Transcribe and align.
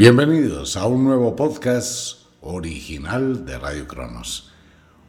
Bienvenidos 0.00 0.76
a 0.76 0.86
un 0.86 1.02
nuevo 1.02 1.34
podcast 1.34 2.20
original 2.42 3.44
de 3.44 3.58
Radio 3.58 3.88
Cronos. 3.88 4.52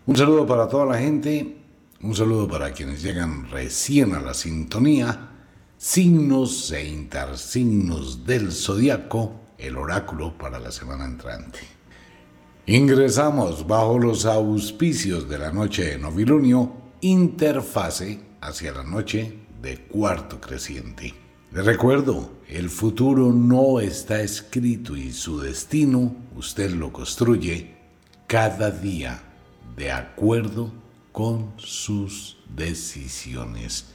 Un 0.07 0.17
saludo 0.17 0.47
para 0.47 0.67
toda 0.67 0.87
la 0.87 0.97
gente, 0.97 1.57
un 2.01 2.15
saludo 2.15 2.47
para 2.47 2.71
quienes 2.71 3.03
llegan 3.03 3.51
recién 3.51 4.15
a 4.15 4.19
la 4.19 4.33
sintonía, 4.33 5.29
signos 5.77 6.71
e 6.71 6.87
intersignos 6.87 8.25
del 8.25 8.51
zodiaco, 8.51 9.35
el 9.59 9.77
oráculo 9.77 10.35
para 10.35 10.57
la 10.57 10.71
semana 10.71 11.05
entrante. 11.05 11.59
Ingresamos 12.65 13.67
bajo 13.67 13.99
los 13.99 14.25
auspicios 14.25 15.29
de 15.29 15.37
la 15.37 15.51
noche 15.51 15.83
de 15.83 15.99
novilunio, 15.99 16.73
interfase 17.01 18.21
hacia 18.41 18.71
la 18.71 18.83
noche 18.83 19.37
de 19.61 19.83
cuarto 19.83 20.41
creciente. 20.41 21.28
Le 21.51 21.63
recuerdo, 21.63 22.31
el 22.47 22.69
futuro 22.69 23.33
no 23.33 23.79
está 23.79 24.21
escrito 24.21 24.95
y 24.95 25.11
su 25.11 25.39
destino 25.39 26.15
usted 26.35 26.69
lo 26.69 26.93
construye 26.93 27.75
cada 28.27 28.69
día 28.69 29.23
de 29.75 29.91
acuerdo 29.91 30.71
con 31.11 31.53
sus 31.57 32.37
decisiones. 32.55 33.87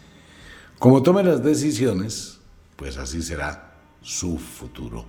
Como 0.81 1.05
tome 1.05 1.23
las 1.23 1.45
decisiones, 1.45 2.41
pues 2.75 2.97
así 2.97 3.23
será 3.23 3.77
su 4.03 4.37
futuro. 4.37 5.05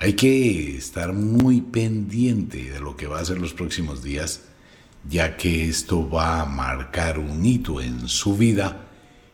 Hay 0.00 0.14
que 0.14 0.76
estar 0.76 1.12
muy 1.12 1.60
pendiente 1.60 2.72
de 2.72 2.80
lo 2.80 2.96
que 2.96 3.06
va 3.06 3.20
a 3.20 3.24
ser 3.24 3.38
los 3.38 3.54
próximos 3.54 4.02
días, 4.02 4.46
ya 5.08 5.36
que 5.36 5.68
esto 5.68 6.10
va 6.10 6.40
a 6.40 6.44
marcar 6.44 7.20
un 7.20 7.46
hito 7.46 7.80
en 7.80 8.08
su 8.08 8.36
vida 8.36 8.88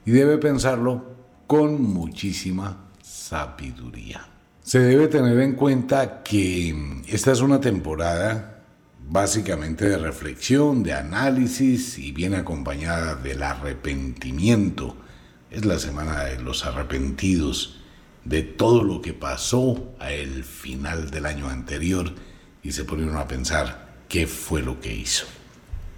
y 0.05 0.11
debe 0.11 0.37
pensarlo 0.37 1.10
con 1.51 1.83
muchísima 1.83 2.77
sabiduría. 3.03 4.25
Se 4.63 4.79
debe 4.79 5.09
tener 5.09 5.37
en 5.41 5.55
cuenta 5.55 6.23
que 6.23 7.03
esta 7.09 7.33
es 7.33 7.41
una 7.41 7.61
temporada 7.61 8.63
básicamente 9.09 9.89
de 9.89 9.99
reflexión, 9.99 10.85
de 10.85 10.93
análisis 10.93 11.99
y 11.99 12.13
viene 12.13 12.37
acompañada 12.37 13.17
del 13.17 13.43
arrepentimiento. 13.43 14.95
Es 15.51 15.65
la 15.65 15.81
semana 15.81 16.23
de 16.23 16.41
los 16.41 16.65
arrepentidos 16.65 17.81
de 18.25 18.43
todo 18.45 18.85
lo 18.85 19.03
que 19.03 19.13
pasó 19.13 19.97
al 19.99 20.45
final 20.45 21.11
del 21.11 21.27
año 21.27 21.49
anterior 21.49 22.15
y 22.63 22.71
se 22.71 22.85
pone 22.85 23.03
uno 23.03 23.19
a 23.19 23.27
pensar 23.27 24.05
qué 24.09 24.29
fue 24.29 24.63
lo 24.63 24.79
que 24.79 24.95
hizo. 24.95 25.27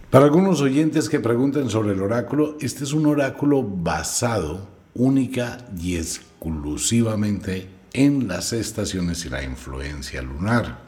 Para 0.08 0.24
algunos 0.24 0.62
oyentes 0.62 1.10
que 1.10 1.20
preguntan 1.20 1.68
sobre 1.68 1.92
el 1.92 2.00
oráculo, 2.00 2.56
este 2.62 2.84
es 2.84 2.94
un 2.94 3.04
oráculo 3.04 3.62
basado 3.62 4.72
única 4.94 5.66
y 5.78 5.96
exclusivamente 5.96 7.68
en 7.92 8.28
las 8.28 8.52
estaciones 8.52 9.24
y 9.24 9.30
la 9.30 9.42
influencia 9.42 10.22
lunar. 10.22 10.78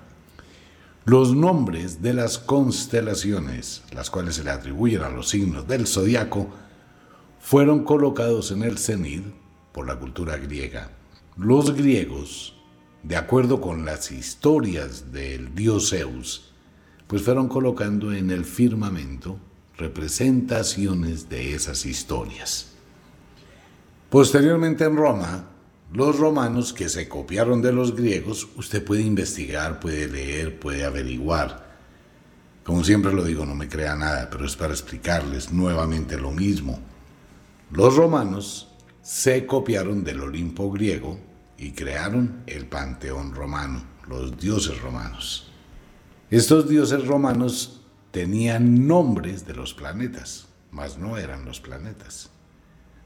Los 1.05 1.35
nombres 1.35 2.01
de 2.01 2.15
las 2.15 2.39
constelaciones, 2.39 3.83
las 3.93 4.11
cuales 4.11 4.37
se 4.37 4.45
le 4.45 4.51
atribuyen 4.51 5.03
a 5.03 5.11
los 5.11 5.29
signos 5.29 5.69
del 5.69 5.87
zodiaco, 5.87 6.49
fueron 7.41 7.85
colocados 7.85 8.51
en 8.53 8.63
el 8.63 8.79
cenit 8.79 9.25
por 9.73 9.87
la 9.87 9.99
cultura 9.99 10.39
griega. 10.39 10.91
Los 11.37 11.75
griegos, 11.75 12.55
de 13.03 13.17
acuerdo 13.17 13.61
con 13.61 13.85
las 13.85 14.13
historias 14.13 15.13
del 15.13 15.55
dios 15.55 15.91
Zeus, 15.91 16.53
pues 17.07 17.23
fueron 17.23 17.49
colocando 17.49 18.13
en 18.13 18.31
el 18.31 18.47
firmamento 18.47 19.39
representaciones 19.77 21.29
de 21.29 21.55
esas 21.55 21.85
historias. 21.85 22.74
Posteriormente 24.15 24.85
en 24.85 24.97
Roma, 24.97 25.45
los 25.93 26.17
romanos 26.17 26.73
que 26.73 26.89
se 26.89 27.09
copiaron 27.09 27.61
de 27.61 27.73
los 27.73 27.97
griegos, 27.97 28.47
usted 28.55 28.85
puede 28.85 29.03
investigar, 29.03 29.81
puede 29.81 30.07
leer, 30.07 30.61
puede 30.61 30.85
averiguar. 30.85 31.75
Como 32.63 32.85
siempre 32.85 33.13
lo 33.13 33.25
digo, 33.25 33.45
no 33.45 33.57
me 33.57 33.69
crea 33.69 33.97
nada, 33.97 34.31
pero 34.31 34.47
es 34.47 34.55
para 34.55 34.73
explicarles 34.73 35.53
nuevamente 35.53 36.17
lo 36.17 36.31
mismo. 36.31 36.79
Los 37.73 37.97
romanos 37.97 38.69
se 39.03 39.47
copiaron 39.47 40.05
del 40.05 40.21
Olimpo 40.21 40.71
griego 40.71 41.19
y 41.59 41.73
crearon 41.73 42.45
el 42.47 42.67
panteón 42.67 43.35
romano, 43.35 43.83
los 44.07 44.39
dioses 44.39 44.81
romanos. 44.81 45.51
Estos 46.31 46.69
dioses 46.69 47.05
romanos 47.05 47.81
tenían 48.13 48.87
nombres 48.87 49.45
de 49.45 49.55
los 49.55 49.75
planetas, 49.75 50.47
mas 50.71 50.99
no 50.99 51.19
eran 51.19 51.45
los 51.45 51.59
planetas 51.59 52.31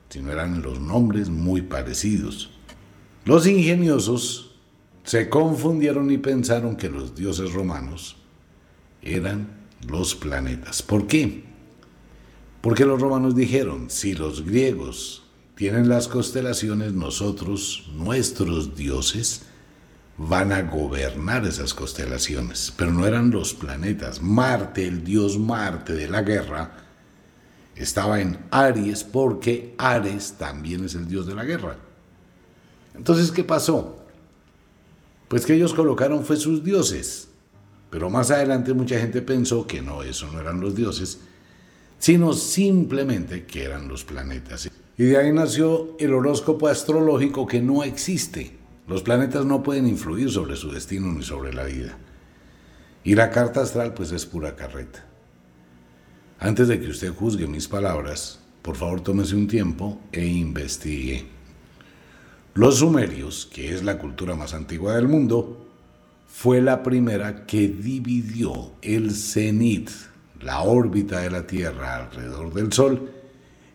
sino 0.08 0.32
eran 0.32 0.62
los 0.62 0.80
nombres 0.80 1.28
muy 1.28 1.62
parecidos. 1.62 2.50
Los 3.24 3.46
ingeniosos 3.46 4.56
se 5.04 5.28
confundieron 5.28 6.10
y 6.10 6.18
pensaron 6.18 6.76
que 6.76 6.90
los 6.90 7.14
dioses 7.14 7.52
romanos 7.52 8.16
eran 9.02 9.48
los 9.86 10.14
planetas. 10.14 10.82
¿Por 10.82 11.06
qué? 11.06 11.44
Porque 12.60 12.84
los 12.84 13.00
romanos 13.00 13.34
dijeron, 13.34 13.90
si 13.90 14.14
los 14.14 14.44
griegos 14.44 15.22
tienen 15.54 15.88
las 15.88 16.08
constelaciones, 16.08 16.92
nosotros, 16.92 17.90
nuestros 17.94 18.76
dioses, 18.76 19.42
van 20.16 20.52
a 20.52 20.62
gobernar 20.62 21.46
esas 21.46 21.74
constelaciones. 21.74 22.72
Pero 22.76 22.92
no 22.92 23.06
eran 23.06 23.30
los 23.30 23.54
planetas. 23.54 24.20
Marte, 24.20 24.86
el 24.86 25.04
dios 25.04 25.38
Marte 25.38 25.94
de 25.94 26.08
la 26.08 26.22
guerra, 26.22 26.87
estaba 27.82 28.20
en 28.20 28.38
Aries 28.50 29.04
porque 29.04 29.74
Ares 29.78 30.34
también 30.38 30.84
es 30.84 30.94
el 30.94 31.08
dios 31.08 31.26
de 31.26 31.34
la 31.34 31.44
guerra. 31.44 31.76
Entonces, 32.94 33.30
¿qué 33.30 33.44
pasó? 33.44 33.98
Pues 35.28 35.46
que 35.46 35.54
ellos 35.54 35.74
colocaron 35.74 36.24
fue 36.24 36.36
sus 36.36 36.64
dioses. 36.64 37.28
Pero 37.90 38.10
más 38.10 38.30
adelante 38.30 38.74
mucha 38.74 38.98
gente 38.98 39.22
pensó 39.22 39.66
que 39.66 39.80
no, 39.80 40.02
eso 40.02 40.30
no 40.32 40.40
eran 40.40 40.60
los 40.60 40.74
dioses, 40.74 41.20
sino 41.98 42.32
simplemente 42.34 43.46
que 43.46 43.64
eran 43.64 43.88
los 43.88 44.04
planetas. 44.04 44.68
Y 44.96 45.04
de 45.04 45.16
ahí 45.16 45.32
nació 45.32 45.96
el 45.98 46.12
horóscopo 46.12 46.68
astrológico 46.68 47.46
que 47.46 47.60
no 47.62 47.84
existe. 47.84 48.58
Los 48.86 49.02
planetas 49.02 49.44
no 49.44 49.62
pueden 49.62 49.86
influir 49.86 50.30
sobre 50.30 50.56
su 50.56 50.70
destino 50.70 51.12
ni 51.12 51.22
sobre 51.22 51.54
la 51.54 51.64
vida. 51.64 51.96
Y 53.04 53.14
la 53.14 53.30
carta 53.30 53.60
astral 53.60 53.94
pues 53.94 54.12
es 54.12 54.26
pura 54.26 54.56
carreta. 54.56 55.07
Antes 56.40 56.68
de 56.68 56.78
que 56.78 56.88
usted 56.88 57.12
juzgue 57.12 57.48
mis 57.48 57.66
palabras, 57.66 58.38
por 58.62 58.76
favor 58.76 59.00
tómese 59.00 59.34
un 59.34 59.48
tiempo 59.48 60.00
e 60.12 60.24
investigue. 60.24 61.26
Los 62.54 62.78
sumerios, 62.78 63.48
que 63.52 63.74
es 63.74 63.82
la 63.82 63.98
cultura 63.98 64.36
más 64.36 64.54
antigua 64.54 64.94
del 64.94 65.08
mundo, 65.08 65.66
fue 66.28 66.60
la 66.60 66.84
primera 66.84 67.44
que 67.44 67.66
dividió 67.66 68.72
el 68.82 69.16
cenit, 69.16 69.90
la 70.40 70.60
órbita 70.60 71.20
de 71.20 71.30
la 71.30 71.44
Tierra 71.44 71.96
alrededor 71.96 72.54
del 72.54 72.72
Sol, 72.72 73.10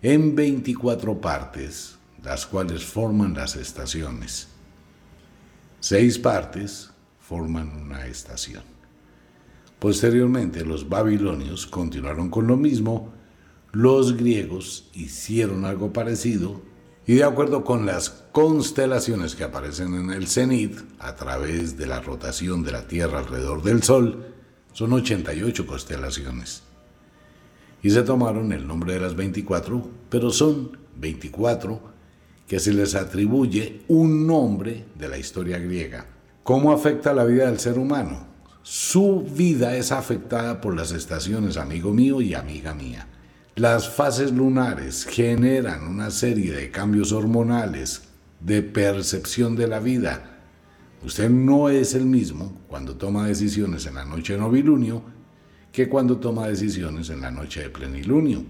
en 0.02 0.34
24 0.34 1.20
partes, 1.20 1.98
las 2.24 2.46
cuales 2.46 2.86
forman 2.86 3.34
las 3.34 3.58
estaciones. 3.58 4.48
Seis 5.82 6.18
partes 6.18 6.92
forman 7.20 7.76
una 7.76 8.06
estación. 8.06 8.73
Posteriormente 9.84 10.64
los 10.64 10.88
babilonios 10.88 11.68
continuaron 11.68 12.30
con 12.30 12.48
lo 12.48 12.56
mismo, 12.56 13.12
los 13.74 14.16
griegos 14.16 14.90
hicieron 14.94 15.66
algo 15.66 15.92
parecido 15.92 16.62
y 17.06 17.16
de 17.16 17.26
acuerdo 17.26 17.66
con 17.66 17.86
las 17.86 18.10
constelaciones 18.32 19.36
que 19.36 19.44
aparecen 19.44 19.94
en 19.96 20.12
el 20.12 20.28
cenit 20.28 20.80
a 21.00 21.18
través 21.18 21.78
de 21.78 21.86
la 21.86 22.00
rotación 22.00 22.64
de 22.64 22.72
la 22.72 22.88
Tierra 22.88 23.20
alrededor 23.20 23.62
del 23.62 23.84
Sol, 23.84 24.26
son 24.72 24.94
88 24.94 25.68
constelaciones. 25.68 26.64
Y 27.82 27.90
se 27.90 28.04
tomaron 28.04 28.54
el 28.54 28.66
nombre 28.66 28.94
de 28.94 29.02
las 29.02 29.18
24, 29.18 29.86
pero 30.10 30.30
son 30.30 30.78
24 30.96 31.82
que 32.48 32.62
se 32.62 32.72
les 32.72 32.96
atribuye 32.96 33.82
un 33.90 34.28
nombre 34.28 34.86
de 34.96 35.10
la 35.10 35.18
historia 35.18 35.60
griega. 35.60 36.06
¿Cómo 36.44 36.72
afecta 36.72 37.12
la 37.12 37.26
vida 37.26 37.48
del 37.48 37.60
ser 37.60 37.78
humano? 37.78 38.32
Su 38.64 39.22
vida 39.22 39.76
es 39.76 39.92
afectada 39.92 40.62
por 40.62 40.74
las 40.74 40.94
estaciones, 40.94 41.58
amigo 41.58 41.94
mío 41.94 42.22
y 42.22 42.34
amiga 42.34 42.74
mía. 42.74 43.08
Las 43.56 43.90
fases 43.90 44.32
lunares 44.32 45.06
generan 45.06 45.86
una 45.86 46.10
serie 46.12 46.54
de 46.54 46.72
cambios 46.72 47.12
hormonales, 47.12 48.04
de 48.40 48.62
percepción 48.62 49.58
de 49.58 49.68
la 49.68 49.82
vida. 49.82 50.40
Usted 51.04 51.30
no 51.30 51.68
es 51.68 51.94
el 51.94 52.06
mismo 52.06 52.58
cuando 52.70 52.96
toma 52.96 53.28
decisiones 53.28 53.86
en 53.86 53.96
la 53.96 54.06
noche 54.06 54.34
de 54.34 54.40
novilunio 54.40 55.04
que 55.74 55.90
cuando 55.90 56.18
toma 56.18 56.48
decisiones 56.48 57.10
en 57.10 57.20
la 57.20 57.32
noche 57.32 57.64
de 57.64 57.70
plenilunio. 57.70 58.46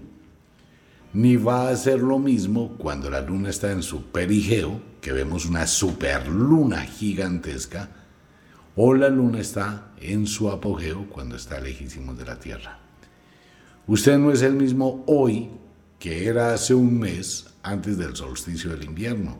Ni 1.12 1.34
va 1.34 1.70
a 1.70 1.76
ser 1.76 1.98
lo 1.98 2.20
mismo 2.20 2.76
cuando 2.78 3.10
la 3.10 3.20
luna 3.20 3.50
está 3.50 3.72
en 3.72 3.82
su 3.82 4.12
perigeo, 4.12 4.80
que 5.00 5.10
vemos 5.10 5.44
una 5.44 5.66
superluna 5.66 6.82
gigantesca, 6.82 8.03
o 8.76 8.94
la 8.94 9.08
luna 9.08 9.40
está 9.40 9.92
en 10.00 10.26
su 10.26 10.50
apogeo 10.50 11.06
cuando 11.08 11.36
está 11.36 11.60
lejísimo 11.60 12.14
de 12.14 12.24
la 12.24 12.38
Tierra. 12.38 12.78
Usted 13.86 14.18
no 14.18 14.32
es 14.32 14.42
el 14.42 14.54
mismo 14.54 15.04
hoy 15.06 15.50
que 15.98 16.26
era 16.26 16.52
hace 16.52 16.74
un 16.74 16.98
mes 16.98 17.46
antes 17.62 17.96
del 17.96 18.16
solsticio 18.16 18.70
del 18.70 18.84
invierno. 18.84 19.38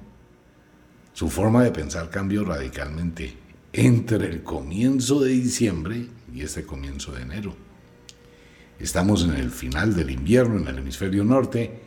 Su 1.12 1.28
forma 1.28 1.62
de 1.62 1.70
pensar 1.70 2.10
cambió 2.10 2.44
radicalmente 2.44 3.36
entre 3.72 4.28
el 4.28 4.42
comienzo 4.42 5.20
de 5.20 5.30
diciembre 5.30 6.08
y 6.32 6.42
este 6.42 6.64
comienzo 6.64 7.12
de 7.12 7.22
enero. 7.22 7.56
Estamos 8.78 9.24
en 9.24 9.34
el 9.34 9.50
final 9.50 9.94
del 9.94 10.10
invierno 10.10 10.58
en 10.58 10.68
el 10.68 10.78
hemisferio 10.78 11.24
norte, 11.24 11.82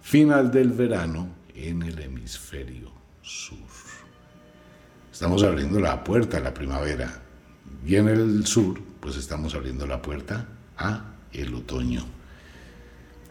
final 0.00 0.50
del 0.50 0.72
verano 0.72 1.36
en 1.54 1.82
el 1.82 1.98
hemisferio 2.00 2.92
sur. 3.22 3.87
Estamos 5.18 5.42
abriendo 5.42 5.80
la 5.80 6.04
puerta 6.04 6.36
a 6.36 6.40
la 6.40 6.54
primavera 6.54 7.12
y 7.84 7.96
en 7.96 8.06
el 8.06 8.46
sur 8.46 8.80
pues 9.00 9.16
estamos 9.16 9.52
abriendo 9.52 9.84
la 9.84 10.00
puerta 10.00 10.46
a 10.76 11.16
el 11.32 11.52
otoño. 11.54 12.06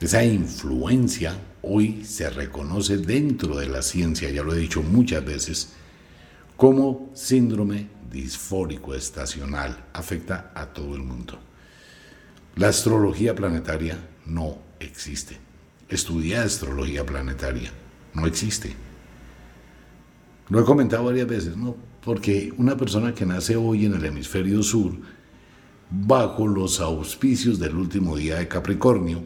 Esa 0.01 0.21
influencia 0.21 1.39
hoy 1.61 2.03
se 2.03 2.29
reconoce 2.29 2.97
dentro 2.97 3.55
de 3.55 3.67
la 3.67 3.81
ciencia, 3.81 4.29
ya 4.29 4.43
lo 4.43 4.53
he 4.53 4.57
dicho 4.57 4.83
muchas 4.83 5.23
veces, 5.23 5.75
como 6.57 7.09
síndrome 7.13 7.87
disfórico 8.11 8.93
estacional. 8.93 9.85
Afecta 9.93 10.51
a 10.55 10.65
todo 10.65 10.93
el 10.93 11.03
mundo. 11.03 11.39
La 12.57 12.67
astrología 12.67 13.33
planetaria 13.33 13.97
no 14.25 14.57
existe. 14.81 15.37
Estudia 15.87 16.43
astrología 16.43 17.05
planetaria. 17.05 17.71
No 18.13 18.27
existe. 18.27 18.75
Lo 20.49 20.61
he 20.61 20.63
comentado 20.63 21.05
varias 21.05 21.27
veces, 21.27 21.57
¿no? 21.57 21.75
Porque 22.03 22.53
una 22.57 22.77
persona 22.77 23.13
que 23.13 23.25
nace 23.25 23.55
hoy 23.55 23.85
en 23.85 23.95
el 23.95 24.05
hemisferio 24.05 24.63
sur, 24.63 24.93
bajo 25.89 26.47
los 26.47 26.79
auspicios 26.79 27.59
del 27.59 27.75
último 27.75 28.15
día 28.15 28.37
de 28.37 28.47
Capricornio, 28.47 29.23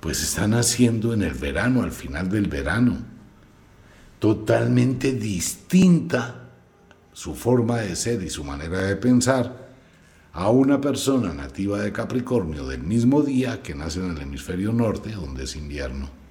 pues 0.00 0.20
está 0.20 0.48
naciendo 0.48 1.12
en 1.12 1.22
el 1.22 1.34
verano, 1.34 1.82
al 1.82 1.92
final 1.92 2.28
del 2.28 2.48
verano, 2.48 2.98
totalmente 4.18 5.12
distinta 5.12 6.50
su 7.12 7.34
forma 7.34 7.78
de 7.78 7.94
ser 7.94 8.22
y 8.22 8.30
su 8.30 8.42
manera 8.42 8.80
de 8.80 8.96
pensar 8.96 9.70
a 10.32 10.48
una 10.48 10.80
persona 10.80 11.32
nativa 11.32 11.80
de 11.80 11.92
Capricornio 11.92 12.66
del 12.66 12.82
mismo 12.82 13.22
día 13.22 13.62
que 13.62 13.74
nace 13.74 14.00
en 14.00 14.12
el 14.12 14.22
hemisferio 14.22 14.72
norte, 14.72 15.12
donde 15.12 15.44
es 15.44 15.54
invierno. 15.54 16.21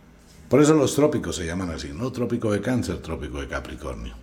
Por 0.52 0.62
eso 0.62 0.76
los 0.76 0.94
trópicos 0.96 1.38
se 1.38 1.46
llaman 1.46 1.70
así, 1.70 1.94
¿no? 1.94 2.12
Trópico 2.12 2.52
de 2.52 2.60
cáncer, 2.60 2.98
trópico 2.98 3.40
de 3.40 3.48
Capricornio. 3.48 4.14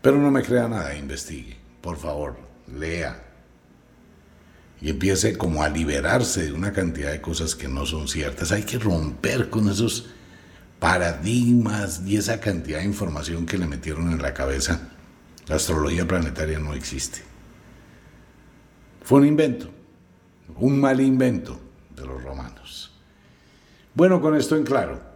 Pero 0.00 0.16
no 0.16 0.30
me 0.30 0.44
crea 0.44 0.68
nada, 0.68 0.96
investigue. 0.96 1.56
Por 1.80 1.96
favor, 1.96 2.36
lea. 2.72 3.24
Y 4.80 4.90
empiece 4.90 5.36
como 5.36 5.64
a 5.64 5.68
liberarse 5.68 6.44
de 6.44 6.52
una 6.52 6.72
cantidad 6.72 7.10
de 7.10 7.20
cosas 7.20 7.56
que 7.56 7.66
no 7.66 7.86
son 7.86 8.06
ciertas. 8.06 8.52
Hay 8.52 8.62
que 8.62 8.78
romper 8.78 9.50
con 9.50 9.68
esos 9.68 10.10
paradigmas 10.78 12.02
y 12.06 12.18
esa 12.18 12.38
cantidad 12.38 12.78
de 12.78 12.84
información 12.84 13.44
que 13.44 13.58
le 13.58 13.66
metieron 13.66 14.12
en 14.12 14.22
la 14.22 14.34
cabeza. 14.34 14.90
La 15.48 15.56
astrología 15.56 16.06
planetaria 16.06 16.60
no 16.60 16.72
existe. 16.72 17.18
Fue 19.02 19.18
un 19.18 19.26
invento, 19.26 19.68
un 20.54 20.80
mal 20.80 21.00
invento 21.00 21.58
de 21.96 22.06
los 22.06 22.22
romanos. 22.22 22.92
Bueno, 23.92 24.20
con 24.20 24.36
esto 24.36 24.54
en 24.54 24.62
claro, 24.62 25.07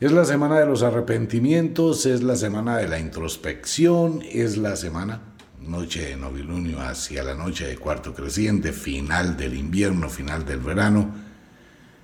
es 0.00 0.10
la 0.10 0.24
semana 0.24 0.58
de 0.58 0.66
los 0.66 0.82
arrepentimientos, 0.82 2.04
es 2.04 2.22
la 2.22 2.34
semana 2.34 2.76
de 2.78 2.88
la 2.88 2.98
introspección, 2.98 4.22
es 4.28 4.56
la 4.56 4.74
semana, 4.74 5.20
noche 5.60 6.06
de 6.06 6.16
novilunio 6.16 6.80
hacia 6.80 7.22
la 7.22 7.34
noche 7.34 7.66
de 7.68 7.76
cuarto 7.76 8.12
creciente, 8.12 8.72
final 8.72 9.36
del 9.36 9.54
invierno, 9.54 10.10
final 10.10 10.44
del 10.44 10.58
verano. 10.58 11.14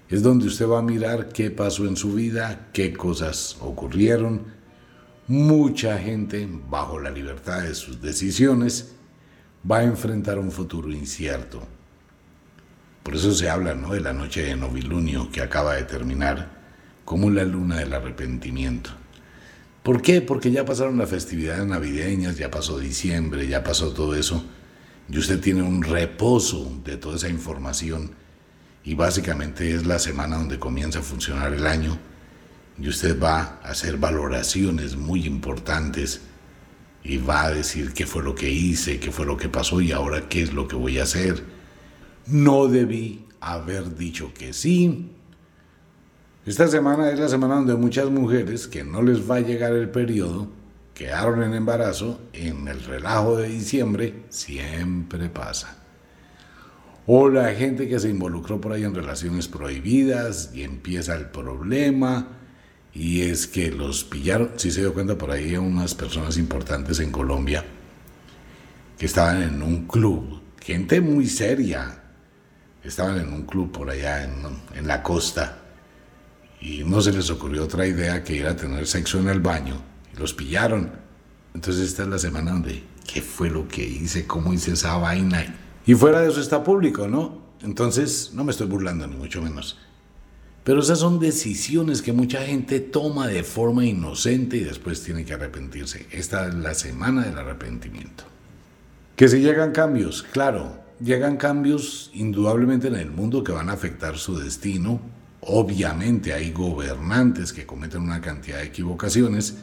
Es 0.09 0.23
donde 0.23 0.47
usted 0.47 0.69
va 0.69 0.79
a 0.79 0.83
mirar 0.83 1.29
qué 1.29 1.51
pasó 1.51 1.85
en 1.85 1.97
su 1.97 2.15
vida, 2.15 2.69
qué 2.73 2.93
cosas 2.93 3.57
ocurrieron. 3.61 4.45
Mucha 5.27 5.99
gente, 5.99 6.49
bajo 6.69 7.01
la 7.01 7.11
libertad 7.11 7.63
de 7.63 7.75
sus 7.75 8.01
decisiones, 8.01 8.93
va 9.69 9.79
a 9.79 9.85
enfrentar 9.85 10.39
un 10.39 10.53
futuro 10.53 10.91
incierto. 10.93 11.61
Por 13.03 13.17
eso 13.17 13.33
se 13.33 13.51
habla 13.51 13.75
¿no? 13.75 13.95
de 13.95 14.01
la 14.01 14.13
noche 14.13 14.43
de 14.43 14.57
novilunio 14.57 15.29
que 15.31 15.43
acaba 15.43 15.75
de 15.75 15.83
terminar 15.83 16.60
como 17.11 17.29
la 17.29 17.43
luna 17.43 17.79
del 17.79 17.93
arrepentimiento. 17.93 18.91
¿Por 19.83 20.01
qué? 20.01 20.23
Porque 20.23 20.53
ya 20.53 20.65
pasaron 20.65 20.97
las 20.97 21.11
festividades 21.11 21.67
navideñas, 21.67 22.39
ya 22.39 22.53
pasó 22.53 22.79
diciembre, 22.79 23.49
ya 23.49 23.65
pasó 23.65 23.93
todo 23.93 24.15
eso, 24.15 24.45
y 25.09 25.19
usted 25.19 25.41
tiene 25.41 25.63
un 25.63 25.83
reposo 25.83 26.73
de 26.85 26.97
toda 26.99 27.17
esa 27.17 27.29
información, 27.29 28.13
y 28.85 28.95
básicamente 28.95 29.75
es 29.75 29.87
la 29.87 29.99
semana 29.99 30.37
donde 30.37 30.61
comienza 30.61 31.01
a 31.01 31.03
funcionar 31.03 31.53
el 31.53 31.67
año, 31.67 31.99
y 32.79 32.89
usted 32.89 33.21
va 33.21 33.59
a 33.61 33.71
hacer 33.71 33.97
valoraciones 33.97 34.95
muy 34.95 35.27
importantes 35.27 36.21
y 37.03 37.17
va 37.17 37.47
a 37.47 37.51
decir 37.51 37.93
qué 37.93 38.07
fue 38.07 38.23
lo 38.23 38.37
que 38.37 38.51
hice, 38.51 39.01
qué 39.01 39.11
fue 39.11 39.27
lo 39.27 39.37
que 39.37 39.49
pasó 39.49 39.81
y 39.81 39.91
ahora 39.91 40.29
qué 40.29 40.43
es 40.43 40.53
lo 40.53 40.69
que 40.69 40.77
voy 40.77 41.01
a 41.01 41.03
hacer. 41.03 41.43
No 42.27 42.69
debí 42.69 43.25
haber 43.41 43.97
dicho 43.97 44.33
que 44.33 44.53
sí. 44.53 45.11
Esta 46.47 46.69
semana 46.69 47.11
es 47.11 47.19
la 47.21 47.29
semana 47.29 47.57
donde 47.57 47.75
muchas 47.75 48.09
mujeres 48.09 48.67
que 48.67 48.83
no 48.83 49.03
les 49.03 49.31
va 49.31 49.37
a 49.37 49.41
llegar 49.41 49.75
el 49.75 49.91
periodo, 49.91 50.49
quedaron 50.95 51.43
en 51.43 51.53
embarazo, 51.53 52.19
en 52.33 52.67
el 52.67 52.83
relajo 52.83 53.37
de 53.37 53.49
diciembre, 53.49 54.23
siempre 54.31 55.29
pasa. 55.29 55.77
O 57.07 57.29
la 57.29 57.53
gente 57.53 57.91
que 57.91 58.01
se 58.01 58.09
involucró 58.09 58.59
por 58.59 58.73
ahí 58.73 58.85
en 58.85 58.95
relaciones 58.95 59.49
prohibidas 59.49 60.51
y 60.55 60.63
empieza 60.63 61.15
el 61.15 61.27
problema 61.27 62.29
y 62.95 63.21
es 63.21 63.47
que 63.47 63.71
los 63.71 64.05
pillaron, 64.05 64.53
si 64.57 64.71
se 64.71 64.81
dio 64.81 64.95
cuenta 64.95 65.19
por 65.19 65.31
ahí 65.31 65.59
unas 65.59 65.95
personas 65.95 66.39
importantes 66.39 67.01
en 67.01 67.13
Colombia 67.13 67.67
que 68.97 69.05
estaban 69.05 69.43
en 69.43 69.63
un 69.63 69.87
club, 69.87 70.41
gente 70.59 71.03
muy 71.03 71.27
seria, 71.27 72.03
estaban 72.83 73.19
en 73.19 73.31
un 73.31 73.43
club 73.43 73.71
por 73.71 73.91
allá 73.91 74.25
en, 74.25 74.33
en 74.75 74.87
la 74.87 75.03
costa 75.03 75.60
y 76.61 76.85
no 76.85 77.01
se 77.01 77.13
les 77.13 77.31
ocurrió 77.31 77.65
otra 77.65 77.87
idea 77.87 78.23
que 78.23 78.37
ir 78.37 78.47
a 78.47 78.57
tener 78.57 78.87
sexo 78.87 79.19
en 79.19 79.29
el 79.29 79.41
baño 79.41 79.81
y 80.15 80.19
los 80.19 80.35
pillaron. 80.35 80.91
Entonces 81.55 81.89
esta 81.89 82.03
es 82.03 82.09
la 82.09 82.19
semana 82.19 82.53
donde, 82.53 82.83
¿qué 83.13 83.23
fue 83.23 83.51
lo 83.51 83.67
que 83.67 83.85
hice? 83.85 84.27
¿Cómo 84.27 84.53
hice 84.53 84.73
esa 84.73 84.97
vaina? 84.97 85.45
Y 85.87 85.95
fuera 85.95 86.21
de 86.21 86.31
eso 86.31 86.41
está 86.41 86.63
público, 86.63 87.09
¿no? 87.09 87.41
Entonces 87.63 88.33
no 88.35 88.45
me 88.45 88.53
estoy 88.53 88.67
burlando 88.67 89.07
ni 89.07 89.17
mucho 89.17 89.43
menos. 89.43 89.79
Pero 90.63 90.81
esas 90.81 90.99
son 90.99 91.19
decisiones 91.19 92.03
que 92.03 92.13
mucha 92.13 92.43
gente 92.43 92.81
toma 92.81 93.27
de 93.27 93.43
forma 93.43 93.87
inocente 93.87 94.59
y 94.59 94.61
después 94.61 95.03
tiene 95.03 95.25
que 95.25 95.33
arrepentirse. 95.33 96.07
Esta 96.11 96.49
es 96.49 96.55
la 96.55 96.75
semana 96.75 97.25
del 97.25 97.39
arrepentimiento. 97.39 98.25
Que 99.17 99.29
si 99.29 99.41
llegan 99.41 99.73
cambios, 99.73 100.23
claro, 100.23 100.79
llegan 101.01 101.39
cambios 101.39 102.11
indudablemente 102.13 102.89
en 102.89 102.95
el 102.95 103.11
mundo 103.11 103.43
que 103.43 103.53
van 103.53 103.71
a 103.71 103.73
afectar 103.73 104.19
su 104.19 104.39
destino. 104.39 105.01
Obviamente 105.43 106.35
hay 106.35 106.53
gobernantes 106.53 107.53
que 107.53 107.67
cometen 107.67 108.03
una 108.03 108.21
cantidad 108.21 108.59
de 108.59 108.65
equivocaciones 108.65 109.57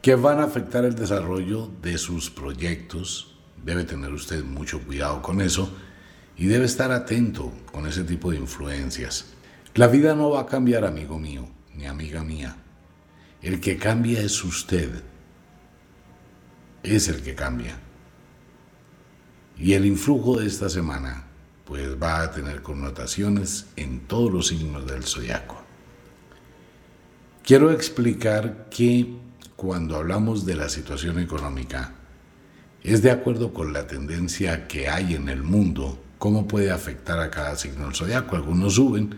que 0.00 0.14
van 0.14 0.40
a 0.40 0.44
afectar 0.44 0.84
el 0.84 0.94
desarrollo 0.94 1.70
de 1.80 1.98
sus 1.98 2.30
proyectos. 2.30 3.36
Debe 3.64 3.84
tener 3.84 4.12
usted 4.12 4.44
mucho 4.44 4.80
cuidado 4.80 5.22
con 5.22 5.40
eso 5.40 5.72
y 6.36 6.46
debe 6.46 6.66
estar 6.66 6.92
atento 6.92 7.52
con 7.70 7.86
ese 7.86 8.04
tipo 8.04 8.30
de 8.30 8.38
influencias. 8.38 9.26
La 9.74 9.88
vida 9.88 10.14
no 10.14 10.30
va 10.30 10.42
a 10.42 10.46
cambiar, 10.46 10.84
amigo 10.84 11.18
mío, 11.18 11.48
ni 11.74 11.86
amiga 11.86 12.22
mía. 12.22 12.56
El 13.40 13.60
que 13.60 13.76
cambia 13.76 14.20
es 14.20 14.44
usted. 14.44 15.02
Es 16.82 17.08
el 17.08 17.22
que 17.22 17.34
cambia. 17.34 17.78
Y 19.56 19.74
el 19.74 19.86
influjo 19.86 20.38
de 20.38 20.46
esta 20.46 20.68
semana, 20.68 21.26
pues 21.64 22.00
va 22.00 22.22
a 22.22 22.30
tener 22.30 22.62
connotaciones 22.62 23.66
en 23.76 24.00
todos 24.00 24.32
los 24.32 24.48
signos 24.48 24.86
del 24.86 25.04
zodiaco. 25.04 25.62
Quiero 27.44 27.70
explicar 27.70 28.68
que 28.70 29.16
cuando 29.56 29.96
hablamos 29.96 30.46
de 30.46 30.54
la 30.54 30.68
situación 30.68 31.18
económica, 31.18 31.92
es 32.82 33.02
de 33.02 33.10
acuerdo 33.10 33.52
con 33.52 33.72
la 33.72 33.86
tendencia 33.86 34.66
que 34.66 34.88
hay 34.88 35.14
en 35.14 35.28
el 35.28 35.42
mundo, 35.42 35.98
cómo 36.18 36.48
puede 36.48 36.70
afectar 36.70 37.18
a 37.20 37.30
cada 37.30 37.56
signo 37.56 37.84
del 37.84 37.94
zodiaco. 37.94 38.36
Algunos 38.36 38.74
suben, 38.74 39.14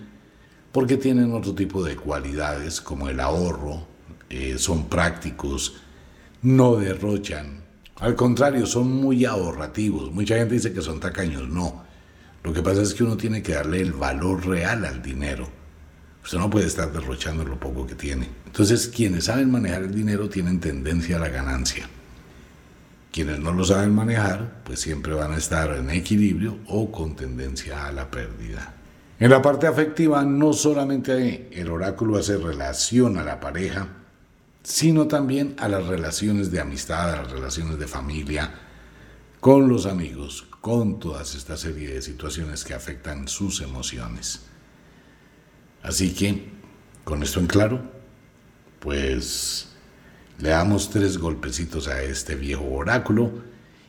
porque 0.72 0.96
tienen 0.96 1.32
otro 1.32 1.54
tipo 1.54 1.82
de 1.84 1.96
cualidades 1.96 2.80
como 2.80 3.08
el 3.08 3.20
ahorro, 3.20 3.86
eh, 4.28 4.56
son 4.58 4.88
prácticos, 4.88 5.76
no 6.42 6.76
derrochan. 6.76 7.62
Al 7.96 8.16
contrario, 8.16 8.66
son 8.66 8.90
muy 8.90 9.24
ahorrativos. 9.24 10.10
Mucha 10.12 10.36
gente 10.36 10.54
dice 10.54 10.72
que 10.72 10.82
son 10.82 11.00
tacaños. 11.00 11.48
No. 11.48 11.84
Lo 12.44 12.52
que 12.52 12.62
pasa 12.62 12.82
es 12.82 12.92
que 12.92 13.02
uno 13.02 13.16
tiene 13.16 13.42
que 13.42 13.54
darle 13.54 13.80
el 13.80 13.92
valor 13.92 14.46
real 14.46 14.84
al 14.84 15.02
dinero. 15.02 15.48
Usted 16.22 16.38
no 16.38 16.50
puede 16.50 16.66
estar 16.66 16.92
derrochando 16.92 17.42
lo 17.42 17.58
poco 17.58 17.86
que 17.86 17.94
tiene. 17.94 18.28
Entonces, 18.46 18.88
quienes 18.88 19.24
saben 19.24 19.50
manejar 19.50 19.82
el 19.82 19.94
dinero 19.94 20.28
tienen 20.28 20.60
tendencia 20.60 21.16
a 21.16 21.20
la 21.20 21.28
ganancia. 21.30 21.88
Quienes 23.10 23.38
no 23.38 23.52
lo 23.52 23.64
saben 23.64 23.94
manejar, 23.94 24.62
pues 24.64 24.80
siempre 24.80 25.14
van 25.14 25.32
a 25.32 25.38
estar 25.38 25.70
en 25.74 25.88
equilibrio 25.88 26.58
o 26.66 26.92
con 26.92 27.16
tendencia 27.16 27.86
a 27.86 27.92
la 27.92 28.10
pérdida. 28.10 28.74
En 29.18 29.30
la 29.30 29.40
parte 29.40 29.66
afectiva 29.66 30.22
no 30.24 30.52
solamente 30.52 31.48
el 31.52 31.70
oráculo 31.70 32.18
hace 32.18 32.36
relación 32.36 33.16
a 33.16 33.24
la 33.24 33.40
pareja, 33.40 33.88
sino 34.62 35.06
también 35.06 35.54
a 35.58 35.68
las 35.68 35.86
relaciones 35.86 36.50
de 36.50 36.60
amistad, 36.60 37.10
a 37.10 37.22
las 37.22 37.30
relaciones 37.30 37.78
de 37.78 37.86
familia, 37.86 38.50
con 39.40 39.68
los 39.68 39.86
amigos, 39.86 40.46
con 40.64 40.98
todas 40.98 41.34
esta 41.34 41.58
serie 41.58 41.92
de 41.92 42.00
situaciones 42.00 42.64
que 42.64 42.72
afectan 42.72 43.28
sus 43.28 43.60
emociones. 43.60 44.46
Así 45.82 46.14
que, 46.14 46.48
con 47.04 47.22
esto 47.22 47.38
en 47.38 47.48
claro, 47.48 47.82
pues 48.80 49.68
le 50.38 50.48
damos 50.48 50.88
tres 50.88 51.18
golpecitos 51.18 51.86
a 51.86 52.02
este 52.02 52.34
viejo 52.34 52.64
oráculo, 52.64 53.30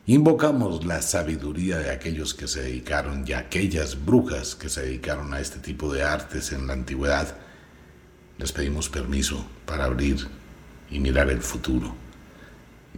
invocamos 0.06 0.84
la 0.84 1.02
sabiduría 1.02 1.78
de 1.78 1.92
aquellos 1.92 2.34
que 2.34 2.46
se 2.46 2.64
dedicaron 2.64 3.24
y 3.26 3.32
aquellas 3.32 4.04
brujas 4.04 4.54
que 4.54 4.68
se 4.68 4.82
dedicaron 4.82 5.34
a 5.34 5.40
este 5.40 5.60
tipo 5.60 5.94
de 5.94 6.04
artes 6.04 6.52
en 6.52 6.68
la 6.68 6.74
antigüedad, 6.74 7.38
les 8.38 8.52
pedimos 8.52 8.90
permiso 8.90 9.46
para 9.66 9.86
abrir 9.86 10.28
y 10.92 11.00
mirar 11.00 11.30
el 11.30 11.42
futuro. 11.42 11.96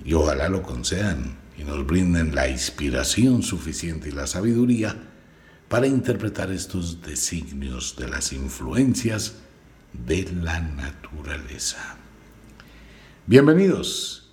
Y 0.04 0.16
ojalá 0.16 0.50
lo 0.50 0.64
concedan 0.64 1.46
y 1.58 1.64
nos 1.64 1.86
brinden 1.86 2.36
la 2.36 2.48
inspiración 2.48 3.42
suficiente 3.42 4.10
y 4.10 4.12
la 4.12 4.28
sabiduría 4.28 4.96
para 5.68 5.88
interpretar 5.88 6.52
estos 6.52 7.02
designios 7.02 7.96
de 7.98 8.08
las 8.08 8.32
influencias 8.32 9.36
de 9.94 10.32
la 10.32 10.60
naturaleza. 10.60 11.98
Bienvenidos, 13.26 14.32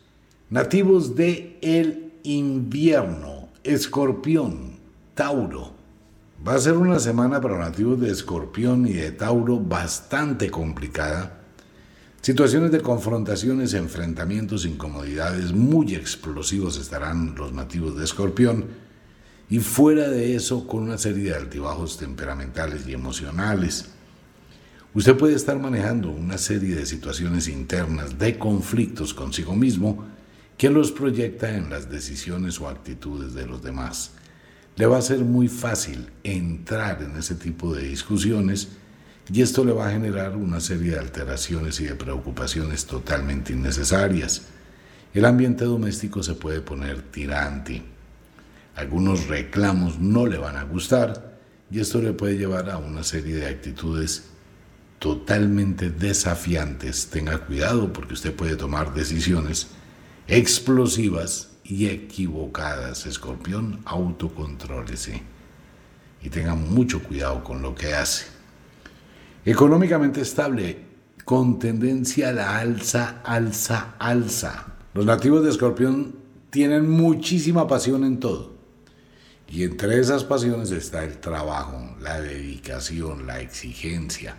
nativos 0.50 1.16
de 1.16 1.58
el 1.62 2.12
invierno, 2.22 3.48
escorpión, 3.64 4.78
Tauro. 5.14 5.74
Va 6.46 6.54
a 6.54 6.58
ser 6.58 6.76
una 6.76 7.00
semana 7.00 7.40
para 7.40 7.58
nativos 7.58 8.00
de 8.00 8.10
escorpión 8.10 8.86
y 8.86 8.92
de 8.92 9.12
Tauro 9.12 9.58
bastante 9.58 10.50
complicada 10.50 11.43
Situaciones 12.24 12.72
de 12.72 12.80
confrontaciones, 12.80 13.74
enfrentamientos, 13.74 14.64
incomodidades 14.64 15.52
muy 15.52 15.94
explosivos 15.94 16.78
estarán 16.78 17.34
los 17.34 17.52
nativos 17.52 17.98
de 17.98 18.04
Escorpión 18.04 18.64
y 19.50 19.58
fuera 19.58 20.08
de 20.08 20.34
eso 20.34 20.66
con 20.66 20.84
una 20.84 20.96
serie 20.96 21.24
de 21.24 21.34
altibajos 21.34 21.98
temperamentales 21.98 22.88
y 22.88 22.94
emocionales. 22.94 23.90
Usted 24.94 25.14
puede 25.18 25.34
estar 25.34 25.58
manejando 25.58 26.08
una 26.08 26.38
serie 26.38 26.74
de 26.74 26.86
situaciones 26.86 27.46
internas 27.46 28.18
de 28.18 28.38
conflictos 28.38 29.12
consigo 29.12 29.54
mismo 29.54 30.06
que 30.56 30.70
los 30.70 30.92
proyecta 30.92 31.54
en 31.54 31.68
las 31.68 31.90
decisiones 31.90 32.58
o 32.58 32.70
actitudes 32.70 33.34
de 33.34 33.44
los 33.44 33.62
demás. 33.62 34.12
Le 34.76 34.86
va 34.86 34.96
a 34.96 35.02
ser 35.02 35.18
muy 35.18 35.48
fácil 35.48 36.08
entrar 36.22 37.02
en 37.02 37.18
ese 37.18 37.34
tipo 37.34 37.74
de 37.74 37.86
discusiones 37.86 38.68
y 39.32 39.40
esto 39.40 39.64
le 39.64 39.72
va 39.72 39.88
a 39.88 39.92
generar 39.92 40.36
una 40.36 40.60
serie 40.60 40.92
de 40.92 40.98
alteraciones 40.98 41.80
y 41.80 41.84
de 41.84 41.94
preocupaciones 41.94 42.84
totalmente 42.86 43.52
innecesarias. 43.52 44.42
El 45.14 45.24
ambiente 45.24 45.64
doméstico 45.64 46.22
se 46.22 46.34
puede 46.34 46.60
poner 46.60 47.00
tirante. 47.02 47.82
Algunos 48.76 49.28
reclamos 49.28 49.98
no 49.98 50.26
le 50.26 50.36
van 50.36 50.56
a 50.56 50.64
gustar 50.64 51.38
y 51.70 51.80
esto 51.80 52.02
le 52.02 52.12
puede 52.12 52.36
llevar 52.36 52.68
a 52.68 52.78
una 52.78 53.02
serie 53.02 53.36
de 53.36 53.46
actitudes 53.46 54.24
totalmente 54.98 55.90
desafiantes. 55.90 57.06
Tenga 57.06 57.38
cuidado 57.38 57.92
porque 57.92 58.14
usted 58.14 58.34
puede 58.34 58.56
tomar 58.56 58.92
decisiones 58.92 59.68
explosivas 60.26 61.50
y 61.62 61.86
equivocadas. 61.86 63.06
Escorpión, 63.06 63.80
autocontrólese 63.86 65.22
y 66.22 66.28
tenga 66.28 66.54
mucho 66.54 67.02
cuidado 67.02 67.42
con 67.42 67.62
lo 67.62 67.74
que 67.74 67.94
hace. 67.94 68.33
Económicamente 69.46 70.22
estable, 70.22 70.78
con 71.26 71.58
tendencia 71.58 72.30
a 72.30 72.32
la 72.32 72.58
alza, 72.58 73.20
alza, 73.22 73.94
alza. 73.98 74.64
Los 74.94 75.04
nativos 75.04 75.44
de 75.44 75.50
Escorpión 75.50 76.16
tienen 76.48 76.88
muchísima 76.88 77.68
pasión 77.68 78.04
en 78.04 78.20
todo. 78.20 78.54
Y 79.46 79.64
entre 79.64 80.00
esas 80.00 80.24
pasiones 80.24 80.70
está 80.70 81.04
el 81.04 81.18
trabajo, 81.18 81.94
la 82.00 82.22
dedicación, 82.22 83.26
la 83.26 83.42
exigencia. 83.42 84.34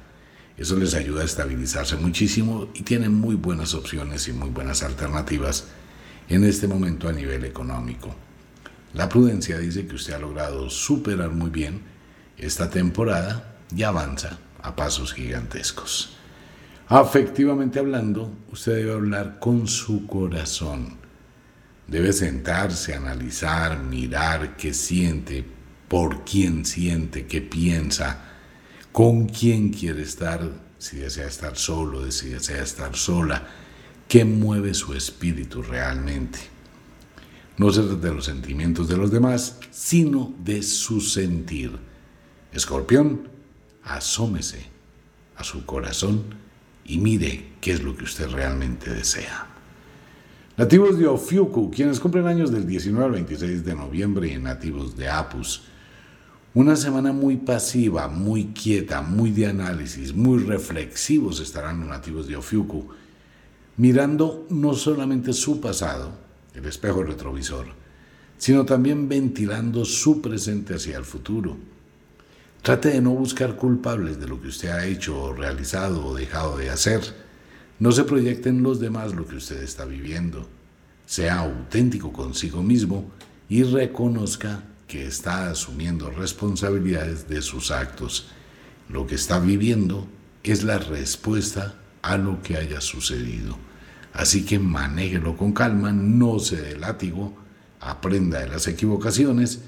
Eso 0.57 0.75
les 0.75 0.95
ayuda 0.95 1.21
a 1.21 1.25
estabilizarse 1.25 1.97
muchísimo 1.97 2.69
y 2.73 2.81
tienen 2.81 3.13
muy 3.13 3.35
buenas 3.35 3.75
opciones 3.75 4.27
y 4.27 4.33
muy 4.33 4.49
buenas 4.49 4.81
alternativas 4.81 5.65
en 6.29 6.43
este 6.43 6.67
momento 6.67 7.07
a 7.07 7.13
nivel 7.13 7.45
económico. 7.45 8.15
La 8.95 9.07
prudencia 9.07 9.59
dice 9.59 9.85
que 9.85 9.93
usted 9.93 10.13
ha 10.13 10.19
logrado 10.19 10.67
superar 10.71 11.29
muy 11.29 11.51
bien 11.51 11.81
esta 12.39 12.71
temporada 12.71 13.55
y 13.75 13.83
avanza 13.83 14.39
a 14.65 14.75
pasos 14.75 15.13
gigantescos. 15.13 16.17
Afectivamente 16.87 17.79
hablando, 17.79 18.31
usted 18.51 18.75
debe 18.75 18.93
hablar 18.93 19.39
con 19.39 19.67
su 19.67 20.05
corazón. 20.05 20.97
Debe 21.87 22.13
sentarse, 22.13 22.95
analizar, 22.95 23.79
mirar 23.79 24.57
qué 24.57 24.73
siente, 24.73 25.45
por 25.87 26.25
quién 26.25 26.65
siente, 26.65 27.27
qué 27.27 27.41
piensa, 27.41 28.21
con 28.91 29.27
quién 29.27 29.69
quiere 29.69 30.01
estar, 30.01 30.49
si 30.79 30.97
desea 30.97 31.27
estar 31.27 31.55
solo, 31.57 32.11
si 32.11 32.29
desea 32.29 32.63
estar 32.63 32.95
sola, 32.95 33.47
qué 34.07 34.25
mueve 34.25 34.73
su 34.73 34.93
espíritu 34.93 35.61
realmente. 35.61 36.39
No 37.57 37.71
se 37.71 37.81
trata 37.81 38.07
de 38.07 38.13
los 38.13 38.25
sentimientos 38.25 38.87
de 38.87 38.97
los 38.97 39.11
demás, 39.11 39.59
sino 39.71 40.33
de 40.43 40.61
su 40.63 41.01
sentir. 41.01 41.77
Escorpión, 42.51 43.34
asómese 43.85 44.65
a 45.37 45.43
su 45.43 45.65
corazón 45.65 46.23
y 46.85 46.97
mire 46.97 47.53
qué 47.61 47.71
es 47.71 47.83
lo 47.83 47.95
que 47.95 48.03
usted 48.03 48.29
realmente 48.29 48.93
desea. 48.93 49.47
Nativos 50.57 50.97
de 50.97 51.07
Ofiuku, 51.07 51.69
quienes 51.69 51.99
cumplen 51.99 52.27
años 52.27 52.51
del 52.51 52.65
19 52.65 53.05
al 53.05 53.11
26 53.11 53.65
de 53.65 53.75
noviembre 53.75 54.31
y 54.31 54.37
nativos 54.37 54.95
de 54.95 55.09
Apus. 55.09 55.63
Una 56.53 56.77
semana 56.77 57.11
muy 57.11 57.35
pasiva, 57.35 58.07
muy 58.07 58.45
quieta, 58.47 59.01
muy 59.01 59.31
de 59.31 59.47
análisis, 59.47 60.13
muy 60.13 60.41
reflexivos 60.41 61.41
estarán 61.41 61.81
los 61.81 61.89
nativos 61.89 62.27
de 62.27 62.37
Ofiuku, 62.37 62.87
mirando 63.75 64.47
no 64.49 64.73
solamente 64.73 65.33
su 65.33 65.59
pasado, 65.59 66.11
el 66.53 66.65
espejo 66.65 67.03
retrovisor, 67.03 67.65
sino 68.37 68.65
también 68.65 69.09
ventilando 69.09 69.83
su 69.83 70.21
presente 70.21 70.75
hacia 70.75 70.97
el 70.97 71.03
futuro 71.03 71.57
Trate 72.65 72.89
de 72.89 72.99
no 72.99 73.11
buscar 73.11 73.57
culpables 73.57 74.19
de 74.19 74.27
lo 74.27 74.41
que 74.41 74.47
usted 74.47 74.69
ha 74.69 74.87
hecho 74.87 75.21
o 75.21 75.33
realizado 75.33 76.03
o 76.03 76.15
dejado 76.15 76.57
de 76.57 76.71
hacer. 76.71 76.99
No 77.77 77.91
se 77.91 78.05
proyecte 78.05 78.49
en 78.49 78.63
los 78.63 78.79
demás 78.79 79.13
lo 79.13 79.27
que 79.27 79.35
usted 79.35 79.61
está 79.61 79.85
viviendo. 79.85 80.49
Sea 81.05 81.41
auténtico 81.41 82.11
consigo 82.11 82.63
mismo 82.63 83.11
y 83.49 83.61
reconozca 83.61 84.63
que 84.87 85.05
está 85.05 85.51
asumiendo 85.51 86.09
responsabilidades 86.09 87.29
de 87.29 87.43
sus 87.43 87.69
actos. 87.69 88.31
Lo 88.89 89.05
que 89.05 89.13
está 89.13 89.37
viviendo 89.37 90.07
es 90.41 90.63
la 90.63 90.79
respuesta 90.79 91.75
a 92.01 92.17
lo 92.17 92.41
que 92.41 92.57
haya 92.57 92.81
sucedido. 92.81 93.59
Así 94.11 94.43
que 94.43 94.57
manéjelo 94.57 95.37
con 95.37 95.53
calma, 95.53 95.91
no 95.91 96.39
se 96.39 96.59
dé 96.59 96.79
látigo, 96.79 97.37
aprenda 97.79 98.39
de 98.39 98.47
las 98.47 98.67
equivocaciones 98.67 99.61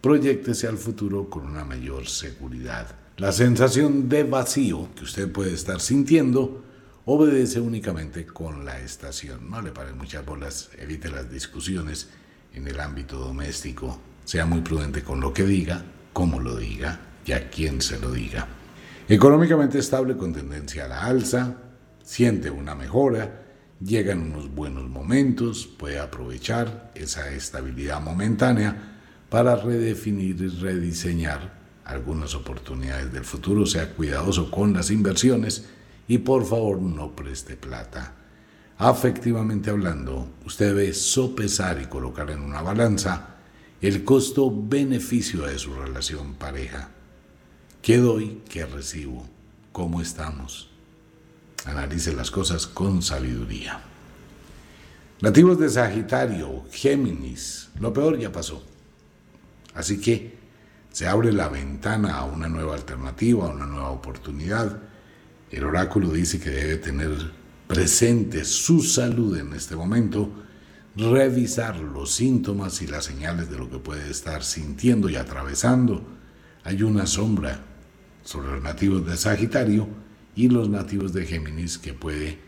proyectese 0.00 0.66
al 0.66 0.78
futuro 0.78 1.28
con 1.28 1.46
una 1.46 1.64
mayor 1.64 2.06
seguridad. 2.06 2.96
La 3.16 3.32
sensación 3.32 4.08
de 4.08 4.24
vacío 4.24 4.88
que 4.94 5.04
usted 5.04 5.30
puede 5.30 5.52
estar 5.52 5.80
sintiendo 5.80 6.64
obedece 7.04 7.60
únicamente 7.60 8.24
con 8.24 8.64
la 8.64 8.80
estación. 8.80 9.50
No 9.50 9.60
le 9.60 9.72
paren 9.72 9.98
muchas 9.98 10.24
bolas, 10.24 10.70
evite 10.78 11.10
las 11.10 11.30
discusiones 11.30 12.08
en 12.54 12.66
el 12.66 12.80
ámbito 12.80 13.18
doméstico. 13.18 14.00
Sea 14.24 14.46
muy 14.46 14.62
prudente 14.62 15.02
con 15.02 15.20
lo 15.20 15.34
que 15.34 15.44
diga, 15.44 15.84
cómo 16.12 16.40
lo 16.40 16.56
diga 16.56 17.00
y 17.26 17.32
a 17.32 17.50
quién 17.50 17.82
se 17.82 17.98
lo 17.98 18.10
diga. 18.10 18.46
Económicamente 19.08 19.78
estable 19.78 20.16
con 20.16 20.32
tendencia 20.32 20.84
a 20.84 20.88
la 20.88 21.02
alza, 21.02 21.56
siente 22.02 22.48
una 22.48 22.74
mejora, 22.74 23.42
llegan 23.80 24.20
unos 24.20 24.54
buenos 24.54 24.88
momentos, 24.88 25.66
puede 25.66 25.98
aprovechar 25.98 26.92
esa 26.94 27.30
estabilidad 27.30 28.00
momentánea 28.00 28.99
para 29.30 29.56
redefinir 29.56 30.42
y 30.42 30.48
rediseñar 30.48 31.60
algunas 31.84 32.34
oportunidades 32.34 33.12
del 33.12 33.24
futuro. 33.24 33.64
Sea 33.64 33.94
cuidadoso 33.94 34.50
con 34.50 34.74
las 34.74 34.90
inversiones 34.90 35.66
y 36.08 36.18
por 36.18 36.44
favor 36.44 36.80
no 36.82 37.14
preste 37.16 37.56
plata. 37.56 38.14
Afectivamente 38.76 39.70
hablando, 39.70 40.28
usted 40.44 40.74
debe 40.74 40.92
sopesar 40.92 41.80
y 41.80 41.86
colocar 41.86 42.30
en 42.30 42.40
una 42.40 42.62
balanza 42.62 43.36
el 43.80 44.04
costo-beneficio 44.04 45.42
de 45.42 45.58
su 45.58 45.74
relación 45.74 46.34
pareja. 46.34 46.90
¿Qué 47.82 47.98
doy? 47.98 48.42
¿Qué 48.48 48.66
recibo? 48.66 49.26
¿Cómo 49.72 50.00
estamos? 50.00 50.70
Analice 51.64 52.12
las 52.12 52.30
cosas 52.30 52.66
con 52.66 53.02
sabiduría. 53.02 53.80
Nativos 55.20 55.58
de 55.58 55.68
Sagitario, 55.68 56.64
Géminis, 56.72 57.68
lo 57.78 57.92
peor 57.92 58.18
ya 58.18 58.32
pasó. 58.32 58.64
Así 59.74 60.00
que 60.00 60.38
se 60.90 61.06
abre 61.06 61.32
la 61.32 61.48
ventana 61.48 62.16
a 62.16 62.24
una 62.24 62.48
nueva 62.48 62.74
alternativa, 62.74 63.46
a 63.46 63.50
una 63.50 63.66
nueva 63.66 63.90
oportunidad. 63.90 64.80
El 65.50 65.64
oráculo 65.64 66.10
dice 66.10 66.40
que 66.40 66.50
debe 66.50 66.76
tener 66.76 67.10
presente 67.66 68.44
su 68.44 68.82
salud 68.82 69.36
en 69.38 69.52
este 69.52 69.76
momento, 69.76 70.30
revisar 70.96 71.76
los 71.76 72.10
síntomas 72.10 72.82
y 72.82 72.88
las 72.88 73.04
señales 73.04 73.48
de 73.48 73.58
lo 73.58 73.70
que 73.70 73.78
puede 73.78 74.10
estar 74.10 74.42
sintiendo 74.42 75.08
y 75.08 75.16
atravesando. 75.16 76.04
Hay 76.64 76.82
una 76.82 77.06
sombra 77.06 77.60
sobre 78.24 78.50
los 78.50 78.62
nativos 78.62 79.06
de 79.06 79.16
Sagitario 79.16 79.88
y 80.34 80.48
los 80.48 80.68
nativos 80.68 81.12
de 81.12 81.26
Géminis 81.26 81.78
que 81.78 81.94
puede 81.94 82.38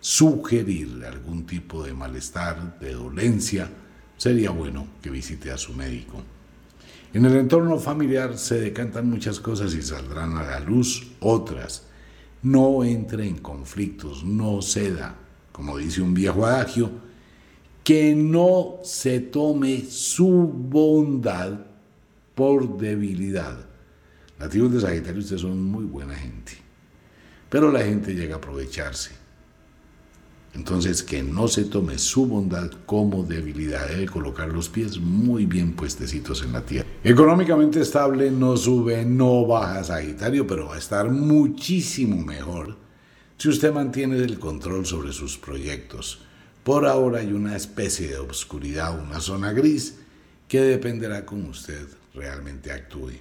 sugerir 0.00 1.04
algún 1.06 1.46
tipo 1.46 1.84
de 1.84 1.94
malestar, 1.94 2.78
de 2.80 2.92
dolencia. 2.92 3.70
Sería 4.16 4.50
bueno 4.50 4.88
que 5.00 5.10
visite 5.10 5.52
a 5.52 5.58
su 5.58 5.72
médico. 5.72 6.22
En 7.14 7.26
el 7.26 7.36
entorno 7.36 7.78
familiar 7.78 8.38
se 8.38 8.58
decantan 8.58 9.10
muchas 9.10 9.38
cosas 9.38 9.74
y 9.74 9.82
saldrán 9.82 10.38
a 10.38 10.44
la 10.44 10.60
luz 10.60 11.12
otras. 11.20 11.86
No 12.42 12.84
entre 12.84 13.26
en 13.28 13.38
conflictos, 13.38 14.24
no 14.24 14.62
ceda, 14.62 15.14
como 15.52 15.76
dice 15.76 16.00
un 16.00 16.14
viejo 16.14 16.46
adagio, 16.46 16.90
que 17.84 18.14
no 18.14 18.78
se 18.82 19.20
tome 19.20 19.84
su 19.84 20.30
bondad 20.30 21.60
por 22.34 22.78
debilidad. 22.78 23.66
Nativos 24.38 24.72
de 24.72 24.80
Sagitario, 24.80 25.20
ustedes 25.20 25.42
son 25.42 25.62
muy 25.62 25.84
buena 25.84 26.14
gente, 26.14 26.52
pero 27.50 27.70
la 27.70 27.80
gente 27.82 28.14
llega 28.14 28.36
a 28.36 28.38
aprovecharse. 28.38 29.21
Entonces, 30.54 31.02
que 31.02 31.22
no 31.22 31.48
se 31.48 31.64
tome 31.64 31.98
su 31.98 32.26
bondad 32.26 32.70
como 32.84 33.22
debilidad, 33.22 33.88
debe 33.88 34.06
colocar 34.06 34.48
los 34.52 34.68
pies 34.68 34.98
muy 34.98 35.46
bien 35.46 35.72
puestecitos 35.72 36.42
en 36.42 36.52
la 36.52 36.60
tierra. 36.60 36.88
Económicamente 37.02 37.80
estable, 37.80 38.30
no 38.30 38.56
sube, 38.56 39.04
no 39.04 39.46
baja 39.46 39.82
Sagitario, 39.82 40.46
pero 40.46 40.66
va 40.66 40.74
a 40.74 40.78
estar 40.78 41.10
muchísimo 41.10 42.22
mejor 42.22 42.76
si 43.38 43.48
usted 43.48 43.72
mantiene 43.72 44.16
el 44.18 44.38
control 44.38 44.84
sobre 44.84 45.12
sus 45.12 45.38
proyectos. 45.38 46.20
Por 46.62 46.86
ahora 46.86 47.20
hay 47.20 47.32
una 47.32 47.56
especie 47.56 48.08
de 48.08 48.18
obscuridad, 48.18 49.02
una 49.02 49.20
zona 49.20 49.52
gris, 49.52 49.98
que 50.46 50.60
dependerá 50.60 51.24
cómo 51.24 51.48
usted 51.48 51.88
realmente 52.14 52.70
actúe. 52.70 53.12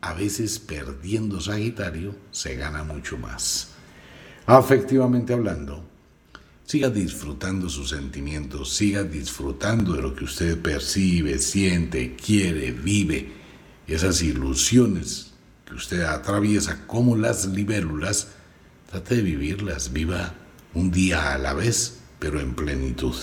A 0.00 0.14
veces 0.14 0.58
perdiendo 0.58 1.40
Sagitario 1.40 2.16
se 2.32 2.56
gana 2.56 2.82
mucho 2.82 3.16
más. 3.16 3.68
Afectivamente 4.46 5.32
hablando, 5.32 5.84
Siga 6.64 6.88
disfrutando 6.90 7.68
sus 7.68 7.90
sentimientos, 7.90 8.74
siga 8.74 9.02
disfrutando 9.02 9.94
de 9.94 10.02
lo 10.02 10.14
que 10.14 10.24
usted 10.24 10.58
percibe, 10.60 11.38
siente, 11.38 12.16
quiere, 12.16 12.70
vive. 12.70 13.32
Esas 13.86 14.22
ilusiones 14.22 15.32
que 15.66 15.74
usted 15.74 16.02
atraviesa 16.02 16.86
como 16.86 17.16
las 17.16 17.46
libélulas, 17.46 18.28
trate 18.90 19.16
de 19.16 19.22
vivirlas, 19.22 19.92
viva 19.92 20.34
un 20.72 20.90
día 20.90 21.34
a 21.34 21.38
la 21.38 21.52
vez, 21.52 21.98
pero 22.18 22.40
en 22.40 22.54
plenitud. 22.54 23.14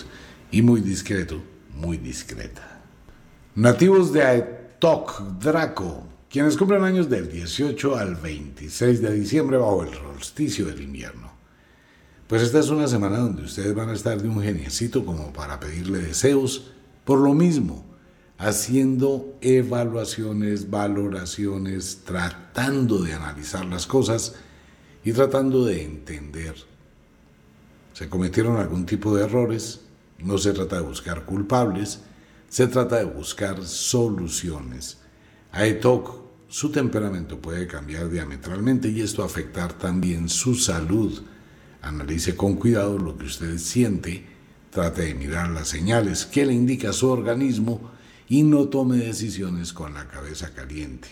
Y 0.51 0.62
muy 0.62 0.81
discreto, 0.81 1.41
muy 1.74 1.98
discreta. 1.98 2.81
Nativos 3.55 4.13
de 4.13 4.24
Aetok, 4.24 5.22
Draco, 5.39 6.08
quienes 6.29 6.58
cumplen 6.58 6.84
años 6.84 7.10
del 7.10 7.31
18 7.31 7.96
al 7.96 8.15
26 8.15 9.01
de 9.01 9.13
diciembre 9.13 9.58
bajo 9.58 9.84
el 9.84 9.93
solsticio 9.93 10.65
del 10.65 10.81
invierno. 10.81 11.38
Pues 12.29 12.43
esta 12.43 12.59
es 12.59 12.69
una 12.69 12.88
semana 12.88 13.17
donde 13.17 13.41
ustedes 13.41 13.74
van 13.74 13.89
a 13.89 13.93
estar 13.93 14.21
de 14.21 14.29
un 14.29 14.39
geniecito 14.43 15.03
como 15.03 15.33
para 15.33 15.59
pedirle 15.59 15.98
deseos, 15.98 16.69
por 17.03 17.17
lo 17.17 17.33
mismo, 17.33 17.83
haciendo 18.38 19.36
evaluaciones, 19.41 20.69
valoraciones, 20.69 22.01
tratando 22.05 23.00
de 23.00 23.13
analizar 23.13 23.65
las 23.65 23.88
cosas 23.88 24.36
y 25.03 25.12
tratando 25.12 25.65
de 25.65 25.83
entender. 25.83 26.53
Se 27.93 28.09
cometieron 28.09 28.57
algún 28.57 28.86
tipo 28.86 29.15
de 29.15 29.24
errores, 29.24 29.81
no 30.19 30.38
se 30.38 30.53
trata 30.53 30.75
de 30.75 30.83
buscar 30.83 31.25
culpables, 31.25 32.01
se 32.48 32.67
trata 32.67 32.98
de 32.98 33.05
buscar 33.05 33.65
soluciones. 33.65 35.00
A 35.51 35.65
ETOC, 35.65 36.21
su 36.47 36.71
temperamento 36.71 37.39
puede 37.39 37.65
cambiar 37.65 38.08
diametralmente 38.08 38.88
y 38.88 39.01
esto 39.01 39.23
afectar 39.23 39.73
también 39.73 40.30
su 40.30 40.53
salud 40.53 41.23
Analice 41.81 42.35
con 42.35 42.55
cuidado 42.55 42.97
lo 42.97 43.17
que 43.17 43.25
usted 43.25 43.57
siente, 43.57 44.25
trate 44.69 45.03
de 45.03 45.15
mirar 45.15 45.49
las 45.49 45.69
señales 45.69 46.25
que 46.25 46.45
le 46.45 46.53
indica 46.53 46.91
su 46.93 47.07
organismo 47.07 47.91
y 48.27 48.43
no 48.43 48.67
tome 48.67 48.97
decisiones 48.97 49.71
con 49.73 49.93
la 49.93 50.07
cabeza 50.07 50.53
caliente. 50.53 51.07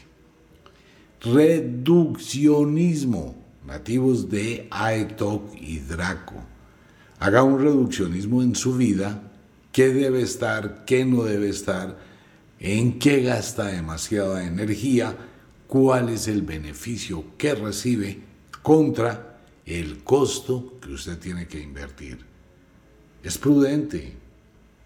Reduccionismo, 1.22 3.36
nativos 3.66 4.30
de 4.30 4.68
Aetok 4.70 5.56
y 5.56 5.80
Draco. 5.80 6.36
Haga 7.20 7.42
un 7.42 7.60
reduccionismo 7.60 8.44
en 8.44 8.54
su 8.56 8.78
vida, 8.78 9.32
qué 9.72 9.92
debe 9.94 10.22
estar, 10.22 10.86
qué 10.86 11.06
no 11.06 11.24
debe 11.24 11.50
estar, 11.50 11.98
en 12.60 13.00
qué 13.00 13.24
gasta 13.24 13.66
demasiada 13.66 14.46
energía, 14.46 15.18
cuál 15.68 16.10
es 16.10 16.28
el 16.28 16.44
beneficio 16.44 17.24
que 17.38 17.56
recibe 17.56 18.20
contra 18.62 19.27
el 19.68 20.02
costo 20.04 20.80
que 20.82 20.94
usted 20.94 21.20
tiene 21.20 21.46
que 21.48 21.60
invertir. 21.60 22.26
Es 23.22 23.38
prudente 23.38 24.16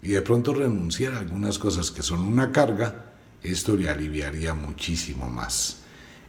y 0.02 0.08
de 0.08 0.22
pronto 0.22 0.52
renunciar 0.52 1.14
a 1.14 1.20
algunas 1.20 1.58
cosas 1.58 1.92
que 1.92 2.02
son 2.02 2.20
una 2.20 2.50
carga, 2.50 3.12
esto 3.42 3.76
le 3.76 3.88
aliviaría 3.88 4.54
muchísimo 4.54 5.30
más. 5.30 5.82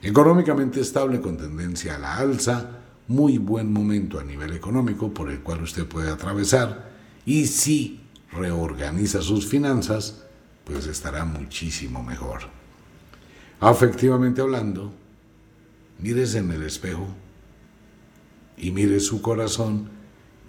Económicamente 0.03 0.81
estable 0.81 1.19
con 1.19 1.37
tendencia 1.37 1.95
a 1.95 1.99
la 1.99 2.17
alza, 2.17 2.79
muy 3.07 3.39
buen 3.39 3.73
momento 3.73 4.19
a 4.19 4.23
nivel 4.23 4.53
económico 4.53 5.11
por 5.11 5.31
el 5.31 5.39
cual 5.39 5.63
usted 5.63 5.87
puede 5.87 6.11
atravesar 6.11 6.91
y 7.25 7.47
si 7.47 8.01
reorganiza 8.31 9.21
sus 9.21 9.47
finanzas, 9.47 10.23
pues 10.63 10.85
estará 10.85 11.25
muchísimo 11.25 12.03
mejor. 12.03 12.41
Afectivamente 13.59 14.41
hablando, 14.41 14.93
mírese 15.99 16.37
en 16.39 16.51
el 16.51 16.63
espejo 16.63 17.07
y 18.57 18.71
mire 18.71 18.99
su 18.99 19.21
corazón 19.21 19.89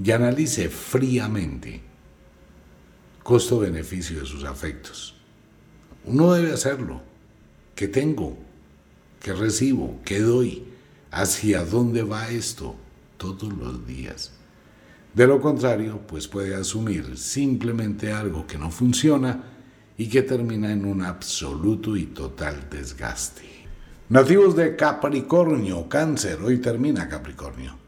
y 0.02 0.10
analice 0.10 0.68
fríamente 0.68 1.82
costo-beneficio 3.22 4.20
de 4.20 4.26
sus 4.26 4.44
afectos. 4.44 5.14
Uno 6.04 6.32
debe 6.34 6.52
hacerlo. 6.52 7.00
¿Qué 7.74 7.88
tengo? 7.88 8.36
¿Qué 9.20 9.32
recibo? 9.32 10.00
¿Qué 10.04 10.20
doy? 10.20 10.64
¿Hacia 11.10 11.64
dónde 11.64 12.02
va 12.02 12.28
esto? 12.28 12.76
Todos 13.16 13.52
los 13.52 13.86
días. 13.86 14.32
De 15.14 15.26
lo 15.26 15.40
contrario, 15.40 16.00
pues 16.06 16.28
puede 16.28 16.54
asumir 16.54 17.16
simplemente 17.16 18.12
algo 18.12 18.46
que 18.46 18.58
no 18.58 18.70
funciona 18.70 19.44
y 19.96 20.08
que 20.08 20.22
termina 20.22 20.72
en 20.72 20.84
un 20.84 21.02
absoluto 21.02 21.96
y 21.96 22.06
total 22.06 22.68
desgaste. 22.68 23.42
Nativos 24.08 24.54
de 24.54 24.76
Capricornio, 24.76 25.88
cáncer, 25.88 26.40
hoy 26.42 26.58
termina 26.58 27.08
Capricornio. 27.08 27.83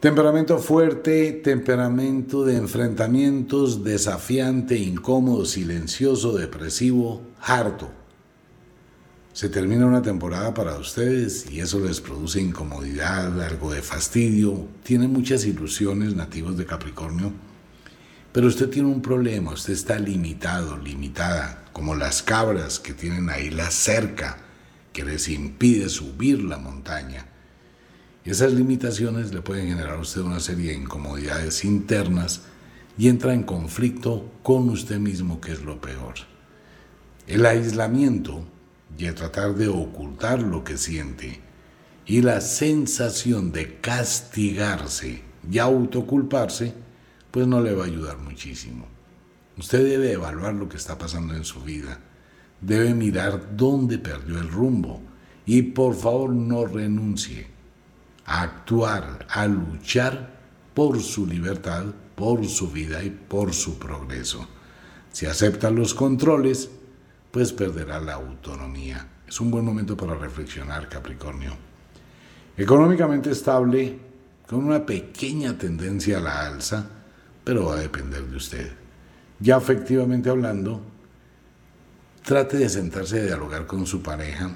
Temperamento 0.00 0.60
fuerte, 0.60 1.32
temperamento 1.32 2.44
de 2.44 2.56
enfrentamientos, 2.56 3.82
desafiante, 3.82 4.78
incómodo, 4.78 5.44
silencioso, 5.44 6.38
depresivo, 6.38 7.20
harto. 7.40 7.90
Se 9.32 9.48
termina 9.48 9.86
una 9.86 10.00
temporada 10.00 10.54
para 10.54 10.78
ustedes 10.78 11.50
y 11.50 11.58
eso 11.58 11.80
les 11.80 12.00
produce 12.00 12.40
incomodidad, 12.40 13.42
algo 13.42 13.72
de 13.72 13.82
fastidio. 13.82 14.68
Tiene 14.84 15.08
muchas 15.08 15.44
ilusiones 15.44 16.14
nativos 16.14 16.56
de 16.56 16.64
Capricornio, 16.64 17.32
pero 18.30 18.46
usted 18.46 18.68
tiene 18.68 18.86
un 18.88 19.02
problema, 19.02 19.50
usted 19.50 19.72
está 19.72 19.98
limitado, 19.98 20.76
limitada, 20.76 21.64
como 21.72 21.96
las 21.96 22.22
cabras 22.22 22.78
que 22.78 22.94
tienen 22.94 23.30
ahí 23.30 23.50
la 23.50 23.72
cerca 23.72 24.38
que 24.92 25.04
les 25.04 25.28
impide 25.28 25.88
subir 25.88 26.44
la 26.44 26.58
montaña 26.58 27.26
esas 28.30 28.52
limitaciones 28.52 29.32
le 29.32 29.40
pueden 29.40 29.68
generar 29.68 29.94
a 29.94 30.00
usted 30.00 30.20
una 30.20 30.38
serie 30.38 30.72
de 30.72 30.76
incomodidades 30.76 31.64
internas 31.64 32.42
y 32.98 33.08
entra 33.08 33.32
en 33.32 33.42
conflicto 33.42 34.30
con 34.42 34.68
usted 34.68 34.98
mismo, 34.98 35.40
que 35.40 35.52
es 35.52 35.62
lo 35.62 35.80
peor. 35.80 36.14
El 37.26 37.46
aislamiento 37.46 38.44
y 38.98 39.06
el 39.06 39.14
tratar 39.14 39.54
de 39.54 39.68
ocultar 39.68 40.42
lo 40.42 40.62
que 40.62 40.76
siente 40.76 41.40
y 42.04 42.20
la 42.20 42.42
sensación 42.42 43.50
de 43.50 43.80
castigarse 43.80 45.22
y 45.50 45.58
autoculparse, 45.58 46.74
pues 47.30 47.46
no 47.46 47.62
le 47.62 47.72
va 47.72 47.84
a 47.84 47.86
ayudar 47.86 48.18
muchísimo. 48.18 48.84
Usted 49.56 49.82
debe 49.82 50.12
evaluar 50.12 50.52
lo 50.52 50.68
que 50.68 50.76
está 50.76 50.98
pasando 50.98 51.34
en 51.34 51.44
su 51.44 51.62
vida, 51.62 51.98
debe 52.60 52.92
mirar 52.92 53.56
dónde 53.56 53.98
perdió 53.98 54.38
el 54.38 54.50
rumbo 54.50 55.00
y 55.46 55.62
por 55.62 55.94
favor 55.94 56.34
no 56.34 56.66
renuncie 56.66 57.57
a 58.28 58.42
actuar, 58.42 59.26
a 59.30 59.46
luchar 59.46 60.38
por 60.74 61.00
su 61.00 61.26
libertad, 61.26 61.86
por 62.14 62.46
su 62.46 62.70
vida 62.70 63.02
y 63.02 63.08
por 63.08 63.54
su 63.54 63.78
progreso. 63.78 64.46
Si 65.10 65.24
acepta 65.24 65.70
los 65.70 65.94
controles, 65.94 66.68
pues 67.30 67.54
perderá 67.54 67.98
la 68.00 68.14
autonomía. 68.14 69.08
Es 69.26 69.40
un 69.40 69.50
buen 69.50 69.64
momento 69.64 69.96
para 69.96 70.14
reflexionar, 70.14 70.90
Capricornio. 70.90 71.52
Económicamente 72.56 73.30
estable, 73.30 73.98
con 74.46 74.62
una 74.62 74.84
pequeña 74.84 75.56
tendencia 75.56 76.18
a 76.18 76.20
la 76.20 76.46
alza, 76.46 76.86
pero 77.42 77.64
va 77.64 77.76
a 77.76 77.80
depender 77.80 78.24
de 78.24 78.36
usted. 78.36 78.72
Ya 79.40 79.56
efectivamente 79.56 80.28
hablando, 80.28 80.82
trate 82.24 82.58
de 82.58 82.68
sentarse 82.68 83.20
a 83.20 83.24
dialogar 83.24 83.66
con 83.66 83.86
su 83.86 84.02
pareja 84.02 84.50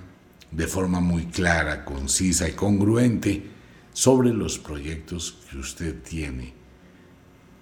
de 0.51 0.67
forma 0.67 1.01
muy 1.01 1.27
clara, 1.27 1.87
concisa 1.87 2.47
y 2.47 2.53
congruente 2.53 3.52
sobre 3.93 4.33
los 4.33 4.59
proyectos 4.59 5.39
que 5.51 5.59
usted 5.59 6.03
tiene. 6.03 6.55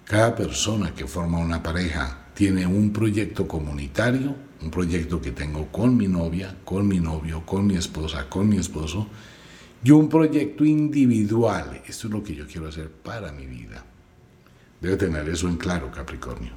Cada 0.05 0.35
persona 0.35 0.93
que 0.93 1.07
forma 1.07 1.39
una 1.39 1.61
pareja 1.61 2.27
tiene 2.33 2.65
un 2.65 2.91
proyecto 2.91 3.47
comunitario, 3.47 4.35
un 4.61 4.71
proyecto 4.71 5.21
que 5.21 5.31
tengo 5.31 5.67
con 5.71 5.95
mi 5.95 6.07
novia, 6.07 6.57
con 6.63 6.87
mi 6.87 6.99
novio, 6.99 7.45
con 7.45 7.65
mi 7.65 7.75
esposa, 7.75 8.27
con 8.29 8.47
mi 8.47 8.57
esposo, 8.57 9.07
y 9.83 9.91
un 9.91 10.09
proyecto 10.09 10.63
individual. 10.63 11.81
Esto 11.87 12.07
es 12.07 12.13
lo 12.13 12.23
que 12.23 12.35
yo 12.35 12.45
quiero 12.45 12.67
hacer 12.67 12.89
para 12.89 13.31
mi 13.31 13.45
vida. 13.45 13.83
Debe 14.79 14.97
tener 14.97 15.27
eso 15.29 15.47
en 15.47 15.57
claro, 15.57 15.91
Capricornio. 15.91 16.51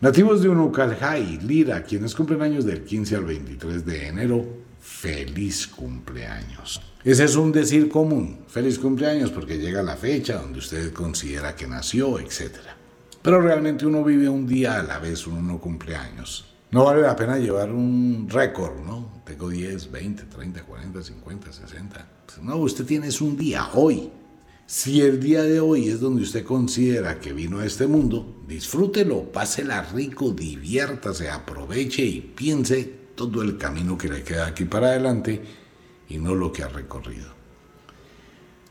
Nativos 0.00 0.42
de 0.42 0.48
Unucalhai, 0.48 1.38
Lira, 1.38 1.82
quienes 1.82 2.14
cumplen 2.14 2.42
años 2.42 2.64
del 2.64 2.84
15 2.84 3.16
al 3.16 3.24
23 3.24 3.84
de 3.84 4.06
enero, 4.06 4.46
feliz 4.80 5.66
cumpleaños. 5.66 6.80
Ese 7.04 7.24
es 7.24 7.36
un 7.36 7.52
decir 7.52 7.88
común, 7.88 8.40
feliz 8.48 8.78
cumpleaños 8.78 9.30
porque 9.30 9.58
llega 9.58 9.82
la 9.82 9.96
fecha 9.96 10.40
donde 10.40 10.58
usted 10.58 10.92
considera 10.92 11.54
que 11.54 11.66
nació, 11.66 12.18
etc. 12.18 12.56
Pero 13.22 13.40
realmente 13.40 13.86
uno 13.86 14.04
vive 14.04 14.28
un 14.28 14.46
día 14.46 14.80
a 14.80 14.82
la 14.82 14.98
vez, 14.98 15.26
uno 15.26 15.40
no 15.40 15.60
cumpleaños. 15.60 16.46
No 16.70 16.84
vale 16.84 17.02
la 17.02 17.16
pena 17.16 17.38
llevar 17.38 17.72
un 17.72 18.28
récord, 18.28 18.84
¿no? 18.84 19.22
Tengo 19.24 19.48
10, 19.48 19.90
20, 19.90 20.24
30, 20.24 20.62
40, 20.64 21.02
50, 21.02 21.52
60. 21.52 22.08
no, 22.42 22.56
usted 22.56 22.84
tiene 22.84 23.08
es 23.08 23.20
un 23.20 23.36
día, 23.36 23.70
hoy. 23.72 24.10
Si 24.66 25.00
el 25.00 25.18
día 25.18 25.44
de 25.44 25.60
hoy 25.60 25.88
es 25.88 25.98
donde 25.98 26.20
usted 26.20 26.44
considera 26.44 27.20
que 27.20 27.32
vino 27.32 27.60
a 27.60 27.64
este 27.64 27.86
mundo, 27.86 28.42
disfrútelo, 28.46 29.32
pásela 29.32 29.80
rico, 29.80 30.32
diviértase, 30.32 31.30
aproveche 31.30 32.04
y 32.04 32.20
piense 32.20 32.97
todo 33.18 33.42
el 33.42 33.58
camino 33.58 33.98
que 33.98 34.08
le 34.08 34.22
queda 34.22 34.46
aquí 34.46 34.64
para 34.64 34.88
adelante 34.88 35.42
y 36.08 36.18
no 36.18 36.36
lo 36.36 36.52
que 36.52 36.62
ha 36.62 36.68
recorrido. 36.68 37.30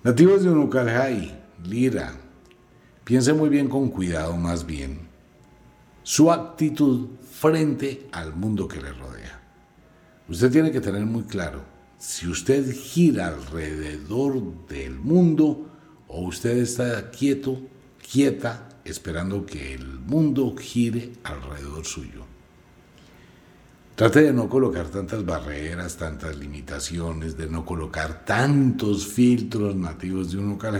Nativos 0.03 0.41
de 0.41 0.49
Unucalhai, 0.49 1.43
Lira, 1.65 2.13
piense 3.03 3.33
muy 3.33 3.49
bien 3.49 3.67
con 3.67 3.89
cuidado 3.89 4.38
más 4.38 4.65
bien 4.65 5.07
su 6.01 6.31
actitud 6.31 7.10
frente 7.29 8.07
al 8.13 8.33
mundo 8.33 8.69
que 8.69 8.81
le 8.81 8.93
rodea. 8.93 9.43
Usted 10.29 10.49
tiene 10.49 10.71
que 10.71 10.79
tener 10.79 11.05
muy 11.05 11.23
claro, 11.23 11.63
si 11.97 12.27
usted 12.29 12.73
gira 12.73 13.27
alrededor 13.27 14.65
del 14.67 14.97
mundo, 14.97 15.69
o 16.07 16.21
usted 16.21 16.55
está 16.60 17.12
quieto, 17.12 17.60
quieta, 17.99 18.69
esperando 18.86 19.45
que 19.45 19.73
el 19.73 19.99
mundo 19.99 20.55
gire 20.57 21.12
alrededor 21.25 21.83
suyo. 21.83 22.26
Trate 23.97 24.21
de 24.21 24.31
no 24.31 24.47
colocar 24.47 24.89
tantas 24.89 25.25
barreras, 25.25 25.97
tantas 25.97 26.36
limitaciones, 26.38 27.36
de 27.36 27.47
no 27.47 27.65
colocar 27.65 28.23
tantos 28.25 29.07
filtros 29.07 29.75
nativos 29.75 30.31
de 30.31 30.38
un 30.38 30.49
local 30.49 30.79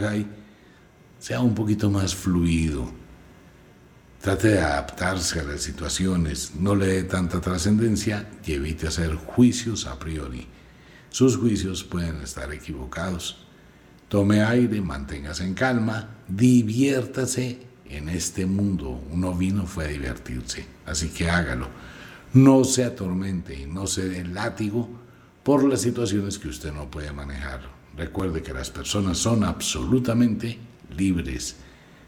Sea 1.18 1.40
un 1.40 1.56
poquito 1.56 1.90
más 1.90 2.14
fluido. 2.14 2.88
Trate 4.22 4.50
de 4.50 4.60
adaptarse 4.60 5.40
a 5.40 5.46
las 5.46 5.62
situaciones, 5.62 6.52
no 6.60 6.76
le 6.76 6.86
dé 6.86 7.04
tanta 7.06 7.42
trascendencia 7.42 8.30
y 8.46 8.54
evite 8.54 8.86
hacer 8.86 9.16
juicios 9.16 9.88
a 9.88 9.98
priori. 9.98 10.46
Sus 11.10 11.38
juicios 11.38 11.84
pueden 11.84 12.22
estar 12.22 12.54
equivocados. 12.54 13.48
Tome 14.10 14.44
aire, 14.44 14.80
manténgase 14.80 15.44
en 15.44 15.56
calma, 15.56 16.18
diviértase 16.28 17.66
en 17.90 18.10
este 18.10 18.46
mundo. 18.46 19.04
Uno 19.10 19.34
vino 19.34 19.66
fue 19.66 19.86
a 19.86 19.88
divertirse, 19.88 20.68
así 20.86 21.10
que 21.10 21.32
hágalo. 21.32 21.97
No 22.34 22.64
se 22.64 22.84
atormente 22.84 23.60
y 23.60 23.66
no 23.66 23.88
se 23.88 24.10
dé 24.10 24.26
látigo 24.26 24.88
por 25.44 25.64
las 25.64 25.82
situaciones 25.82 26.38
que 26.38 26.50
usted 26.50 26.74
no 26.74 26.90
puede 26.90 27.12
manejar. 27.12 27.62
Recuerde 27.96 28.44
que 28.44 28.54
las 28.54 28.70
personas 28.70 29.18
son 29.18 29.44
absolutamente 29.44 30.58
libres. 30.96 31.58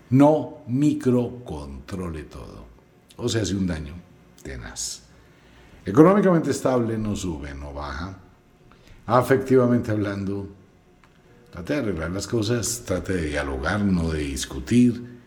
No 0.10 0.60
microcontrole 0.68 2.24
todo. 2.24 2.66
O 3.18 3.28
se 3.28 3.42
hace 3.42 3.56
un 3.56 3.68
daño 3.68 3.94
tenaz. 4.44 5.04
Económicamente 5.86 6.52
estable 6.52 6.98
no 6.98 7.16
sube, 7.16 7.54
no 7.54 7.74
baja. 7.74 8.18
Afectivamente 9.08 9.92
hablando, 9.92 10.50
Trate 11.52 11.74
de 11.74 11.80
arreglar 11.80 12.12
las 12.12 12.28
cosas, 12.28 12.84
trate 12.86 13.14
de 13.14 13.26
dialogar, 13.30 13.82
no 13.82 14.12
de 14.12 14.20
discutir, 14.20 15.19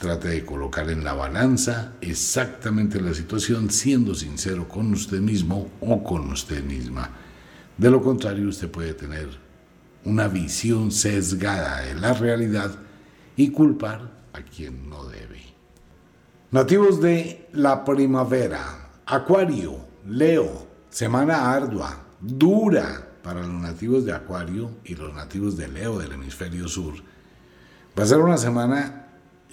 trate 0.00 0.28
de 0.28 0.44
colocar 0.46 0.88
en 0.90 1.04
la 1.04 1.12
balanza 1.12 1.92
exactamente 2.00 3.00
la 3.00 3.12
situación, 3.12 3.70
siendo 3.70 4.14
sincero 4.14 4.66
con 4.66 4.92
usted 4.92 5.20
mismo 5.20 5.68
o 5.80 6.02
con 6.02 6.30
usted 6.30 6.64
misma. 6.64 7.10
De 7.76 7.90
lo 7.90 8.02
contrario, 8.02 8.48
usted 8.48 8.70
puede 8.70 8.94
tener 8.94 9.28
una 10.04 10.26
visión 10.26 10.90
sesgada 10.90 11.82
de 11.82 11.94
la 11.94 12.14
realidad 12.14 12.70
y 13.36 13.50
culpar 13.50 14.10
a 14.32 14.42
quien 14.42 14.88
no 14.88 15.04
debe. 15.04 15.42
Nativos 16.50 17.00
de 17.00 17.48
la 17.52 17.84
primavera, 17.84 18.90
Acuario, 19.04 19.76
Leo, 20.08 20.66
semana 20.88 21.52
ardua, 21.52 22.04
dura, 22.20 23.06
para 23.22 23.40
los 23.40 23.60
nativos 23.60 24.06
de 24.06 24.14
Acuario 24.14 24.70
y 24.82 24.94
los 24.94 25.12
nativos 25.14 25.58
de 25.58 25.68
Leo 25.68 25.98
del 25.98 26.12
hemisferio 26.12 26.66
sur. 26.68 26.94
Va 27.98 28.04
a 28.04 28.06
ser 28.06 28.18
una 28.18 28.38
semana 28.38 28.99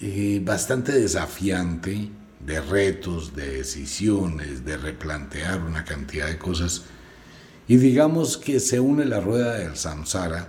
eh, 0.00 0.40
bastante 0.44 0.92
desafiante 0.92 2.10
de 2.44 2.60
retos, 2.60 3.34
de 3.34 3.58
decisiones, 3.58 4.64
de 4.64 4.76
replantear 4.76 5.60
una 5.62 5.84
cantidad 5.84 6.28
de 6.28 6.38
cosas. 6.38 6.84
Y 7.66 7.76
digamos 7.76 8.36
que 8.36 8.60
se 8.60 8.80
une 8.80 9.04
la 9.04 9.20
rueda 9.20 9.54
del 9.56 9.76
samsara 9.76 10.48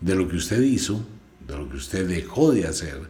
de 0.00 0.14
lo 0.14 0.28
que 0.28 0.36
usted 0.36 0.60
hizo, 0.60 1.06
de 1.46 1.56
lo 1.56 1.68
que 1.68 1.76
usted 1.76 2.06
dejó 2.08 2.52
de 2.52 2.66
hacer, 2.66 3.00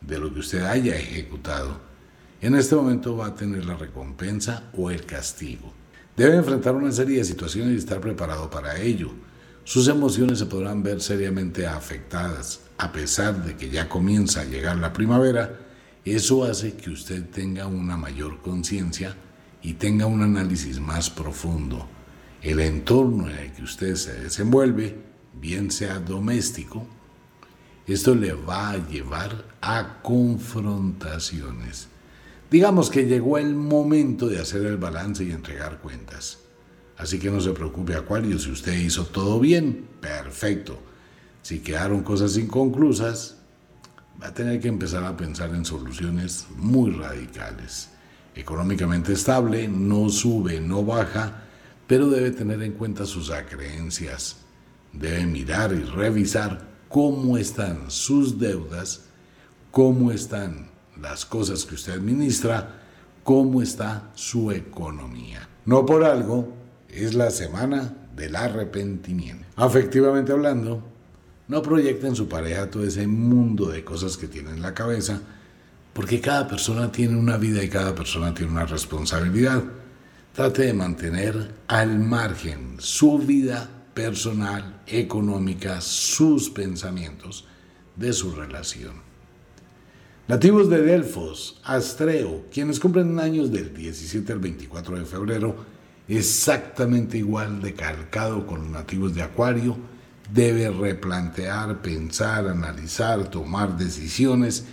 de 0.00 0.18
lo 0.18 0.32
que 0.34 0.40
usted 0.40 0.62
haya 0.62 0.96
ejecutado. 0.96 1.80
En 2.40 2.54
este 2.54 2.74
momento 2.74 3.16
va 3.16 3.28
a 3.28 3.34
tener 3.34 3.64
la 3.64 3.76
recompensa 3.76 4.64
o 4.76 4.90
el 4.90 5.06
castigo. 5.06 5.72
Debe 6.16 6.36
enfrentar 6.36 6.74
una 6.74 6.92
serie 6.92 7.18
de 7.18 7.24
situaciones 7.24 7.74
y 7.74 7.78
estar 7.78 8.00
preparado 8.00 8.50
para 8.50 8.80
ello. 8.80 9.10
Sus 9.64 9.88
emociones 9.88 10.38
se 10.38 10.46
podrán 10.46 10.82
ver 10.82 11.00
seriamente 11.00 11.66
afectadas, 11.66 12.60
a 12.78 12.92
pesar 12.92 13.44
de 13.44 13.56
que 13.56 13.70
ya 13.70 13.88
comienza 13.88 14.42
a 14.42 14.44
llegar 14.44 14.76
la 14.76 14.92
primavera. 14.92 15.60
Eso 16.04 16.44
hace 16.44 16.74
que 16.74 16.90
usted 16.90 17.24
tenga 17.30 17.66
una 17.66 17.96
mayor 17.96 18.40
conciencia 18.42 19.16
y 19.62 19.74
tenga 19.74 20.06
un 20.06 20.22
análisis 20.22 20.78
más 20.78 21.10
profundo. 21.10 21.88
El 22.42 22.60
entorno 22.60 23.28
en 23.28 23.36
el 23.36 23.52
que 23.52 23.62
usted 23.62 23.96
se 23.96 24.20
desenvuelve, 24.20 24.96
bien 25.34 25.70
sea 25.70 25.98
doméstico, 25.98 26.86
esto 27.86 28.14
le 28.14 28.32
va 28.32 28.70
a 28.70 28.88
llevar 28.88 29.44
a 29.60 30.00
confrontaciones. 30.02 31.88
Digamos 32.50 32.90
que 32.90 33.06
llegó 33.06 33.38
el 33.38 33.54
momento 33.54 34.28
de 34.28 34.40
hacer 34.40 34.64
el 34.66 34.76
balance 34.76 35.24
y 35.24 35.32
entregar 35.32 35.80
cuentas. 35.80 36.38
Así 36.96 37.18
que 37.18 37.30
no 37.30 37.40
se 37.40 37.50
preocupe 37.50 37.94
Acuario, 37.94 38.38
si 38.38 38.50
usted 38.50 38.74
hizo 38.74 39.06
todo 39.06 39.40
bien, 39.40 39.86
perfecto. 40.00 40.78
Si 41.46 41.60
quedaron 41.60 42.02
cosas 42.02 42.36
inconclusas, 42.38 43.36
va 44.20 44.26
a 44.26 44.34
tener 44.34 44.58
que 44.58 44.66
empezar 44.66 45.04
a 45.04 45.16
pensar 45.16 45.54
en 45.54 45.64
soluciones 45.64 46.48
muy 46.56 46.90
radicales. 46.90 47.90
Económicamente 48.34 49.12
estable, 49.12 49.68
no 49.68 50.08
sube, 50.08 50.58
no 50.58 50.84
baja, 50.84 51.44
pero 51.86 52.10
debe 52.10 52.32
tener 52.32 52.60
en 52.64 52.72
cuenta 52.72 53.06
sus 53.06 53.30
acreencias. 53.30 54.38
Debe 54.92 55.24
mirar 55.24 55.72
y 55.72 55.84
revisar 55.84 56.66
cómo 56.88 57.38
están 57.38 57.92
sus 57.92 58.40
deudas, 58.40 59.04
cómo 59.70 60.10
están 60.10 60.68
las 61.00 61.24
cosas 61.24 61.64
que 61.64 61.76
usted 61.76 61.92
administra, 61.92 62.82
cómo 63.22 63.62
está 63.62 64.10
su 64.16 64.50
economía. 64.50 65.48
No 65.64 65.86
por 65.86 66.02
algo 66.02 66.52
es 66.88 67.14
la 67.14 67.30
semana 67.30 67.94
del 68.16 68.34
arrepentimiento. 68.34 69.46
Afectivamente 69.54 70.32
hablando, 70.32 70.95
no 71.48 71.62
proyecten 71.62 72.10
en 72.10 72.16
su 72.16 72.28
pareja 72.28 72.70
todo 72.70 72.84
ese 72.84 73.06
mundo 73.06 73.68
de 73.68 73.84
cosas 73.84 74.16
que 74.16 74.28
tiene 74.28 74.50
en 74.50 74.62
la 74.62 74.74
cabeza, 74.74 75.20
porque 75.92 76.20
cada 76.20 76.46
persona 76.48 76.90
tiene 76.92 77.16
una 77.16 77.36
vida 77.36 77.62
y 77.62 77.68
cada 77.68 77.94
persona 77.94 78.34
tiene 78.34 78.52
una 78.52 78.66
responsabilidad. 78.66 79.62
Trate 80.34 80.64
de 80.64 80.74
mantener 80.74 81.54
al 81.68 81.98
margen 81.98 82.76
su 82.78 83.18
vida 83.18 83.70
personal, 83.94 84.82
económica, 84.86 85.80
sus 85.80 86.50
pensamientos 86.50 87.46
de 87.96 88.12
su 88.12 88.32
relación. 88.32 89.06
Nativos 90.28 90.68
de 90.68 90.82
Delfos, 90.82 91.60
Astreo, 91.64 92.46
quienes 92.52 92.80
cumplen 92.80 93.18
años 93.20 93.50
del 93.52 93.72
17 93.72 94.32
al 94.32 94.40
24 94.40 94.98
de 94.98 95.04
febrero, 95.06 95.56
exactamente 96.08 97.16
igual 97.16 97.62
de 97.62 97.72
calcado 97.72 98.46
con 98.46 98.62
los 98.62 98.70
nativos 98.70 99.14
de 99.14 99.22
Acuario, 99.22 99.76
debe 100.32 100.70
replantear, 100.70 101.80
pensar, 101.82 102.48
analizar, 102.48 103.30
tomar 103.30 103.76
decisiones, 103.76 104.64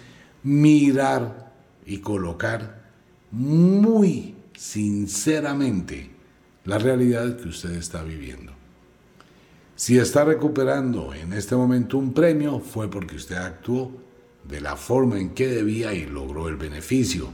mirar 0.43 1.53
y 1.85 1.99
colocar 1.99 2.83
muy 3.31 4.35
sinceramente 4.55 6.11
la 6.65 6.77
realidad 6.77 7.37
que 7.37 7.49
usted 7.49 7.71
está 7.71 8.03
viviendo. 8.03 8.53
Si 9.75 9.97
está 9.97 10.23
recuperando 10.23 11.13
en 11.13 11.33
este 11.33 11.55
momento 11.55 11.97
un 11.97 12.13
premio, 12.13 12.59
fue 12.59 12.89
porque 12.89 13.15
usted 13.15 13.35
actuó 13.35 13.91
de 14.47 14.61
la 14.61 14.75
forma 14.75 15.19
en 15.19 15.31
que 15.31 15.47
debía 15.47 15.93
y 15.93 16.05
logró 16.05 16.47
el 16.47 16.57
beneficio. 16.57 17.29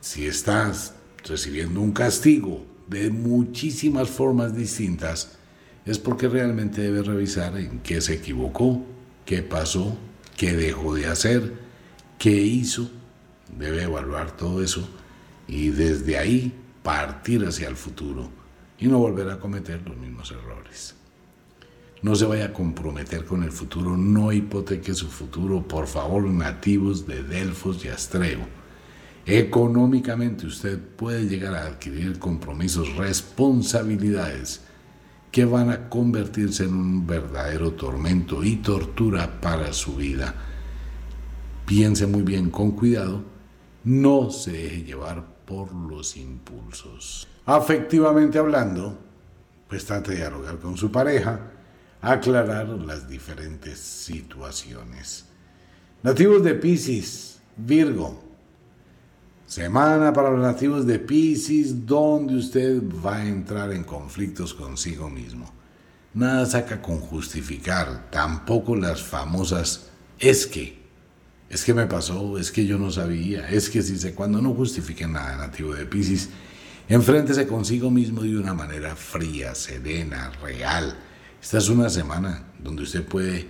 Si 0.00 0.26
estás 0.26 0.94
recibiendo 1.24 1.80
un 1.80 1.92
castigo 1.92 2.64
de 2.86 3.10
muchísimas 3.10 4.08
formas 4.08 4.54
distintas, 4.54 5.38
es 5.84 5.98
porque 5.98 6.28
realmente 6.28 6.80
debe 6.80 7.02
revisar 7.02 7.56
en 7.58 7.80
qué 7.80 8.00
se 8.00 8.14
equivocó, 8.14 8.84
qué 9.26 9.42
pasó, 9.42 9.96
qué 10.36 10.52
dejó 10.56 10.94
de 10.94 11.06
hacer, 11.06 11.54
qué 12.18 12.30
hizo. 12.30 12.90
Debe 13.58 13.82
evaluar 13.82 14.36
todo 14.36 14.62
eso 14.62 14.88
y 15.46 15.68
desde 15.70 16.18
ahí 16.18 16.54
partir 16.82 17.44
hacia 17.44 17.68
el 17.68 17.76
futuro 17.76 18.30
y 18.78 18.86
no 18.86 18.98
volver 18.98 19.28
a 19.30 19.38
cometer 19.38 19.82
los 19.86 19.96
mismos 19.96 20.30
errores. 20.30 20.94
No 22.00 22.16
se 22.16 22.24
vaya 22.24 22.46
a 22.46 22.52
comprometer 22.52 23.24
con 23.24 23.44
el 23.44 23.52
futuro, 23.52 23.96
no 23.96 24.32
hipoteque 24.32 24.94
su 24.94 25.08
futuro, 25.08 25.62
por 25.62 25.86
favor, 25.86 26.24
nativos 26.24 27.06
de 27.06 27.22
Delfos 27.22 27.84
y 27.84 27.88
Astreo. 27.88 28.40
Económicamente 29.24 30.46
usted 30.46 30.80
puede 30.80 31.28
llegar 31.28 31.54
a 31.54 31.66
adquirir 31.66 32.18
compromisos, 32.18 32.96
responsabilidades 32.96 34.62
que 35.32 35.46
van 35.46 35.70
a 35.70 35.88
convertirse 35.88 36.64
en 36.64 36.74
un 36.74 37.06
verdadero 37.06 37.72
tormento 37.72 38.44
y 38.44 38.56
tortura 38.56 39.40
para 39.40 39.72
su 39.72 39.96
vida. 39.96 40.34
Piense 41.64 42.06
muy 42.06 42.22
bien 42.22 42.50
con 42.50 42.72
cuidado, 42.72 43.24
no 43.84 44.30
se 44.30 44.52
deje 44.52 44.84
llevar 44.84 45.24
por 45.46 45.74
los 45.74 46.18
impulsos. 46.18 47.26
Afectivamente 47.46 48.38
hablando, 48.38 48.98
pues 49.68 49.86
trate 49.86 50.10
de 50.10 50.18
dialogar 50.18 50.58
con 50.58 50.76
su 50.76 50.92
pareja, 50.92 51.40
aclarar 52.02 52.68
las 52.68 53.08
diferentes 53.08 53.78
situaciones. 53.78 55.24
Nativos 56.02 56.44
de 56.44 56.54
Pisces, 56.56 57.40
Virgo, 57.56 58.22
Semana 59.52 60.14
para 60.14 60.30
los 60.30 60.40
nativos 60.40 60.86
de 60.86 60.98
Pisces, 60.98 61.84
donde 61.84 62.36
usted 62.36 62.80
va 63.04 63.18
a 63.18 63.28
entrar 63.28 63.70
en 63.70 63.84
conflictos 63.84 64.54
consigo 64.54 65.10
mismo. 65.10 65.44
Nada 66.14 66.46
saca 66.46 66.80
con 66.80 66.98
justificar, 67.00 68.08
tampoco 68.10 68.74
las 68.74 69.02
famosas 69.02 69.90
es 70.18 70.46
que, 70.46 70.78
es 71.50 71.64
que 71.64 71.74
me 71.74 71.84
pasó, 71.84 72.38
es 72.38 72.50
que 72.50 72.64
yo 72.64 72.78
no 72.78 72.90
sabía, 72.90 73.46
es 73.50 73.68
que 73.68 73.82
si 73.82 73.98
sé, 73.98 74.14
cuando 74.14 74.40
no 74.40 74.54
justifique 74.54 75.06
nada 75.06 75.36
nativo 75.36 75.74
de 75.74 75.84
Pisces, 75.84 76.30
enfréntese 76.88 77.46
consigo 77.46 77.90
mismo 77.90 78.22
de 78.22 78.38
una 78.38 78.54
manera 78.54 78.96
fría, 78.96 79.54
serena, 79.54 80.32
real. 80.42 80.96
Esta 81.42 81.58
es 81.58 81.68
una 81.68 81.90
semana 81.90 82.44
donde 82.58 82.84
usted 82.84 83.04
puede 83.04 83.46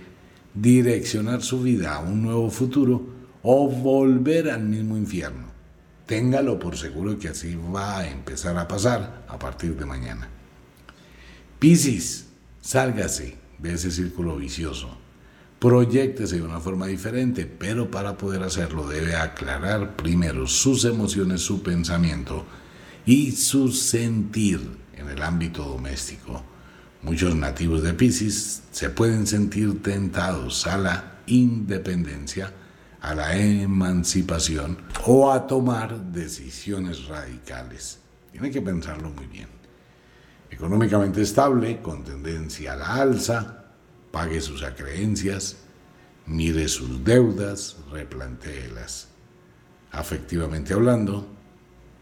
direccionar 0.53 1.41
su 1.41 1.61
vida 1.61 1.95
a 1.95 1.99
un 1.99 2.23
nuevo 2.23 2.49
futuro 2.49 3.07
o 3.41 3.69
volver 3.69 4.49
al 4.49 4.63
mismo 4.63 4.97
infierno. 4.97 5.52
Téngalo 6.05 6.59
por 6.59 6.77
seguro 6.77 7.17
que 7.17 7.29
así 7.29 7.55
va 7.55 7.99
a 7.99 8.09
empezar 8.09 8.57
a 8.57 8.67
pasar 8.67 9.25
a 9.27 9.39
partir 9.39 9.75
de 9.77 9.85
mañana. 9.85 10.27
Piscis, 11.59 12.27
sálgase 12.61 13.37
de 13.57 13.73
ese 13.73 13.89
círculo 13.89 14.35
vicioso. 14.35 14.97
Proyéctese 15.59 16.35
de 16.35 16.41
una 16.41 16.59
forma 16.59 16.87
diferente, 16.87 17.45
pero 17.45 17.89
para 17.89 18.17
poder 18.17 18.43
hacerlo 18.43 18.85
debe 18.85 19.15
aclarar 19.15 19.95
primero 19.95 20.45
sus 20.45 20.83
emociones, 20.83 21.39
su 21.39 21.63
pensamiento 21.63 22.45
y 23.05 23.31
su 23.31 23.71
sentir 23.71 24.59
en 24.97 25.07
el 25.09 25.21
ámbito 25.21 25.63
doméstico. 25.63 26.43
Muchos 27.01 27.33
nativos 27.35 27.81
de 27.81 27.93
Piscis 27.93 28.63
se 28.71 28.89
pueden 28.89 29.25
sentir 29.25 29.81
tentados 29.81 30.67
a 30.67 30.77
la 30.77 31.21
independencia 31.27 32.51
a 33.03 33.13
la 33.13 33.35
emancipación 33.35 34.77
o 35.05 35.29
a 35.29 35.45
tomar 35.45 35.99
decisiones 36.13 37.05
radicales. 37.07 37.99
Tiene 38.31 38.49
que 38.49 38.61
pensarlo 38.61 39.09
muy 39.09 39.27
bien. 39.27 39.49
Económicamente 40.49 41.21
estable, 41.21 41.81
con 41.81 42.05
tendencia 42.05 42.73
a 42.73 42.75
la 42.77 42.95
alza, 42.95 43.65
pague 44.09 44.39
sus 44.39 44.63
acreencias, 44.63 45.57
mire 46.27 46.69
sus 46.69 47.03
deudas, 47.03 47.75
replantéelas. 47.91 49.09
Afectivamente 49.91 50.73
hablando, 50.73 51.27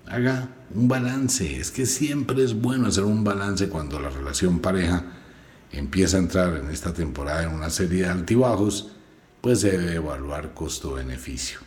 haga 0.06 0.50
un 0.76 0.88
balance. 0.88 1.60
Es 1.60 1.72
que 1.72 1.88
siempre 1.88 2.44
es 2.44 2.54
bueno 2.54 2.88
hacer 2.88 3.06
un 3.06 3.24
balance 3.24 3.70
cuando 3.70 4.00
la 4.00 4.12
relación 4.12 4.60
pareja 4.60 5.04
empieza 5.72 6.18
a 6.18 6.20
entrar 6.20 6.58
en 6.58 6.70
esta 6.70 6.94
temporada 6.94 7.44
en 7.44 7.56
una 7.56 7.72
serie 7.72 8.04
de 8.04 8.10
altibajos 8.10 8.92
pues 9.42 9.62
se 9.62 9.72
debe 9.72 9.96
evaluar 9.96 10.54
costo-beneficio. 10.54 11.60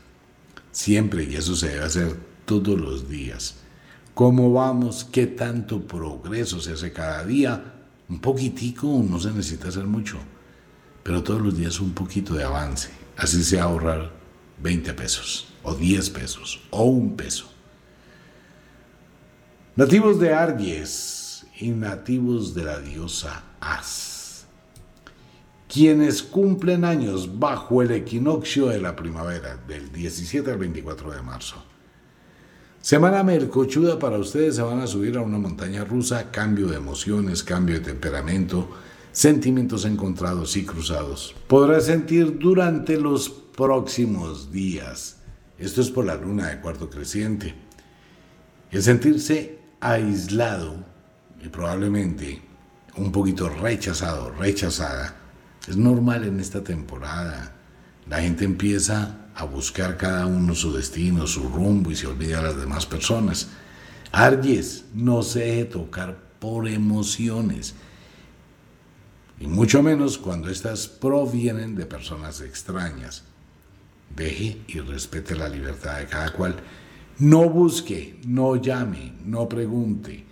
Siempre, 0.71 1.25
y 1.25 1.35
eso 1.35 1.57
se 1.57 1.69
debe 1.69 1.85
hacer 1.85 2.17
todos 2.45 2.81
los 2.81 3.09
días. 3.09 3.57
¿Cómo 4.15 4.53
vamos? 4.53 5.05
¿Qué 5.05 5.27
tanto 5.27 5.83
progreso 5.83 6.61
se 6.61 6.73
hace 6.73 6.93
cada 6.93 7.25
día? 7.25 7.75
Un 8.09 8.21
poquitico, 8.21 9.05
no 9.09 9.19
se 9.19 9.31
necesita 9.33 9.69
hacer 9.69 9.85
mucho, 9.85 10.19
pero 11.03 11.23
todos 11.23 11.43
los 11.43 11.57
días 11.57 11.81
un 11.81 11.93
poquito 11.93 12.35
de 12.35 12.45
avance. 12.45 12.91
Así 13.17 13.43
se 13.43 13.59
ahorrar 13.59 14.13
20 14.63 14.95
pesos, 14.95 15.49
o 15.65 15.75
10 15.75 16.11
pesos, 16.11 16.61
o 16.71 16.85
un 16.85 17.17
peso. 17.17 17.51
Nativos 19.75 20.21
de 20.21 20.33
Argies 20.33 21.47
y 21.59 21.71
nativos 21.71 22.55
de 22.55 22.65
la 22.65 22.79
diosa 22.79 23.43
As 23.61 24.14
quienes 25.75 26.23
cumplen 26.23 26.85
años 26.85 27.41
bajo 27.41 27.83
el 27.83 27.91
equinoccio 27.91 28.67
de 28.69 28.81
la 28.81 28.95
primavera, 28.95 29.57
del 29.67 29.91
17 29.91 30.53
al 30.53 30.59
24 30.59 31.11
de 31.11 31.21
marzo. 31.21 31.57
Semana 32.81 33.25
melcochuda 33.25 33.99
para 33.99 34.19
ustedes, 34.19 34.55
se 34.55 34.63
van 34.63 34.79
a 34.79 34.87
subir 34.87 35.17
a 35.17 35.23
una 35.23 35.37
montaña 35.37 35.85
rusa, 35.85 36.31
cambio 36.31 36.69
de 36.69 36.77
emociones, 36.77 37.43
cambio 37.43 37.75
de 37.75 37.87
temperamento, 37.87 38.71
sentimientos 39.11 39.85
encontrados 39.85 40.57
y 40.57 40.65
cruzados. 40.65 41.35
Podrá 41.49 41.81
sentir 41.81 42.39
durante 42.39 42.97
los 42.97 43.29
próximos 43.29 44.53
días. 44.53 45.17
Esto 45.59 45.81
es 45.81 45.91
por 45.91 46.05
la 46.05 46.15
luna 46.15 46.51
de 46.51 46.61
cuarto 46.61 46.89
creciente. 46.89 47.53
El 48.71 48.81
sentirse 48.81 49.59
aislado 49.81 50.77
y 51.45 51.49
probablemente 51.49 52.41
un 52.97 53.11
poquito 53.11 53.49
rechazado, 53.49 54.31
rechazada, 54.39 55.24
es 55.69 55.77
normal 55.77 56.25
en 56.25 56.41
esta 56.41 56.63
temporada. 56.63 57.55
La 58.09 58.21
gente 58.21 58.45
empieza 58.45 59.29
a 59.35 59.45
buscar 59.45 59.97
cada 59.97 60.27
uno 60.27 60.55
su 60.55 60.73
destino, 60.73 61.27
su 61.27 61.49
rumbo 61.49 61.91
y 61.91 61.97
se 61.97 62.07
olvida 62.07 62.41
a 62.41 62.43
las 62.43 62.57
demás 62.57 62.87
personas. 62.87 63.49
Argies, 64.13 64.85
no 64.95 65.23
se 65.23 65.41
deje 65.41 65.65
tocar 65.65 66.17
por 66.39 66.69
emociones. 66.69 67.75
Y 69.41 69.47
mucho 69.47 69.83
menos 69.83 70.19
cuando 70.19 70.51
éstas 70.51 70.87
provienen 70.87 71.75
de 71.75 71.87
personas 71.87 72.41
extrañas. 72.41 73.25
Deje 74.15 74.61
y 74.69 74.81
respete 74.81 75.35
la 75.35 75.49
libertad 75.49 75.99
de 75.99 76.07
cada 76.07 76.33
cual. 76.33 76.57
No 77.19 77.49
busque, 77.49 78.21
no 78.27 78.57
llame, 78.57 79.15
no 79.25 79.49
pregunte, 79.49 80.25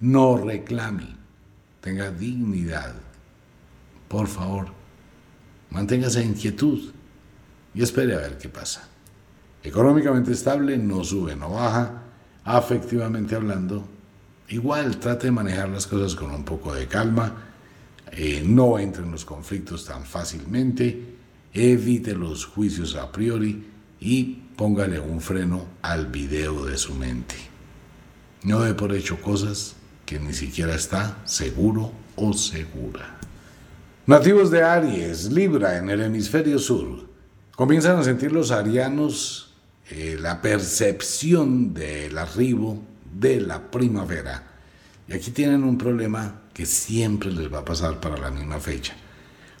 no 0.00 0.38
reclame. 0.38 1.16
Tenga 1.80 2.10
dignidad 2.10 3.09
por 4.10 4.26
favor, 4.26 4.66
manténgase 5.70 6.20
en 6.20 6.34
quietud 6.34 6.90
y 7.72 7.80
espere 7.80 8.16
a 8.16 8.18
ver 8.18 8.38
qué 8.38 8.48
pasa. 8.48 8.88
Económicamente 9.62 10.32
estable, 10.32 10.76
no 10.76 11.04
sube, 11.04 11.36
no 11.36 11.50
baja. 11.50 12.02
Afectivamente 12.42 13.36
hablando, 13.36 13.86
igual 14.48 14.96
trate 14.96 15.28
de 15.28 15.30
manejar 15.30 15.68
las 15.68 15.86
cosas 15.86 16.16
con 16.16 16.32
un 16.32 16.44
poco 16.44 16.74
de 16.74 16.88
calma. 16.88 17.36
Eh, 18.10 18.42
no 18.44 18.80
entre 18.80 19.04
en 19.04 19.12
los 19.12 19.24
conflictos 19.24 19.84
tan 19.84 20.02
fácilmente. 20.02 21.14
Evite 21.54 22.16
los 22.16 22.46
juicios 22.46 22.96
a 22.96 23.12
priori 23.12 23.64
y 24.00 24.24
póngale 24.56 24.98
un 24.98 25.20
freno 25.20 25.66
al 25.82 26.06
video 26.06 26.66
de 26.66 26.76
su 26.78 26.96
mente. 26.96 27.36
No 28.42 28.62
dé 28.62 28.74
por 28.74 28.92
hecho 28.92 29.22
cosas 29.22 29.76
que 30.04 30.18
ni 30.18 30.32
siquiera 30.32 30.74
está 30.74 31.18
seguro 31.26 31.92
o 32.16 32.32
segura. 32.32 33.20
Nativos 34.10 34.50
de 34.50 34.60
Aries, 34.60 35.30
Libra, 35.30 35.78
en 35.78 35.88
el 35.88 36.00
hemisferio 36.00 36.58
sur, 36.58 37.06
comienzan 37.54 37.96
a 37.96 38.02
sentir 38.02 38.32
los 38.32 38.50
arianos 38.50 39.54
eh, 39.88 40.18
la 40.20 40.42
percepción 40.42 41.72
del 41.72 42.18
arribo 42.18 42.82
de 43.14 43.40
la 43.40 43.70
primavera. 43.70 44.42
Y 45.06 45.12
aquí 45.12 45.30
tienen 45.30 45.62
un 45.62 45.78
problema 45.78 46.40
que 46.52 46.66
siempre 46.66 47.30
les 47.30 47.54
va 47.54 47.60
a 47.60 47.64
pasar 47.64 48.00
para 48.00 48.16
la 48.16 48.32
misma 48.32 48.58
fecha. 48.58 48.94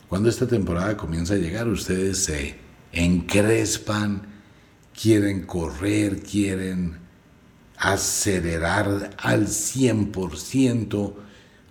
Cuando 0.08 0.28
esta 0.28 0.48
temporada 0.48 0.96
comienza 0.96 1.34
a 1.34 1.38
llegar, 1.38 1.68
ustedes 1.68 2.24
se 2.24 2.56
encrespan, 2.90 4.22
quieren 5.00 5.46
correr, 5.46 6.24
quieren 6.24 6.98
acelerar 7.76 9.10
al 9.16 9.46
100%, 9.46 11.14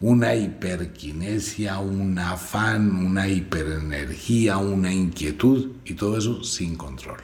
una 0.01 0.33
hiperquinesia, 0.33 1.79
un 1.79 2.17
afán, 2.17 2.95
una 2.95 3.27
hiperenergía, 3.27 4.57
una 4.57 4.93
inquietud 4.93 5.71
y 5.83 5.93
todo 5.93 6.17
eso 6.17 6.43
sin 6.43 6.75
control. 6.75 7.19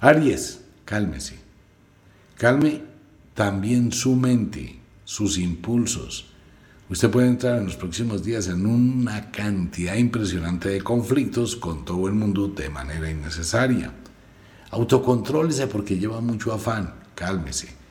Aries, 0.00 0.64
cálmese. 0.84 1.38
Calme 2.36 2.82
también 3.34 3.92
su 3.92 4.16
mente, 4.16 4.80
sus 5.04 5.38
impulsos. 5.38 6.26
Usted 6.90 7.08
puede 7.08 7.28
entrar 7.28 7.58
en 7.58 7.66
los 7.66 7.76
próximos 7.76 8.24
días 8.24 8.48
en 8.48 8.66
una 8.66 9.30
cantidad 9.30 9.94
impresionante 9.94 10.68
de 10.68 10.82
conflictos 10.82 11.54
con 11.54 11.84
todo 11.84 12.08
el 12.08 12.14
mundo 12.14 12.48
de 12.48 12.68
manera 12.68 13.08
innecesaria. 13.08 13.92
Autocontrólese 14.72 15.68
porque 15.68 15.98
lleva 15.98 16.20
mucho 16.20 16.52
afán, 16.52 16.94
cálmese. 17.14 17.81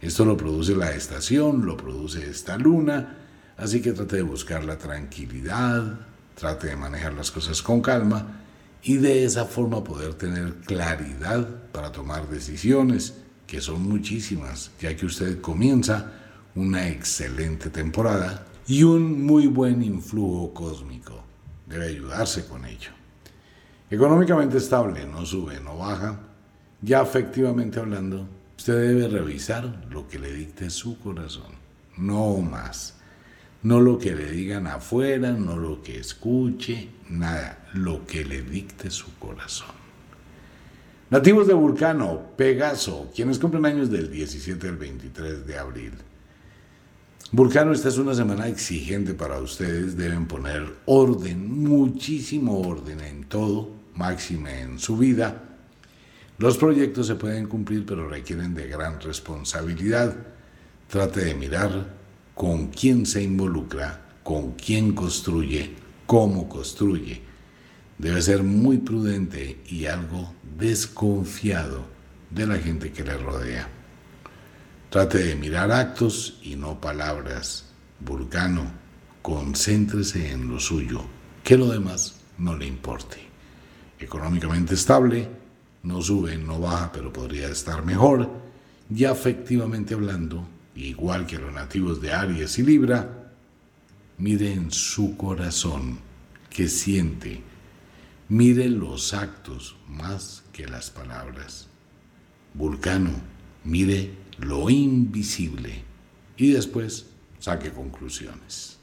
Esto 0.00 0.24
lo 0.24 0.36
produce 0.36 0.76
la 0.76 0.92
estación, 0.92 1.66
lo 1.66 1.76
produce 1.76 2.28
esta 2.30 2.56
luna, 2.56 3.16
así 3.56 3.82
que 3.82 3.92
trate 3.92 4.16
de 4.16 4.22
buscar 4.22 4.64
la 4.64 4.78
tranquilidad, 4.78 5.98
trate 6.36 6.68
de 6.68 6.76
manejar 6.76 7.14
las 7.14 7.32
cosas 7.32 7.62
con 7.62 7.80
calma 7.80 8.44
y 8.82 8.98
de 8.98 9.24
esa 9.24 9.44
forma 9.44 9.82
poder 9.82 10.14
tener 10.14 10.54
claridad 10.66 11.48
para 11.72 11.90
tomar 11.90 12.28
decisiones, 12.28 13.14
que 13.46 13.60
son 13.60 13.82
muchísimas, 13.82 14.70
ya 14.80 14.94
que 14.94 15.06
usted 15.06 15.40
comienza 15.40 16.12
una 16.54 16.88
excelente 16.88 17.70
temporada 17.70 18.46
y 18.68 18.84
un 18.84 19.24
muy 19.24 19.46
buen 19.46 19.82
influjo 19.82 20.54
cósmico. 20.54 21.24
Debe 21.66 21.88
ayudarse 21.88 22.46
con 22.46 22.64
ello. 22.64 22.90
Económicamente 23.90 24.58
estable, 24.58 25.06
no 25.06 25.26
sube, 25.26 25.60
no 25.60 25.78
baja. 25.78 26.20
Ya 26.82 27.02
efectivamente 27.02 27.80
hablando, 27.80 28.28
usted 28.58 28.74
debe 28.74 29.08
revisar 29.08 29.86
lo 29.90 30.08
que 30.08 30.18
le 30.18 30.32
dicte 30.32 30.68
su 30.68 30.98
corazón, 30.98 31.52
no 31.96 32.36
más. 32.38 32.96
No 33.60 33.80
lo 33.80 33.98
que 33.98 34.14
le 34.14 34.30
digan 34.30 34.68
afuera, 34.68 35.32
no 35.32 35.56
lo 35.56 35.82
que 35.82 35.98
escuche, 35.98 36.90
nada, 37.08 37.66
lo 37.72 38.06
que 38.06 38.24
le 38.24 38.42
dicte 38.42 38.88
su 38.90 39.18
corazón. 39.18 39.74
Nativos 41.10 41.48
de 41.48 41.54
Vulcano, 41.54 42.20
Pegaso, 42.36 43.10
quienes 43.14 43.38
cumplen 43.38 43.66
años 43.66 43.90
del 43.90 44.10
17 44.10 44.68
al 44.68 44.76
23 44.76 45.44
de 45.44 45.58
abril. 45.58 45.92
Vulcano, 47.32 47.72
esta 47.72 47.88
es 47.88 47.98
una 47.98 48.14
semana 48.14 48.46
exigente 48.46 49.14
para 49.14 49.40
ustedes, 49.40 49.96
deben 49.96 50.26
poner 50.26 50.66
orden, 50.86 51.62
muchísimo 51.64 52.60
orden 52.60 53.00
en 53.00 53.24
todo, 53.24 53.70
máxime 53.94 54.60
en 54.60 54.78
su 54.78 54.96
vida. 54.96 55.47
Los 56.38 56.56
proyectos 56.56 57.08
se 57.08 57.16
pueden 57.16 57.46
cumplir, 57.46 57.84
pero 57.84 58.08
requieren 58.08 58.54
de 58.54 58.68
gran 58.68 59.00
responsabilidad. 59.00 60.14
Trate 60.88 61.24
de 61.24 61.34
mirar 61.34 61.96
con 62.36 62.68
quién 62.68 63.06
se 63.06 63.20
involucra, 63.20 64.06
con 64.22 64.52
quién 64.52 64.94
construye, 64.94 65.74
cómo 66.06 66.48
construye. 66.48 67.20
Debe 67.98 68.22
ser 68.22 68.44
muy 68.44 68.78
prudente 68.78 69.60
y 69.66 69.86
algo 69.86 70.32
desconfiado 70.56 71.84
de 72.30 72.46
la 72.46 72.58
gente 72.58 72.92
que 72.92 73.02
le 73.02 73.16
rodea. 73.16 73.68
Trate 74.90 75.18
de 75.18 75.34
mirar 75.34 75.72
actos 75.72 76.38
y 76.44 76.54
no 76.54 76.80
palabras. 76.80 77.64
Vulcano, 77.98 78.70
concéntrese 79.22 80.30
en 80.30 80.48
lo 80.48 80.60
suyo, 80.60 81.04
que 81.42 81.56
lo 81.56 81.66
demás 81.66 82.20
no 82.38 82.56
le 82.56 82.66
importe. 82.66 83.16
Económicamente 83.98 84.74
estable, 84.74 85.28
no 85.88 86.02
sube, 86.02 86.36
no 86.36 86.60
baja, 86.60 86.92
pero 86.92 87.12
podría 87.12 87.48
estar 87.48 87.84
mejor. 87.84 88.30
Y 88.94 89.04
afectivamente 89.04 89.94
hablando, 89.94 90.46
igual 90.76 91.26
que 91.26 91.38
los 91.38 91.52
nativos 91.52 92.00
de 92.00 92.12
Aries 92.12 92.58
y 92.58 92.62
Libra, 92.62 93.32
mire 94.18 94.52
en 94.52 94.70
su 94.70 95.16
corazón 95.16 95.98
que 96.50 96.68
siente, 96.68 97.42
mire 98.28 98.68
los 98.68 99.14
actos 99.14 99.76
más 99.88 100.44
que 100.52 100.66
las 100.66 100.90
palabras. 100.90 101.68
Vulcano, 102.52 103.12
mire 103.64 104.12
lo 104.38 104.68
invisible 104.70 105.82
y 106.36 106.52
después 106.52 107.06
saque 107.38 107.72
conclusiones. 107.72 108.77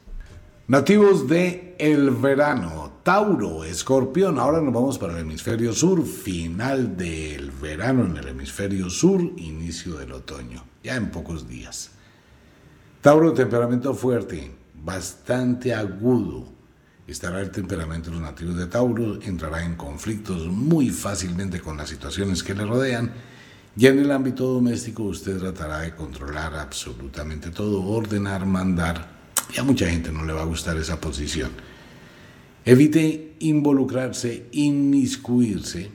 Nativos 0.68 1.28
de 1.28 1.76
el 1.78 2.10
verano, 2.10 3.00
Tauro, 3.04 3.64
Escorpión, 3.64 4.40
ahora 4.40 4.62
nos 4.62 4.74
vamos 4.74 4.98
para 4.98 5.14
el 5.14 5.20
hemisferio 5.20 5.74
sur, 5.74 6.04
final 6.04 6.98
del 6.98 7.52
verano 7.52 8.06
en 8.06 8.18
el 8.18 8.30
hemisferio 8.30 8.90
sur, 8.90 9.22
inicio 9.22 9.96
del 9.96 10.12
otoño, 10.12 10.64
ya 10.84 10.96
en 10.96 11.12
pocos 11.12 11.48
días. 11.48 11.92
Tauro, 13.02 13.34
temperamento 13.34 13.94
fuerte, 13.94 14.56
bastante 14.74 15.74
agudo. 15.74 16.48
Estará 17.06 17.42
el 17.42 17.52
temperamento 17.52 18.10
de 18.10 18.16
los 18.16 18.26
nativos 18.26 18.58
de 18.58 18.66
Tauro, 18.66 19.22
entrará 19.22 19.64
en 19.64 19.76
conflictos 19.76 20.48
muy 20.48 20.90
fácilmente 20.90 21.60
con 21.62 21.78
las 21.78 21.90
situaciones 21.90 22.42
que 22.42 22.56
le 22.56 22.66
rodean 22.66 23.14
ya 23.78 23.90
en 23.90 24.00
el 24.00 24.12
ámbito 24.12 24.46
doméstico 24.46 25.04
usted 25.04 25.38
tratará 25.38 25.80
de 25.80 25.94
controlar 25.94 26.56
absolutamente 26.56 27.52
todo, 27.52 27.84
ordenar, 27.84 28.46
mandar. 28.46 29.15
Y 29.54 29.60
a 29.60 29.64
mucha 29.64 29.90
gente 29.90 30.12
no 30.12 30.24
le 30.24 30.34
va 30.34 30.42
a 30.42 30.46
gustar 30.46 30.78
esa 30.78 31.00
posición. 31.00 31.52
Evite 32.64 33.36
involucrarse, 33.40 34.48
inmiscuirse 34.52 35.92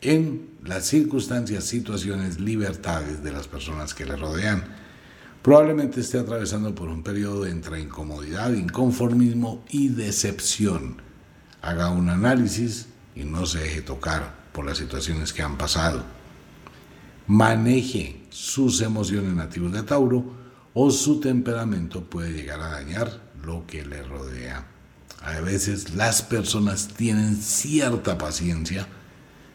en 0.00 0.50
las 0.64 0.86
circunstancias, 0.86 1.64
situaciones, 1.64 2.40
libertades 2.40 3.22
de 3.22 3.32
las 3.32 3.48
personas 3.48 3.94
que 3.94 4.04
le 4.04 4.16
rodean. 4.16 4.64
Probablemente 5.42 6.00
esté 6.00 6.18
atravesando 6.18 6.74
por 6.74 6.88
un 6.88 7.02
periodo 7.02 7.46
entre 7.46 7.80
incomodidad, 7.80 8.52
inconformismo 8.52 9.64
y 9.68 9.88
decepción. 9.88 11.02
Haga 11.62 11.90
un 11.90 12.08
análisis 12.08 12.86
y 13.14 13.24
no 13.24 13.46
se 13.46 13.60
deje 13.60 13.82
tocar 13.82 14.34
por 14.52 14.64
las 14.64 14.78
situaciones 14.78 15.32
que 15.32 15.42
han 15.42 15.58
pasado 15.58 16.04
maneje 17.26 18.22
sus 18.30 18.80
emociones 18.80 19.34
nativas 19.34 19.72
de 19.72 19.82
Tauro 19.82 20.24
o 20.78 20.90
su 20.90 21.20
temperamento 21.20 22.02
puede 22.02 22.34
llegar 22.34 22.60
a 22.60 22.68
dañar 22.68 23.10
lo 23.42 23.66
que 23.66 23.82
le 23.82 24.02
rodea. 24.02 24.66
A 25.22 25.40
veces 25.40 25.94
las 25.94 26.20
personas 26.20 26.88
tienen 26.88 27.36
cierta 27.36 28.18
paciencia, 28.18 28.86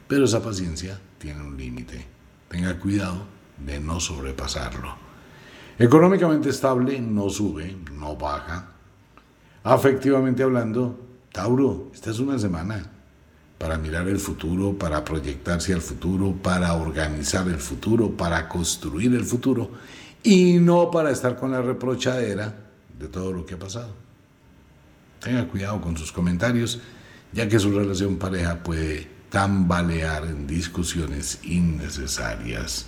pero 0.08 0.26
esa 0.26 0.42
paciencia 0.42 1.00
tiene 1.20 1.42
un 1.42 1.56
límite. 1.56 2.08
Tenga 2.50 2.80
cuidado 2.80 3.28
de 3.64 3.80
no 3.80 4.00
sobrepasarlo. 4.00 4.96
Económicamente 5.78 6.50
estable, 6.50 7.00
no 7.00 7.30
sube, 7.30 7.78
no 7.94 8.16
baja. 8.16 8.72
Afectivamente 9.64 10.42
hablando, 10.42 11.00
Tauro, 11.32 11.92
esta 11.94 12.10
es 12.10 12.18
una 12.18 12.40
semana 12.40 12.90
para 13.60 13.78
mirar 13.78 14.08
el 14.08 14.18
futuro, 14.18 14.76
para 14.76 15.06
proyectarse 15.06 15.72
al 15.72 15.82
futuro, 15.82 16.34
para 16.42 16.74
organizar 16.74 17.48
el 17.48 17.60
futuro, 17.60 18.10
para 18.10 18.50
construir 18.50 19.14
el 19.14 19.24
futuro 19.24 19.70
y 20.24 20.54
no 20.60 20.92
para 20.92 21.12
estar 21.12 21.38
con 21.38 21.52
la 21.52 21.62
reprochadera 21.62 22.54
de 22.98 23.08
todo 23.08 23.32
lo 23.32 23.46
que 23.46 23.56
ha 23.56 23.60
pasado. 23.60 23.94
Tenga 25.20 25.48
cuidado 25.48 25.82
con 25.82 25.98
sus 25.98 26.12
comentarios, 26.12 26.80
ya 27.32 27.48
que 27.48 27.60
su 27.60 27.72
relación 27.72 28.18
pareja 28.18 28.64
puede 28.64 29.08
tambalear 29.30 30.26
en 30.26 30.46
discusiones 30.46 31.40
innecesarias. 31.44 32.88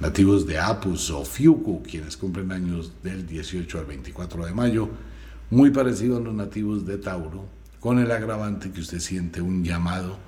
Nativos 0.00 0.46
de 0.46 0.58
Apus 0.58 1.10
o 1.10 1.24
Fiuku, 1.24 1.82
quienes 1.82 2.16
cumplen 2.16 2.52
años 2.52 2.92
del 3.02 3.26
18 3.26 3.78
al 3.78 3.86
24 3.86 4.46
de 4.46 4.52
mayo, 4.52 4.88
muy 5.50 5.70
parecidos 5.70 6.20
a 6.20 6.24
los 6.24 6.34
nativos 6.34 6.86
de 6.86 6.98
Tauro, 6.98 7.46
con 7.80 7.98
el 7.98 8.10
agravante 8.10 8.70
que 8.70 8.80
usted 8.80 9.00
siente 9.00 9.40
un 9.40 9.64
llamado 9.64 10.18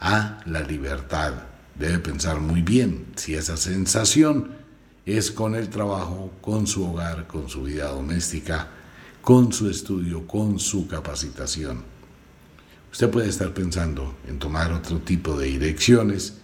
a 0.00 0.40
la 0.46 0.60
libertad. 0.60 1.34
Debe 1.74 1.98
pensar 1.98 2.40
muy 2.40 2.62
bien 2.62 3.06
si 3.16 3.34
esa 3.34 3.56
sensación 3.56 4.57
es 5.16 5.30
con 5.30 5.54
el 5.54 5.68
trabajo, 5.68 6.32
con 6.40 6.66
su 6.66 6.84
hogar, 6.84 7.26
con 7.26 7.48
su 7.48 7.62
vida 7.62 7.88
doméstica, 7.88 8.68
con 9.22 9.52
su 9.52 9.68
estudio, 9.68 10.26
con 10.26 10.58
su 10.58 10.86
capacitación. 10.86 11.82
Usted 12.90 13.10
puede 13.10 13.28
estar 13.28 13.52
pensando 13.52 14.16
en 14.26 14.38
tomar 14.38 14.72
otro 14.72 14.98
tipo 14.98 15.38
de 15.38 15.46
direcciones 15.46 16.38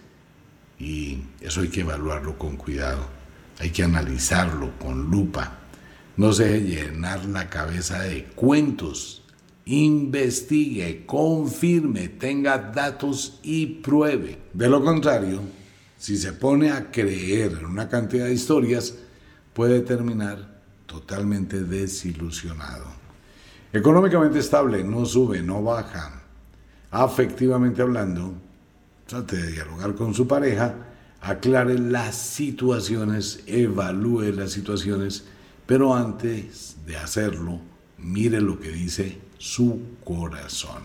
y 0.78 1.18
eso 1.40 1.60
hay 1.60 1.68
que 1.68 1.80
evaluarlo 1.80 2.38
con 2.38 2.56
cuidado. 2.56 3.06
Hay 3.58 3.70
que 3.70 3.82
analizarlo 3.82 4.72
con 4.78 5.10
lupa. 5.10 5.58
No 6.16 6.32
se 6.32 6.44
deje 6.44 6.90
llenar 6.90 7.24
la 7.26 7.48
cabeza 7.48 8.00
de 8.00 8.24
cuentos 8.24 9.24
investigue, 9.66 11.06
confirme, 11.06 12.08
tenga 12.08 12.58
datos 12.58 13.38
y 13.42 13.66
pruebe. 13.66 14.38
De 14.52 14.68
lo 14.68 14.84
contrario, 14.84 15.40
si 15.98 16.16
se 16.16 16.32
pone 16.32 16.70
a 16.70 16.90
creer 16.90 17.52
en 17.52 17.66
una 17.66 17.88
cantidad 17.88 18.26
de 18.26 18.34
historias, 18.34 18.94
puede 19.52 19.80
terminar 19.80 20.60
totalmente 20.86 21.62
desilusionado. 21.62 22.86
Económicamente 23.72 24.38
estable, 24.38 24.84
no 24.84 25.04
sube, 25.04 25.42
no 25.42 25.62
baja. 25.62 26.22
Afectivamente 26.90 27.82
hablando, 27.82 28.34
trate 29.06 29.36
de 29.36 29.52
dialogar 29.52 29.94
con 29.94 30.14
su 30.14 30.28
pareja, 30.28 30.74
aclare 31.20 31.78
las 31.78 32.16
situaciones, 32.16 33.42
evalúe 33.46 34.32
las 34.32 34.52
situaciones, 34.52 35.24
pero 35.66 35.94
antes 35.94 36.76
de 36.86 36.96
hacerlo, 36.96 37.60
mire 37.98 38.40
lo 38.40 38.60
que 38.60 38.68
dice 38.68 39.18
su 39.38 39.80
corazón. 40.04 40.82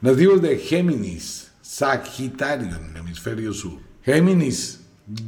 Nativos 0.00 0.40
de 0.42 0.58
Géminis, 0.58 1.50
Sagitario 1.60 2.74
en 2.76 2.90
el 2.90 2.96
hemisferio 2.96 3.52
sur. 3.52 3.87
Géminis, 4.08 4.80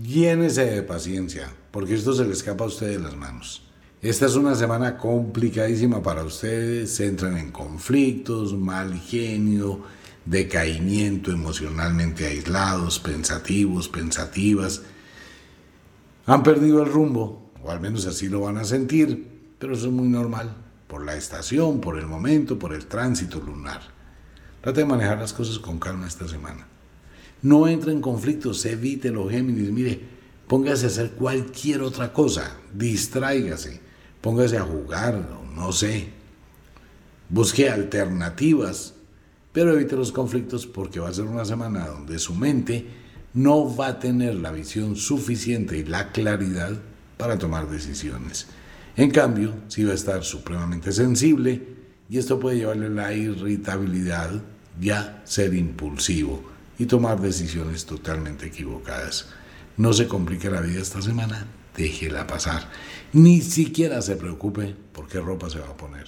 llénese 0.03 0.65
de 0.65 0.83
paciencia, 0.83 1.53
porque 1.71 1.93
esto 1.93 2.15
se 2.15 2.25
le 2.25 2.33
escapa 2.33 2.65
a 2.65 2.69
usted 2.69 2.89
de 2.89 2.99
las 2.99 3.15
manos. 3.15 3.63
Esta 4.01 4.25
es 4.25 4.37
una 4.37 4.55
semana 4.55 4.97
complicadísima 4.97 6.03
para 6.03 6.25
ustedes, 6.25 6.91
se 6.91 7.07
entran 7.07 7.37
en 7.37 7.53
conflictos, 7.53 8.55
mal 8.55 8.99
genio, 8.99 9.83
decaimiento 10.25 11.31
emocionalmente 11.31 12.27
aislados, 12.27 12.99
pensativos, 13.01 13.91
pensativas. 13.91 14.81
Han 16.25 16.43
perdido 16.43 16.83
el 16.83 16.91
rumbo, 16.91 17.53
o 17.63 17.71
al 17.71 17.81
menos 17.81 18.07
así 18.07 18.31
lo 18.31 18.41
van 18.41 18.57
a 18.57 18.65
sentir, 18.65 19.29
pero 19.59 19.75
eso 19.75 19.89
es 19.89 19.93
muy 19.93 20.09
normal, 20.09 20.57
por 20.87 21.05
la 21.05 21.17
estación, 21.17 21.83
por 21.83 21.99
el 21.99 22.07
momento, 22.07 22.59
por 22.59 22.73
el 22.73 22.87
tránsito 22.87 23.43
lunar. 23.43 23.83
Trate 24.63 24.81
de 24.81 24.87
manejar 24.87 25.19
las 25.19 25.35
cosas 25.35 25.59
con 25.59 25.79
calma 25.79 26.07
esta 26.07 26.27
semana. 26.27 26.70
No 27.43 27.69
entre 27.69 27.93
en 27.93 28.01
conflictos, 28.01 28.65
evite 28.67 29.11
los 29.11 29.31
Géminis, 29.31 29.71
mire, 29.71 30.01
póngase 30.47 30.87
a 30.87 30.89
hacer 30.89 31.11
cualquier 31.13 31.83
otra 31.83 32.13
cosa, 32.13 32.57
distráigase, 32.75 33.81
póngase 34.21 34.59
a 34.59 34.63
jugar, 34.63 35.27
no 35.55 35.73
sé, 35.73 36.09
busque 37.29 37.71
alternativas 37.71 38.95
pero 39.53 39.75
evite 39.75 39.97
los 39.97 40.13
conflictos 40.13 40.67
porque 40.67 41.01
va 41.01 41.09
a 41.09 41.15
ser 41.15 41.25
una 41.25 41.45
semana 41.45 41.87
donde 41.87 42.19
su 42.19 42.35
mente 42.35 42.87
no 43.35 43.75
va 43.75 43.89
a 43.89 43.99
tener 43.99 44.35
la 44.37 44.53
visión 44.53 44.97
suficiente 44.97 45.77
y 45.79 45.85
la 45.85 46.13
claridad 46.13 46.73
para 47.17 47.39
tomar 47.39 47.69
decisiones. 47.69 48.47
En 48.97 49.11
cambio, 49.11 49.55
sí 49.69 49.85
va 49.85 49.93
a 49.93 49.97
estar 49.97 50.25
supremamente 50.25 50.93
sensible 50.93 51.63
y 52.09 52.19
esto 52.19 52.39
puede 52.39 52.59
llevarle 52.59 52.91
la 52.91 53.13
irritabilidad, 53.13 54.31
ya 54.81 55.23
ser 55.25 55.55
impulsivo 55.55 56.43
y 56.81 56.87
tomar 56.87 57.21
decisiones 57.21 57.85
totalmente 57.85 58.47
equivocadas. 58.47 59.27
No 59.77 59.93
se 59.93 60.09
complique 60.09 60.49
la 60.49 60.63
vida 60.63 60.81
esta 60.81 61.03
semana, 61.03 61.47
déjela 61.77 62.27
pasar. 62.27 62.71
Ni 63.13 63.43
siquiera 63.43 64.01
se 64.01 64.17
preocupe 64.17 64.75
por 64.95 65.07
qué 65.07 65.21
ropa 65.21 65.51
se 65.51 65.59
va 65.59 65.69
a 65.69 65.77
poner. 65.77 66.07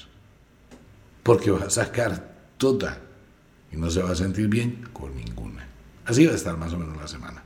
Porque 1.22 1.50
va 1.50 1.66
a 1.66 1.70
sacar 1.70 2.36
toda 2.56 2.98
y 3.70 3.76
no 3.76 3.90
se 3.90 4.00
va 4.00 4.12
a 4.12 4.16
sentir 4.16 4.48
bien 4.48 4.88
con 4.94 5.14
ninguna. 5.14 5.68
Así 6.06 6.24
va 6.24 6.32
a 6.32 6.36
estar 6.36 6.56
más 6.56 6.72
o 6.72 6.78
menos 6.78 6.96
la 6.96 7.06
semana. 7.06 7.42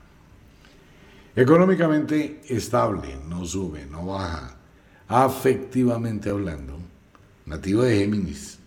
Económicamente 1.35 2.43
estable, 2.49 3.19
no 3.29 3.45
sube, 3.45 3.87
no 3.87 4.07
baja. 4.07 4.57
Afectivamente 5.09 6.31
hablando, 6.31 6.79
nativo 7.45 7.83
de 7.83 7.99
Géminis, 7.99 8.61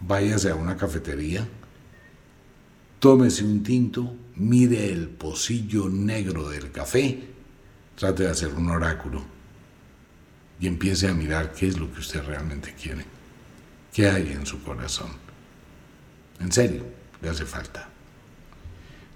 váyase 0.00 0.48
a 0.48 0.54
una 0.54 0.78
cafetería, 0.78 1.46
tómese 3.00 3.44
un 3.44 3.62
tinto, 3.62 4.14
mire 4.36 4.92
el 4.92 5.08
pocillo 5.08 5.88
negro 5.88 6.48
del 6.48 6.70
café, 6.70 7.18
trate 7.96 8.24
de 8.24 8.30
hacer 8.30 8.54
un 8.54 8.70
oráculo 8.70 9.22
y 10.60 10.66
empiece 10.66 11.08
a 11.08 11.14
mirar 11.14 11.52
qué 11.52 11.66
es 11.66 11.78
lo 11.78 11.90
que 11.92 12.00
usted 12.00 12.22
realmente 12.22 12.74
quiere, 12.80 13.04
qué 13.92 14.08
hay 14.08 14.30
en 14.32 14.44
su 14.44 14.62
corazón. 14.62 15.08
En 16.38 16.52
serio, 16.52 16.84
le 17.22 17.30
hace 17.30 17.46
falta. 17.46 17.88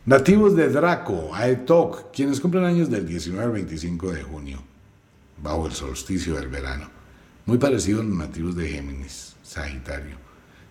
Nativos 0.06 0.56
de 0.56 0.68
Draco, 0.68 1.34
Aetok, 1.34 2.10
quienes 2.10 2.40
cumplen 2.40 2.64
años 2.64 2.90
del 2.90 3.06
19 3.06 3.44
al 3.44 3.52
25 3.52 4.12
de 4.12 4.22
junio, 4.22 4.62
bajo 5.42 5.66
el 5.66 5.72
solsticio 5.72 6.34
del 6.34 6.48
verano. 6.48 6.88
Muy 7.46 7.58
parecido 7.58 8.00
a 8.00 8.04
los 8.04 8.16
nativos 8.16 8.56
de 8.56 8.68
Géminis, 8.68 9.36
Sagitario. 9.42 10.16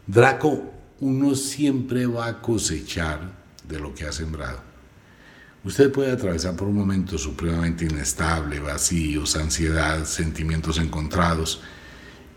Draco, 0.08 0.73
uno 1.00 1.36
siempre 1.36 2.06
va 2.06 2.28
a 2.28 2.42
cosechar 2.42 3.32
de 3.68 3.80
lo 3.80 3.94
que 3.94 4.06
ha 4.06 4.12
sembrado. 4.12 4.60
Usted 5.64 5.92
puede 5.92 6.12
atravesar 6.12 6.56
por 6.56 6.68
un 6.68 6.76
momento 6.76 7.18
supremamente 7.18 7.86
inestable, 7.86 8.60
vacíos, 8.60 9.38
ansiedad, 9.38 10.04
sentimientos 10.06 10.78
encontrados, 10.78 11.62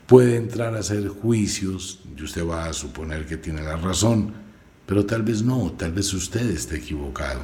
puede 0.07 0.36
entrar 0.36 0.76
a 0.76 0.78
hacer 0.78 1.09
juicios 1.09 2.00
y 2.16 2.22
usted 2.22 2.46
va 2.46 2.66
a 2.66 2.72
suponer 2.72 3.26
que 3.26 3.36
tiene 3.36 3.62
la 3.62 3.76
razón, 3.76 4.32
pero 4.86 5.04
tal 5.04 5.24
vez 5.24 5.42
no, 5.42 5.72
tal 5.72 5.92
vez 5.92 6.14
usted 6.14 6.48
esté 6.48 6.76
equivocado. 6.76 7.40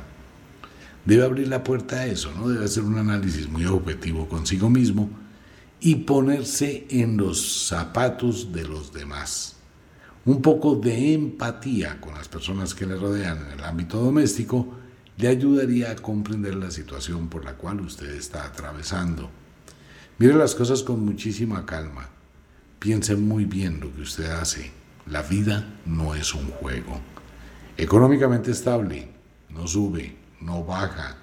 Debe 1.04 1.24
abrir 1.24 1.48
la 1.48 1.64
puerta 1.64 1.96
a 1.96 2.06
eso, 2.06 2.32
¿no? 2.32 2.48
Debe 2.48 2.64
hacer 2.64 2.84
un 2.84 2.96
análisis 2.96 3.48
muy 3.48 3.66
objetivo 3.66 4.28
consigo 4.28 4.70
mismo 4.70 5.10
y 5.80 5.96
ponerse 5.96 6.86
en 6.90 7.16
los 7.16 7.66
zapatos 7.66 8.52
de 8.52 8.62
los 8.62 8.92
demás. 8.92 9.56
Un 10.24 10.40
poco 10.40 10.76
de 10.76 11.14
empatía 11.14 12.00
con 12.00 12.14
las 12.14 12.28
personas 12.28 12.74
que 12.74 12.86
le 12.86 12.96
rodean 12.96 13.38
en 13.46 13.58
el 13.58 13.64
ámbito 13.64 13.98
doméstico 13.98 14.76
le 15.16 15.28
ayudaría 15.28 15.90
a 15.90 15.96
comprender 15.96 16.54
la 16.54 16.70
situación 16.70 17.28
por 17.28 17.44
la 17.44 17.54
cual 17.54 17.80
usted 17.80 18.10
está 18.10 18.44
atravesando. 18.44 19.30
Mire 20.18 20.34
las 20.34 20.54
cosas 20.54 20.82
con 20.82 21.04
muchísima 21.04 21.66
calma 21.66 22.08
Piense 22.82 23.14
muy 23.14 23.44
bien 23.44 23.78
lo 23.78 23.94
que 23.94 24.02
usted 24.02 24.28
hace. 24.28 24.72
La 25.06 25.22
vida 25.22 25.78
no 25.86 26.16
es 26.16 26.34
un 26.34 26.48
juego. 26.48 26.98
Económicamente 27.76 28.50
estable, 28.50 29.06
no 29.50 29.68
sube, 29.68 30.16
no 30.40 30.64
baja. 30.64 31.16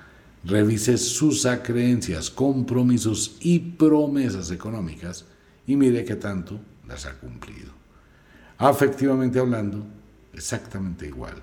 Revise 0.46 0.98
sus 0.98 1.46
creencias, 1.62 2.30
compromisos 2.30 3.36
y 3.42 3.60
promesas 3.60 4.52
económicas 4.52 5.26
y 5.68 5.76
mire 5.76 6.06
qué 6.06 6.16
tanto 6.16 6.62
las 6.88 7.06
ha 7.06 7.20
cumplido. 7.20 7.74
Afectivamente 8.60 9.40
hablando, 9.40 9.86
exactamente 10.34 11.08
igual. 11.08 11.36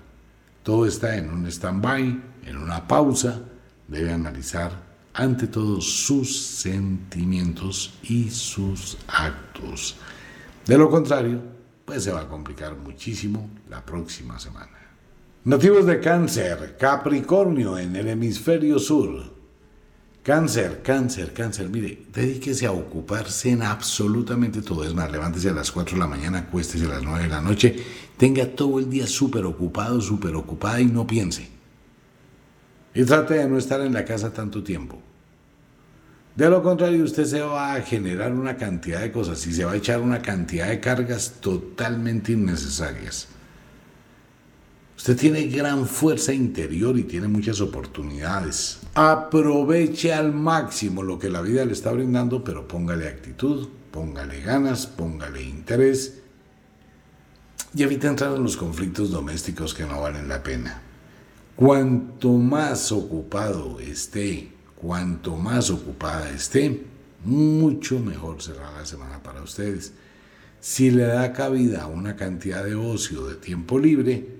Todo 0.61 0.85
está 0.85 1.17
en 1.17 1.31
un 1.31 1.47
stand-by, 1.47 2.21
en 2.45 2.57
una 2.57 2.87
pausa. 2.87 3.41
Debe 3.87 4.13
analizar 4.13 4.71
ante 5.13 5.47
todo 5.47 5.81
sus 5.81 6.37
sentimientos 6.37 7.97
y 8.03 8.29
sus 8.29 8.97
actos. 9.07 9.95
De 10.65 10.77
lo 10.77 10.91
contrario, 10.91 11.41
pues 11.85 12.03
se 12.03 12.11
va 12.11 12.21
a 12.21 12.27
complicar 12.27 12.75
muchísimo 12.75 13.49
la 13.67 13.83
próxima 13.83 14.37
semana. 14.37 14.77
Nativos 15.45 15.87
de 15.87 15.99
cáncer, 15.99 16.75
Capricornio 16.77 17.79
en 17.79 17.95
el 17.95 18.09
hemisferio 18.09 18.77
sur. 18.77 19.36
Cáncer, 20.27 20.81
cáncer, 20.83 21.31
cáncer. 21.31 21.69
Mire, 21.69 21.99
dedíquese 22.11 22.65
a 22.65 22.73
ocuparse 22.73 23.51
en 23.51 23.61
absolutamente 23.61 24.61
todo. 24.61 24.83
Es 24.83 24.93
más, 24.93 25.09
levántese 25.09 25.47
a 25.47 25.53
las 25.53 25.71
4 25.71 25.95
de 25.95 26.01
la 26.01 26.05
mañana, 26.05 26.39
acuéstese 26.39 26.83
a 26.83 26.89
las 26.89 27.03
9 27.03 27.23
de 27.23 27.29
la 27.29 27.39
noche. 27.39 27.77
Tenga 28.17 28.45
todo 28.45 28.77
el 28.77 28.89
día 28.89 29.07
súper 29.07 29.45
ocupado, 29.45 30.01
súper 30.01 30.35
ocupada 30.35 30.81
y 30.81 30.85
no 30.87 31.07
piense. 31.07 31.47
Y 32.93 33.05
trate 33.05 33.35
de 33.35 33.47
no 33.47 33.57
estar 33.57 33.79
en 33.79 33.93
la 33.93 34.03
casa 34.03 34.33
tanto 34.33 34.61
tiempo. 34.61 35.01
De 36.35 36.49
lo 36.49 36.61
contrario, 36.61 37.05
usted 37.05 37.23
se 37.23 37.39
va 37.39 37.75
a 37.75 37.81
generar 37.81 38.33
una 38.33 38.57
cantidad 38.57 38.99
de 38.99 39.13
cosas 39.13 39.47
y 39.47 39.53
se 39.53 39.63
va 39.63 39.71
a 39.71 39.77
echar 39.77 40.01
una 40.01 40.21
cantidad 40.21 40.67
de 40.67 40.81
cargas 40.81 41.35
totalmente 41.39 42.33
innecesarias. 42.33 43.29
Usted 44.97 45.15
tiene 45.15 45.43
gran 45.43 45.85
fuerza 45.85 46.33
interior 46.33 46.97
y 46.97 47.03
tiene 47.03 47.27
muchas 47.27 47.61
oportunidades. 47.61 48.79
Aproveche 48.95 50.11
al 50.11 50.33
máximo 50.33 51.03
lo 51.03 51.19
que 51.19 51.29
la 51.29 51.41
vida 51.41 51.63
le 51.65 51.73
está 51.73 51.91
brindando, 51.91 52.43
pero 52.43 52.67
póngale 52.67 53.07
actitud, 53.07 53.69
póngale 53.91 54.41
ganas, 54.41 54.87
póngale 54.87 55.43
interés 55.43 56.15
y 57.75 57.83
evite 57.83 58.07
entrar 58.07 58.35
en 58.35 58.43
los 58.43 58.57
conflictos 58.57 59.11
domésticos 59.11 59.75
que 59.75 59.85
no 59.85 60.01
valen 60.01 60.27
la 60.27 60.41
pena. 60.41 60.81
Cuanto 61.55 62.31
más 62.33 62.91
ocupado 62.91 63.79
esté, 63.79 64.51
cuanto 64.75 65.35
más 65.35 65.69
ocupada 65.69 66.29
esté, 66.31 66.85
mucho 67.23 67.99
mejor 67.99 68.41
será 68.41 68.71
la 68.71 68.85
semana 68.85 69.21
para 69.21 69.43
ustedes. 69.43 69.93
Si 70.59 70.89
le 70.89 71.03
da 71.03 71.33
cabida 71.33 71.83
a 71.83 71.87
una 71.87 72.15
cantidad 72.15 72.63
de 72.63 72.73
ocio, 72.73 73.27
de 73.27 73.35
tiempo 73.35 73.77
libre, 73.77 74.36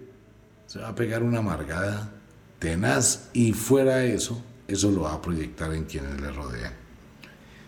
se 0.67 0.79
va 0.79 0.89
a 0.89 0.95
pegar 0.95 1.23
una 1.23 1.39
amargada 1.39 2.11
tenaz 2.59 3.29
y 3.33 3.53
fuera 3.53 3.97
de 3.97 4.13
eso, 4.13 4.43
eso 4.67 4.91
lo 4.91 5.01
va 5.01 5.13
a 5.13 5.21
proyectar 5.21 5.73
en 5.73 5.85
quienes 5.85 6.19
le 6.19 6.29
rodean. 6.29 6.73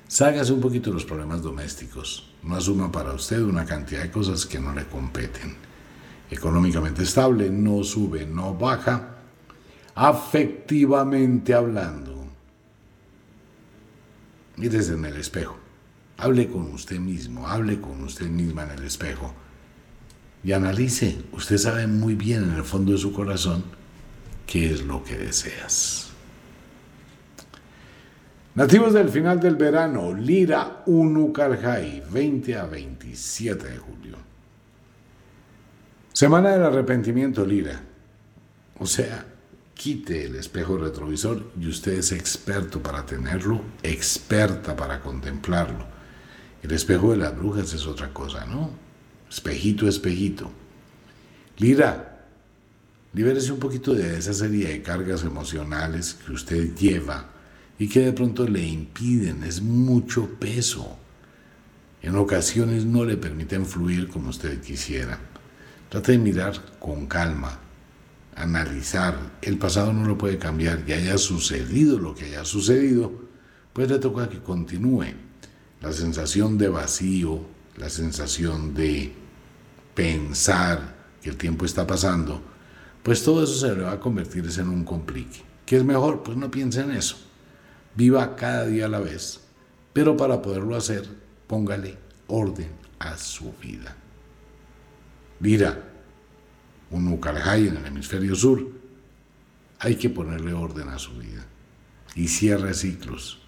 Ságase 0.08 0.52
un 0.52 0.60
poquito 0.60 0.92
los 0.92 1.06
problemas 1.06 1.42
domésticos. 1.42 2.30
No 2.44 2.56
asuma 2.56 2.92
para 2.92 3.14
usted 3.14 3.42
una 3.42 3.66
cantidad 3.66 4.02
de 4.02 4.12
cosas 4.12 4.46
que 4.46 4.60
no 4.60 4.74
le 4.74 4.86
competen. 4.86 5.56
Económicamente 6.30 7.04
estable, 7.04 7.50
no 7.50 7.84
sube, 7.84 8.26
no 8.26 8.54
baja 8.54 9.16
afectivamente 9.96 11.54
hablando. 11.54 12.26
Mírese 14.58 14.94
en 14.94 15.06
el 15.06 15.18
espejo. 15.18 15.58
Hable 16.18 16.50
con 16.50 16.74
usted 16.74 17.00
mismo, 17.00 17.48
hable 17.48 17.80
con 17.80 18.04
usted 18.04 18.28
misma 18.28 18.64
en 18.64 18.72
el 18.72 18.84
espejo 18.84 19.34
y 20.44 20.52
analice. 20.52 21.18
Usted 21.32 21.58
sabe 21.58 21.88
muy 21.88 22.16
bien 22.16 22.44
en 22.44 22.56
el 22.56 22.64
fondo 22.64 22.92
de 22.94 22.98
su 22.98 23.12
corazón 23.14 23.64
qué 24.46 24.72
es 24.72 24.82
lo 24.84 25.04
que 25.04 25.18
deseas. 25.18 26.10
Nativos 28.56 28.94
del 28.94 29.10
final 29.10 29.40
del 29.40 29.56
verano, 29.56 30.14
Lira 30.14 30.84
Unucarjay, 30.86 32.04
20 32.12 32.58
a 32.58 32.66
27 32.66 33.68
de 33.68 33.78
julio. 33.78 34.18
Semana 36.12 36.52
del 36.52 36.64
arrepentimiento, 36.64 37.46
Lira. 37.46 37.80
O 38.80 38.86
sea, 38.86 39.26
quite 39.74 40.26
el 40.26 40.36
espejo 40.36 40.78
retrovisor 40.78 41.52
y 41.58 41.68
usted 41.68 41.94
es 41.94 42.12
experto 42.12 42.82
para 42.82 43.06
tenerlo, 43.06 43.62
experta 43.82 44.76
para 44.76 45.00
contemplarlo. 45.00 45.86
El 46.62 46.72
espejo 46.72 47.12
de 47.12 47.18
las 47.18 47.38
brujas 47.38 47.72
es 47.74 47.86
otra 47.86 48.12
cosa, 48.12 48.46
¿no? 48.46 48.89
Espejito, 49.30 49.88
espejito. 49.88 50.52
Lira, 51.58 52.26
libérese 53.14 53.52
un 53.52 53.60
poquito 53.60 53.94
de 53.94 54.18
esa 54.18 54.34
serie 54.34 54.70
de 54.70 54.82
cargas 54.82 55.24
emocionales 55.24 56.16
que 56.16 56.32
usted 56.32 56.76
lleva 56.76 57.30
y 57.78 57.88
que 57.88 58.02
de 58.02 58.14
pronto 58.14 58.48
le 58.48 58.66
impiden, 58.66 59.44
es 59.44 59.62
mucho 59.62 60.28
peso. 60.40 60.98
En 62.02 62.16
ocasiones 62.16 62.86
no 62.86 63.06
le 63.06 63.18
permiten 63.18 63.66
fluir 63.66 64.08
como 64.08 64.30
usted 64.30 64.62
quisiera. 64.62 65.20
Trate 65.90 66.14
de 66.14 66.18
mirar 66.18 66.78
con 66.80 67.08
calma, 67.08 67.60
analizar. 68.36 69.38
El 69.42 69.58
pasado 69.58 69.94
no 69.94 70.06
lo 70.06 70.18
puede 70.18 70.38
cambiar, 70.38 70.86
ya 70.86 70.96
haya 70.96 71.18
sucedido 71.18 72.00
lo 72.00 72.16
que 72.16 72.26
haya 72.26 72.46
sucedido, 72.46 73.12
pues 73.74 73.90
le 73.90 74.00
toca 74.00 74.30
que 74.30 74.40
continúe. 74.40 75.14
La 75.82 75.94
sensación 75.94 76.58
de 76.58 76.70
vacío, 76.70 77.46
la 77.80 77.90
sensación 77.90 78.74
de 78.74 79.14
pensar 79.96 80.96
que 81.22 81.30
el 81.30 81.38
tiempo 81.38 81.66
está 81.66 81.88
pasando, 81.88 82.42
pues 83.04 83.24
todo 83.24 83.44
eso 83.44 83.56
se 83.56 83.76
le 83.76 83.84
va 83.84 83.94
a 83.94 84.00
convertir 84.00 84.46
en 84.58 84.70
un 84.70 84.84
complique. 84.84 85.42
¿Qué 85.66 85.78
es 85.78 85.84
mejor? 85.84 86.24
Pues 86.24 86.38
no 86.38 86.52
piense 86.52 86.82
en 86.82 86.92
eso. 86.92 87.18
Viva 87.96 88.36
cada 88.36 88.66
día 88.66 88.86
a 88.86 88.90
la 88.90 89.00
vez, 89.00 89.40
pero 89.94 90.16
para 90.16 90.42
poderlo 90.42 90.76
hacer, 90.76 91.08
póngale 91.48 91.98
orden 92.28 92.72
a 93.00 93.18
su 93.18 93.54
vida. 93.62 93.96
Mira, 95.40 95.84
un 96.92 97.08
Ucalhai 97.08 97.68
en 97.68 97.78
el 97.78 97.86
hemisferio 97.86 98.36
sur, 98.36 98.68
hay 99.80 99.96
que 99.96 100.10
ponerle 100.10 100.54
orden 100.54 100.90
a 100.90 101.00
su 101.00 101.18
vida 101.18 101.46
y 102.16 102.28
cierre 102.28 102.74
ciclos. 102.74 103.40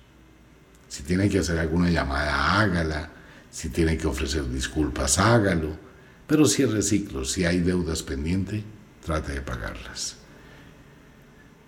Si 0.87 1.03
tiene 1.03 1.29
que 1.29 1.39
hacer 1.39 1.59
alguna 1.59 1.89
llamada, 1.89 2.59
hágala. 2.59 3.09
Si 3.51 3.69
tiene 3.69 3.97
que 3.97 4.07
ofrecer 4.07 4.49
disculpas, 4.49 5.19
hágalo. 5.19 5.77
Pero 6.25 6.45
cierre 6.45 6.81
ciclos. 6.81 7.31
Si 7.31 7.43
hay 7.45 7.59
deudas 7.59 8.01
pendientes, 8.01 8.63
trate 9.05 9.33
de 9.33 9.41
pagarlas. 9.41 10.15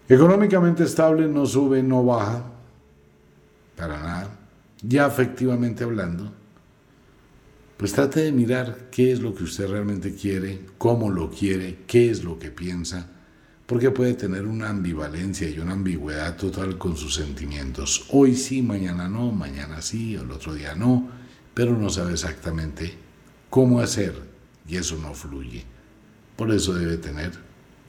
Económicamente 0.08 0.84
estable, 0.84 1.28
no 1.28 1.46
sube, 1.46 1.84
no 1.84 2.06
baja, 2.06 2.46
para 3.76 4.02
nada. 4.02 4.40
Ya 4.82 5.08
efectivamente 5.08 5.84
hablando, 5.84 6.34
pues 7.78 7.94
trate 7.94 8.22
de 8.22 8.32
mirar 8.32 8.90
qué 8.92 9.12
es 9.12 9.20
lo 9.20 9.34
que 9.34 9.44
usted 9.44 9.68
realmente 9.68 10.14
quiere, 10.14 10.62
cómo 10.78 11.10
lo 11.10 11.30
quiere, 11.30 11.80
qué 11.88 12.10
es 12.10 12.24
lo 12.24 12.38
que 12.38 12.52
piensa, 12.52 13.10
porque 13.66 13.92
puede 13.92 14.14
tener 14.14 14.46
una 14.46 14.70
ambivalencia 14.70 15.50
y 15.50 15.60
una 15.60 15.74
ambigüedad 15.74 16.38
total 16.38 16.78
con 16.78 16.96
sus 16.96 17.16
sentimientos. 17.16 18.06
Hoy 18.12 18.36
sí, 18.36 18.62
mañana 18.62 19.08
no, 19.08 19.32
mañana 19.32 19.82
sí, 19.82 20.16
el 20.16 20.30
otro 20.32 20.54
día 20.54 20.76
no, 20.76 21.10
pero 21.54 21.78
no 21.78 21.90
sabe 21.90 22.14
exactamente 22.14 22.94
cómo 23.50 23.80
hacer 23.80 24.14
y 24.68 24.78
eso 24.78 24.98
no 24.98 25.14
fluye. 25.14 25.64
Por 26.36 26.52
eso 26.52 26.74
debe 26.74 26.98
tener 26.98 27.32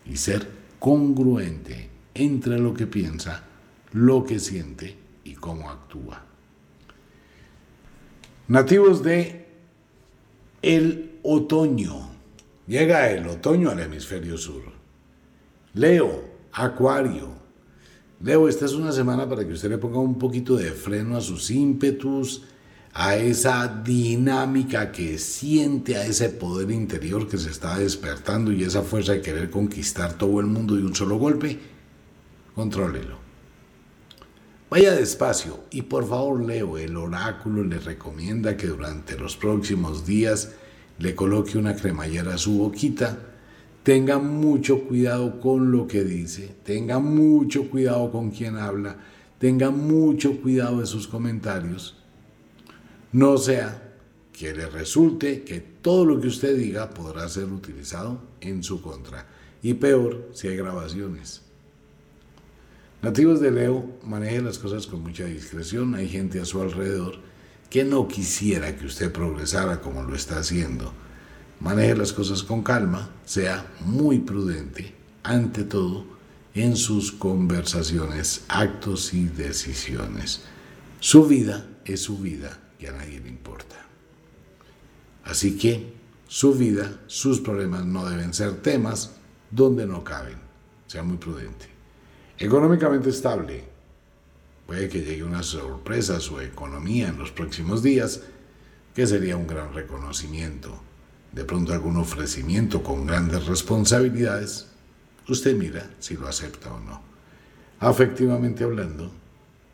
y 0.04 0.16
ser 0.16 0.46
congruente 0.78 1.88
entre 2.14 2.58
lo 2.58 2.74
que 2.74 2.86
piensa, 2.86 3.44
lo 3.92 4.24
que 4.24 4.38
siente 4.38 4.96
y 5.24 5.34
cómo 5.34 5.70
actúa. 5.70 6.22
Nativos 8.48 9.02
de 9.02 9.48
el 10.60 11.18
otoño. 11.22 12.10
Llega 12.66 13.10
el 13.10 13.26
otoño 13.26 13.70
al 13.70 13.80
hemisferio 13.80 14.36
sur. 14.36 14.62
Leo, 15.74 16.24
Acuario. 16.52 17.28
Leo, 18.22 18.48
esta 18.48 18.64
es 18.64 18.72
una 18.72 18.92
semana 18.92 19.28
para 19.28 19.46
que 19.46 19.52
usted 19.52 19.70
le 19.70 19.78
ponga 19.78 19.98
un 19.98 20.18
poquito 20.18 20.56
de 20.56 20.70
freno 20.70 21.16
a 21.16 21.20
sus 21.20 21.50
ímpetus, 21.50 22.44
a 22.96 23.16
esa 23.16 23.82
dinámica 23.84 24.92
que 24.92 25.18
siente, 25.18 25.96
a 25.96 26.06
ese 26.06 26.28
poder 26.28 26.70
interior 26.70 27.28
que 27.28 27.36
se 27.36 27.50
está 27.50 27.76
despertando 27.76 28.52
y 28.52 28.62
esa 28.62 28.82
fuerza 28.82 29.12
de 29.12 29.20
querer 29.20 29.50
conquistar 29.50 30.16
todo 30.16 30.38
el 30.38 30.46
mundo 30.46 30.76
de 30.76 30.84
un 30.84 30.94
solo 30.94 31.18
golpe. 31.18 31.58
Contrólelo. 32.54 33.18
Vaya 34.70 34.92
despacio 34.92 35.64
y 35.72 35.82
por 35.82 36.08
favor 36.08 36.44
Leo, 36.44 36.78
el 36.78 36.96
oráculo 36.96 37.64
le 37.64 37.80
recomienda 37.80 38.56
que 38.56 38.68
durante 38.68 39.18
los 39.18 39.36
próximos 39.36 40.06
días 40.06 40.52
le 41.00 41.16
coloque 41.16 41.58
una 41.58 41.74
cremallera 41.74 42.34
a 42.34 42.38
su 42.38 42.58
boquita. 42.58 43.18
Tenga 43.82 44.18
mucho 44.18 44.84
cuidado 44.84 45.40
con 45.40 45.72
lo 45.72 45.88
que 45.88 46.04
dice, 46.04 46.54
tenga 46.62 47.00
mucho 47.00 47.68
cuidado 47.68 48.12
con 48.12 48.30
quien 48.30 48.56
habla, 48.56 48.96
tenga 49.38 49.70
mucho 49.70 50.40
cuidado 50.40 50.78
de 50.78 50.86
sus 50.86 51.08
comentarios. 51.08 52.03
No 53.14 53.38
sea 53.38 53.80
que 54.32 54.52
le 54.52 54.66
resulte 54.66 55.44
que 55.44 55.60
todo 55.60 56.04
lo 56.04 56.20
que 56.20 56.26
usted 56.26 56.56
diga 56.56 56.90
podrá 56.90 57.28
ser 57.28 57.44
utilizado 57.44 58.20
en 58.40 58.64
su 58.64 58.82
contra. 58.82 59.24
Y 59.62 59.74
peor 59.74 60.30
si 60.32 60.48
hay 60.48 60.56
grabaciones. 60.56 61.42
Nativos 63.02 63.38
de 63.38 63.52
Leo, 63.52 63.88
maneje 64.02 64.42
las 64.42 64.58
cosas 64.58 64.88
con 64.88 65.04
mucha 65.04 65.26
discreción. 65.26 65.94
Hay 65.94 66.08
gente 66.08 66.40
a 66.40 66.44
su 66.44 66.60
alrededor 66.60 67.18
que 67.70 67.84
no 67.84 68.08
quisiera 68.08 68.76
que 68.76 68.86
usted 68.86 69.12
progresara 69.12 69.80
como 69.80 70.02
lo 70.02 70.16
está 70.16 70.40
haciendo. 70.40 70.92
Maneje 71.60 71.94
las 71.94 72.12
cosas 72.12 72.42
con 72.42 72.64
calma, 72.64 73.10
sea 73.24 73.64
muy 73.84 74.18
prudente, 74.18 74.92
ante 75.22 75.62
todo, 75.62 76.04
en 76.52 76.74
sus 76.74 77.12
conversaciones, 77.12 78.44
actos 78.48 79.14
y 79.14 79.26
decisiones. 79.26 80.42
Su 80.98 81.28
vida 81.28 81.64
es 81.84 82.00
su 82.00 82.18
vida 82.18 82.58
a 82.86 82.92
nadie 82.92 83.20
le 83.20 83.28
importa. 83.28 83.76
Así 85.24 85.56
que 85.56 85.94
su 86.26 86.54
vida, 86.54 87.00
sus 87.06 87.40
problemas 87.40 87.84
no 87.84 88.08
deben 88.08 88.34
ser 88.34 88.60
temas 88.60 89.12
donde 89.50 89.86
no 89.86 90.04
caben. 90.04 90.38
Sea 90.86 91.02
muy 91.02 91.16
prudente. 91.16 91.66
Económicamente 92.38 93.10
estable. 93.10 93.64
Puede 94.66 94.88
que 94.88 95.02
llegue 95.02 95.24
una 95.24 95.42
sorpresa 95.42 96.16
a 96.16 96.20
su 96.20 96.40
economía 96.40 97.08
en 97.08 97.18
los 97.18 97.30
próximos 97.30 97.82
días, 97.82 98.22
que 98.94 99.06
sería 99.06 99.36
un 99.36 99.46
gran 99.46 99.72
reconocimiento. 99.74 100.82
De 101.32 101.44
pronto 101.44 101.72
algún 101.72 101.96
ofrecimiento 101.96 102.82
con 102.82 103.06
grandes 103.06 103.46
responsabilidades. 103.46 104.66
Usted 105.28 105.56
mira 105.56 105.90
si 105.98 106.16
lo 106.16 106.28
acepta 106.28 106.72
o 106.72 106.80
no. 106.80 107.02
Afectivamente 107.80 108.64
hablando, 108.64 109.10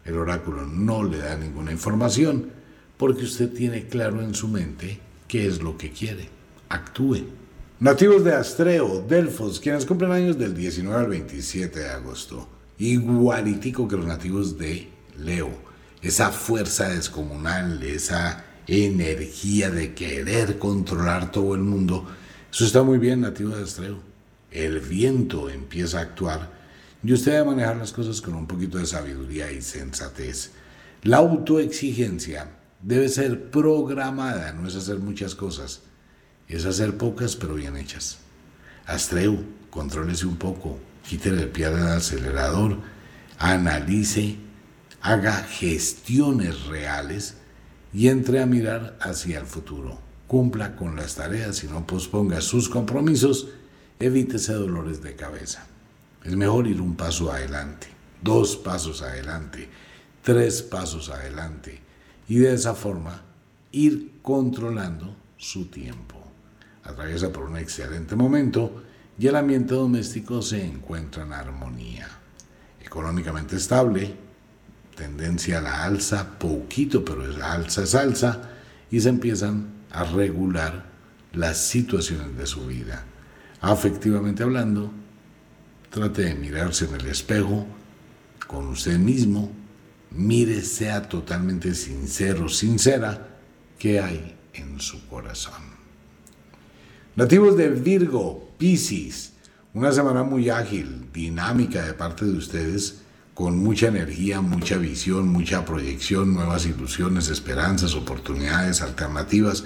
el 0.04 0.16
oráculo 0.16 0.66
no 0.66 1.04
le 1.04 1.18
da 1.18 1.36
ninguna 1.36 1.72
información 1.72 2.59
porque 3.01 3.24
usted 3.24 3.48
tiene 3.48 3.86
claro 3.86 4.20
en 4.20 4.34
su 4.34 4.46
mente 4.46 5.01
qué 5.26 5.46
es 5.46 5.62
lo 5.62 5.78
que 5.78 5.90
quiere. 5.90 6.28
Actúe. 6.68 7.24
Nativos 7.78 8.22
de 8.22 8.34
Astreo, 8.34 9.03
Delfos, 9.09 9.59
quienes 9.59 9.86
cumplen 9.86 10.12
años 10.12 10.38
del 10.38 10.55
19 10.55 11.01
al 11.01 11.09
27 11.09 11.80
de 11.80 11.88
agosto, 11.88 12.46
igualitico 12.78 13.88
que 13.88 13.96
los 13.96 14.05
nativos 14.05 14.59
de 14.59 14.90
Leo. 15.16 15.48
Esa 16.03 16.28
fuerza 16.28 16.90
descomunal, 16.90 17.82
esa 17.82 18.44
energía 18.66 19.70
de 19.70 19.94
querer 19.94 20.59
controlar 20.59 21.32
todo 21.32 21.55
el 21.55 21.62
mundo, 21.62 22.07
eso 22.53 22.66
está 22.66 22.82
muy 22.82 22.98
bien, 22.98 23.22
nativo 23.22 23.57
de 23.57 23.62
Astreo. 23.62 23.98
El 24.51 24.78
viento 24.80 25.48
empieza 25.48 26.01
a 26.01 26.03
actuar 26.03 26.51
y 27.03 27.14
usted 27.14 27.32
debe 27.32 27.46
manejar 27.46 27.78
las 27.78 27.92
cosas 27.92 28.20
con 28.20 28.34
un 28.34 28.46
poquito 28.46 28.76
de 28.76 28.84
sabiduría 28.84 29.51
y 29.51 29.62
sensatez. 29.62 30.51
La 31.03 31.16
autoexigencia 31.16 32.59
debe 32.82 33.08
ser 33.08 33.50
programada, 33.50 34.52
no 34.52 34.66
es 34.68 34.76
hacer 34.76 34.98
muchas 34.98 35.34
cosas 35.34 35.82
es 36.50 36.64
hacer 36.66 36.96
pocas 36.96 37.36
pero 37.36 37.54
bien 37.54 37.76
hechas. 37.76 38.18
Astreu, 38.86 39.44
contrólese 39.70 40.26
un 40.26 40.36
poco, 40.36 40.78
quítele 41.08 41.42
el 41.42 41.48
pie 41.48 41.66
al 41.66 41.86
acelerador, 41.88 42.78
analice, 43.38 44.36
haga 45.00 45.32
gestiones 45.44 46.66
reales 46.66 47.36
y 47.92 48.08
entre 48.08 48.40
a 48.40 48.46
mirar 48.46 48.98
hacia 49.00 49.38
el 49.38 49.46
futuro. 49.46 49.98
Cumpla 50.26 50.76
con 50.76 50.96
las 50.96 51.14
tareas 51.14 51.62
y 51.64 51.68
no 51.68 51.86
posponga 51.86 52.40
sus 52.40 52.68
compromisos, 52.68 53.48
evítese 53.98 54.52
dolores 54.52 55.02
de 55.02 55.14
cabeza. 55.14 55.66
Es 56.24 56.36
mejor 56.36 56.66
ir 56.66 56.80
un 56.80 56.96
paso 56.96 57.32
adelante, 57.32 57.86
dos 58.22 58.56
pasos 58.56 59.02
adelante, 59.02 59.68
tres 60.22 60.62
pasos 60.62 61.08
adelante 61.08 61.89
y 62.30 62.38
de 62.38 62.54
esa 62.54 62.76
forma 62.76 63.20
ir 63.72 64.20
controlando 64.22 65.16
su 65.36 65.64
tiempo. 65.66 66.14
Atraviesa 66.84 67.32
por 67.32 67.50
un 67.50 67.56
excelente 67.56 68.14
momento 68.14 68.84
y 69.18 69.26
el 69.26 69.34
ambiente 69.34 69.74
doméstico 69.74 70.40
se 70.40 70.64
encuentra 70.64 71.24
en 71.24 71.32
armonía. 71.32 72.06
Económicamente 72.80 73.56
estable, 73.56 74.14
tendencia 74.94 75.58
a 75.58 75.60
la 75.60 75.82
alza, 75.82 76.38
poquito, 76.38 77.04
pero 77.04 77.28
es 77.28 77.36
alza 77.42 77.82
es 77.82 77.96
alza, 77.96 78.42
y 78.92 79.00
se 79.00 79.08
empiezan 79.08 79.66
a 79.90 80.04
regular 80.04 80.86
las 81.32 81.58
situaciones 81.58 82.36
de 82.36 82.46
su 82.46 82.64
vida. 82.64 83.04
Afectivamente 83.60 84.44
hablando, 84.44 84.92
trate 85.90 86.26
de 86.26 86.34
mirarse 86.36 86.84
en 86.84 86.94
el 86.94 87.06
espejo 87.06 87.66
con 88.46 88.68
usted 88.68 89.00
mismo, 89.00 89.50
mire, 90.11 90.62
sea 90.62 91.08
totalmente 91.08 91.74
sincero, 91.74 92.48
sincera, 92.48 93.38
qué 93.78 94.00
hay 94.00 94.36
en 94.54 94.80
su 94.80 95.06
corazón. 95.06 95.70
Nativos 97.16 97.56
de 97.56 97.68
Virgo, 97.70 98.50
Piscis, 98.58 99.32
una 99.74 99.92
semana 99.92 100.22
muy 100.22 100.50
ágil, 100.50 101.06
dinámica 101.12 101.84
de 101.84 101.94
parte 101.94 102.24
de 102.24 102.36
ustedes, 102.36 103.02
con 103.34 103.58
mucha 103.58 103.88
energía, 103.88 104.40
mucha 104.40 104.76
visión, 104.76 105.28
mucha 105.28 105.64
proyección, 105.64 106.34
nuevas 106.34 106.66
ilusiones, 106.66 107.28
esperanzas, 107.28 107.94
oportunidades, 107.94 108.82
alternativas 108.82 109.64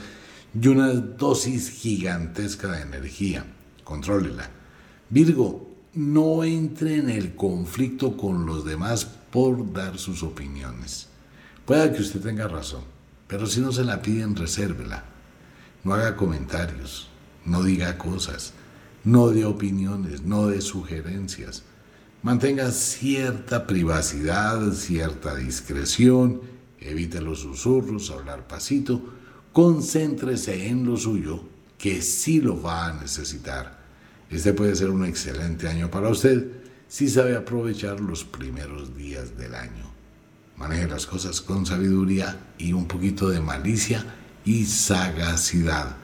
y 0.60 0.68
una 0.68 0.92
dosis 0.92 1.70
gigantesca 1.70 2.68
de 2.68 2.82
energía. 2.82 3.44
Contrólela. 3.82 4.48
Virgo, 5.10 5.70
no 5.94 6.44
entre 6.44 6.96
en 6.96 7.10
el 7.10 7.34
conflicto 7.34 8.16
con 8.16 8.46
los 8.46 8.64
demás 8.64 9.08
por 9.34 9.72
dar 9.72 9.98
sus 9.98 10.22
opiniones. 10.22 11.08
Pueda 11.66 11.92
que 11.92 12.00
usted 12.00 12.20
tenga 12.20 12.46
razón, 12.46 12.84
pero 13.26 13.48
si 13.48 13.60
no 13.60 13.72
se 13.72 13.82
la 13.82 14.00
piden, 14.00 14.36
resérvela. 14.36 15.02
No 15.82 15.92
haga 15.92 16.14
comentarios, 16.14 17.08
no 17.44 17.64
diga 17.64 17.98
cosas, 17.98 18.52
no 19.02 19.30
dé 19.30 19.44
opiniones, 19.44 20.22
no 20.22 20.46
dé 20.46 20.60
sugerencias. 20.60 21.64
Mantenga 22.22 22.70
cierta 22.70 23.66
privacidad, 23.66 24.70
cierta 24.70 25.34
discreción, 25.34 26.40
evite 26.78 27.20
los 27.20 27.40
susurros, 27.40 28.12
hablar 28.12 28.46
pasito, 28.46 29.02
concéntrese 29.52 30.68
en 30.68 30.86
lo 30.86 30.96
suyo, 30.96 31.42
que 31.76 32.02
sí 32.02 32.40
lo 32.40 32.62
va 32.62 32.86
a 32.86 32.92
necesitar 32.92 33.82
este 34.34 34.52
puede 34.52 34.74
ser 34.74 34.90
un 34.90 35.04
excelente 35.04 35.68
año 35.68 35.90
para 35.90 36.08
usted 36.08 36.48
si 36.94 37.08
sabe 37.08 37.34
aprovechar 37.34 37.98
los 37.98 38.22
primeros 38.22 38.96
días 38.96 39.36
del 39.36 39.56
año. 39.56 39.84
Maneje 40.56 40.86
las 40.86 41.06
cosas 41.06 41.40
con 41.40 41.66
sabiduría 41.66 42.52
y 42.56 42.72
un 42.72 42.86
poquito 42.86 43.28
de 43.30 43.40
malicia 43.40 44.14
y 44.44 44.64
sagacidad. 44.64 45.96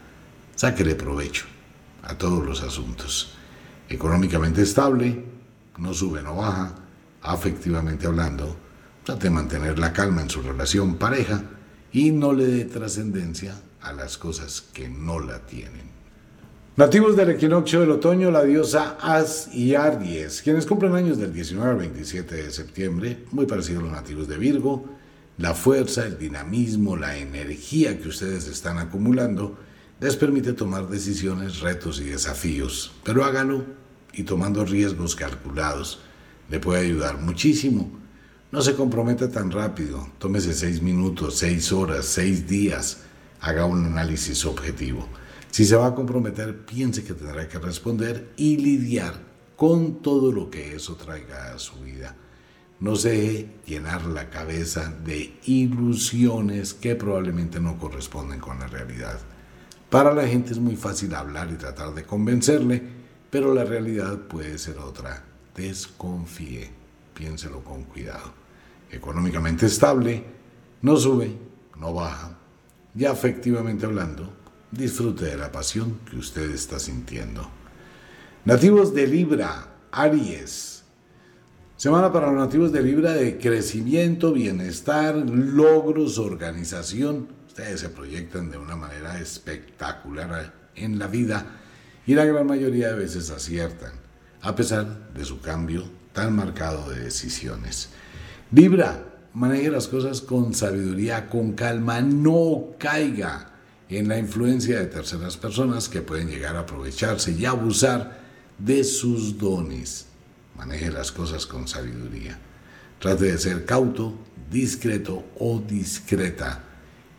Sáquele 0.57 0.97
provecho 0.97 1.45
a 2.03 2.18
todos 2.18 2.45
los 2.45 2.64
asuntos. 2.64 3.36
Económicamente 3.88 4.62
estable, 4.62 5.24
no 5.78 5.95
sube, 5.95 6.24
no 6.24 6.34
baja, 6.34 6.74
afectivamente 7.22 8.09
hablando, 8.09 8.57
trate 9.05 9.28
de 9.28 9.30
mantener 9.30 9.78
la 9.78 9.93
calma 9.93 10.22
en 10.22 10.30
su 10.30 10.43
relación 10.43 10.97
pareja 10.97 11.41
y 11.93 12.11
no 12.11 12.32
le 12.32 12.47
dé 12.47 12.64
trascendencia 12.64 13.55
a 13.80 13.93
las 13.93 14.18
cosas 14.18 14.61
que 14.61 14.88
no 14.88 15.20
la 15.20 15.38
tienen. 15.47 15.89
Nativos 16.77 17.16
del 17.16 17.31
equinoccio 17.31 17.81
del 17.81 17.91
otoño, 17.91 18.31
la 18.31 18.45
diosa 18.45 18.97
As 19.01 19.53
y 19.53 19.75
Aries, 19.75 20.41
quienes 20.41 20.66
cumplen 20.66 20.95
años 20.95 21.18
del 21.18 21.33
19 21.33 21.68
al 21.68 21.77
27 21.77 22.37
de 22.37 22.51
septiembre, 22.53 23.25
muy 23.33 23.45
parecidos 23.45 23.83
a 23.83 23.87
los 23.87 23.93
nativos 23.93 24.29
de 24.29 24.39
Virgo, 24.39 24.85
la 25.37 25.55
fuerza, 25.55 26.07
el 26.07 26.16
dinamismo, 26.16 26.97
la 26.97 27.16
energía 27.16 27.99
que 27.99 28.09
ustedes 28.09 28.47
están 28.47 28.79
acumulando 28.79 29.59
les 29.99 30.16
permite 30.16 30.53
tomar 30.53 30.89
decisiones, 30.89 31.59
retos 31.61 32.01
y 32.01 32.05
desafíos, 32.05 32.93
pero 33.05 33.25
hágalo 33.25 33.64
y 34.12 34.23
tomando 34.23 34.64
riesgos 34.64 35.16
calculados. 35.16 36.01
Le 36.49 36.61
puede 36.61 36.87
ayudar 36.87 37.18
muchísimo. 37.18 37.91
No 38.53 38.62
se 38.62 38.75
comprometa 38.75 39.29
tan 39.29 39.51
rápido, 39.51 40.09
tómese 40.18 40.55
seis 40.55 40.81
minutos, 40.81 41.37
seis 41.37 41.73
horas, 41.73 42.07
seis 42.07 42.47
días, 42.47 43.03
haga 43.41 43.66
un 43.66 43.85
análisis 43.85 44.47
objetivo. 44.47 45.07
Si 45.51 45.64
se 45.64 45.76
va 45.76 45.88
a 45.88 45.94
comprometer, 45.94 46.64
piense 46.64 47.03
que 47.03 47.14
tendrá 47.14 47.48
que 47.48 47.59
responder 47.59 48.32
y 48.36 48.57
lidiar 48.57 49.14
con 49.57 50.01
todo 50.01 50.32
lo 50.32 50.48
que 50.48 50.74
eso 50.74 50.96
traiga 50.96 51.53
a 51.53 51.59
su 51.59 51.80
vida. 51.80 52.14
No 52.78 52.96
se 52.96 53.11
deje 53.11 53.48
llenar 53.66 54.07
la 54.07 54.30
cabeza 54.30 54.94
de 55.05 55.38
ilusiones 55.44 56.72
que 56.72 56.94
probablemente 56.94 57.61
no 57.61 57.78
corresponden 57.78 58.40
con 58.40 58.59
la 58.59 58.68
realidad. 58.68 59.20
Para 59.90 60.14
la 60.14 60.26
gente 60.26 60.53
es 60.53 60.59
muy 60.59 60.76
fácil 60.76 61.14
hablar 61.14 61.51
y 61.53 61.57
tratar 61.57 61.92
de 61.94 62.05
convencerle, 62.05 62.82
pero 63.28 63.53
la 63.53 63.64
realidad 63.64 64.18
puede 64.28 64.57
ser 64.57 64.78
otra. 64.78 65.24
Desconfíe, 65.55 66.70
piénselo 67.12 67.62
con 67.62 67.84
cuidado. 67.84 68.32
Económicamente 68.90 69.66
estable, 69.66 70.24
no 70.80 70.96
sube, 70.96 71.36
no 71.78 71.92
baja. 71.92 72.38
Y 72.94 73.05
afectivamente 73.05 73.84
hablando, 73.84 74.39
disfrute 74.71 75.25
de 75.25 75.37
la 75.37 75.51
pasión 75.51 75.99
que 76.09 76.16
usted 76.16 76.51
está 76.51 76.79
sintiendo. 76.79 77.49
Nativos 78.45 78.95
de 78.95 79.07
Libra, 79.07 79.68
Aries. 79.91 80.85
Semana 81.77 82.12
para 82.12 82.31
los 82.31 82.37
nativos 82.37 82.73
de 82.73 82.83
Libra 82.83 83.12
de 83.12 83.39
crecimiento, 83.39 84.33
bienestar, 84.33 85.16
logros, 85.16 86.18
organización. 86.18 87.29
Ustedes 87.47 87.81
se 87.81 87.89
proyectan 87.89 88.51
de 88.51 88.59
una 88.59 88.77
manera 88.77 89.18
espectacular 89.18 90.53
en 90.75 90.99
la 90.99 91.07
vida 91.07 91.47
y 92.07 92.14
la 92.14 92.25
gran 92.25 92.47
mayoría 92.47 92.89
de 92.89 92.99
veces 92.99 93.31
aciertan, 93.31 93.93
a 94.43 94.55
pesar 94.55 95.12
de 95.12 95.25
su 95.25 95.41
cambio 95.41 95.85
tan 96.12 96.35
marcado 96.35 96.91
de 96.91 97.01
decisiones. 97.01 97.91
Libra, 98.53 99.05
maneje 99.33 99.71
las 99.71 99.89
cosas 99.89 100.21
con 100.21 100.55
sabiduría, 100.55 101.29
con 101.29 101.53
calma, 101.53 102.01
no 102.01 102.75
caiga 102.79 103.49
en 103.91 104.09
la 104.09 104.18
influencia 104.18 104.78
de 104.78 104.86
terceras 104.86 105.36
personas 105.36 105.88
que 105.88 106.01
pueden 106.01 106.28
llegar 106.28 106.57
a 106.57 106.61
aprovecharse 106.61 107.32
y 107.32 107.45
abusar 107.45 108.20
de 108.59 108.84
sus 108.84 109.36
dones. 109.36 110.07
Maneje 110.57 110.93
las 110.93 111.11
cosas 111.11 111.45
con 111.45 111.66
sabiduría. 111.66 112.38
Trate 113.01 113.32
de 113.32 113.38
ser 113.38 113.64
cauto, 113.64 114.14
discreto 114.51 115.24
o 115.38 115.59
discreta 115.59 116.64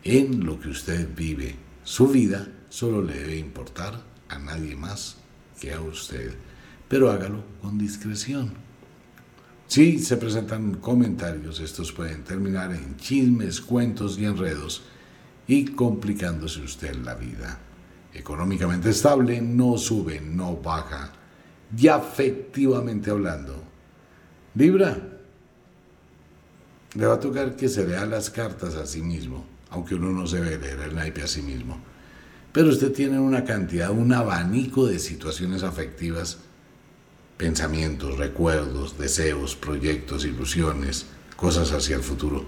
en 0.02 0.44
lo 0.46 0.58
que 0.58 0.70
usted 0.70 1.08
vive. 1.14 1.56
Su 1.84 2.08
vida 2.08 2.48
solo 2.70 3.02
le 3.02 3.14
debe 3.14 3.36
importar 3.36 4.02
a 4.28 4.38
nadie 4.38 4.74
más 4.74 5.16
que 5.60 5.72
a 5.72 5.80
usted, 5.80 6.32
pero 6.88 7.10
hágalo 7.10 7.44
con 7.60 7.76
discreción. 7.76 8.52
Si 9.66 9.98
se 9.98 10.16
presentan 10.16 10.74
comentarios, 10.74 11.60
estos 11.60 11.92
pueden 11.92 12.24
terminar 12.24 12.72
en 12.72 12.96
chismes, 12.96 13.60
cuentos 13.60 14.18
y 14.18 14.24
enredos 14.24 14.82
y 15.46 15.66
complicándose 15.66 16.60
usted 16.60 16.94
la 16.96 17.14
vida. 17.14 17.58
Económicamente 18.14 18.90
estable, 18.90 19.40
no 19.40 19.78
sube, 19.78 20.20
no 20.20 20.56
baja. 20.56 21.12
Y 21.76 21.88
afectivamente 21.88 23.10
hablando, 23.10 23.62
Libra, 24.54 24.96
le 26.94 27.06
va 27.06 27.14
a 27.14 27.20
tocar 27.20 27.56
que 27.56 27.68
se 27.68 27.84
vea 27.84 28.04
las 28.04 28.28
cartas 28.28 28.74
a 28.74 28.86
sí 28.86 29.00
mismo, 29.00 29.46
aunque 29.70 29.94
uno 29.94 30.10
no 30.10 30.26
se 30.26 30.40
ve 30.40 30.58
leer 30.58 30.80
el 30.80 30.94
naipe 30.94 31.22
a 31.22 31.26
sí 31.26 31.40
mismo. 31.40 31.80
Pero 32.52 32.68
usted 32.68 32.92
tiene 32.92 33.18
una 33.18 33.44
cantidad, 33.44 33.90
un 33.90 34.12
abanico 34.12 34.86
de 34.86 34.98
situaciones 34.98 35.62
afectivas, 35.62 36.38
pensamientos, 37.38 38.18
recuerdos, 38.18 38.98
deseos, 38.98 39.56
proyectos, 39.56 40.26
ilusiones, 40.26 41.06
cosas 41.34 41.72
hacia 41.72 41.96
el 41.96 42.02
futuro. 42.02 42.44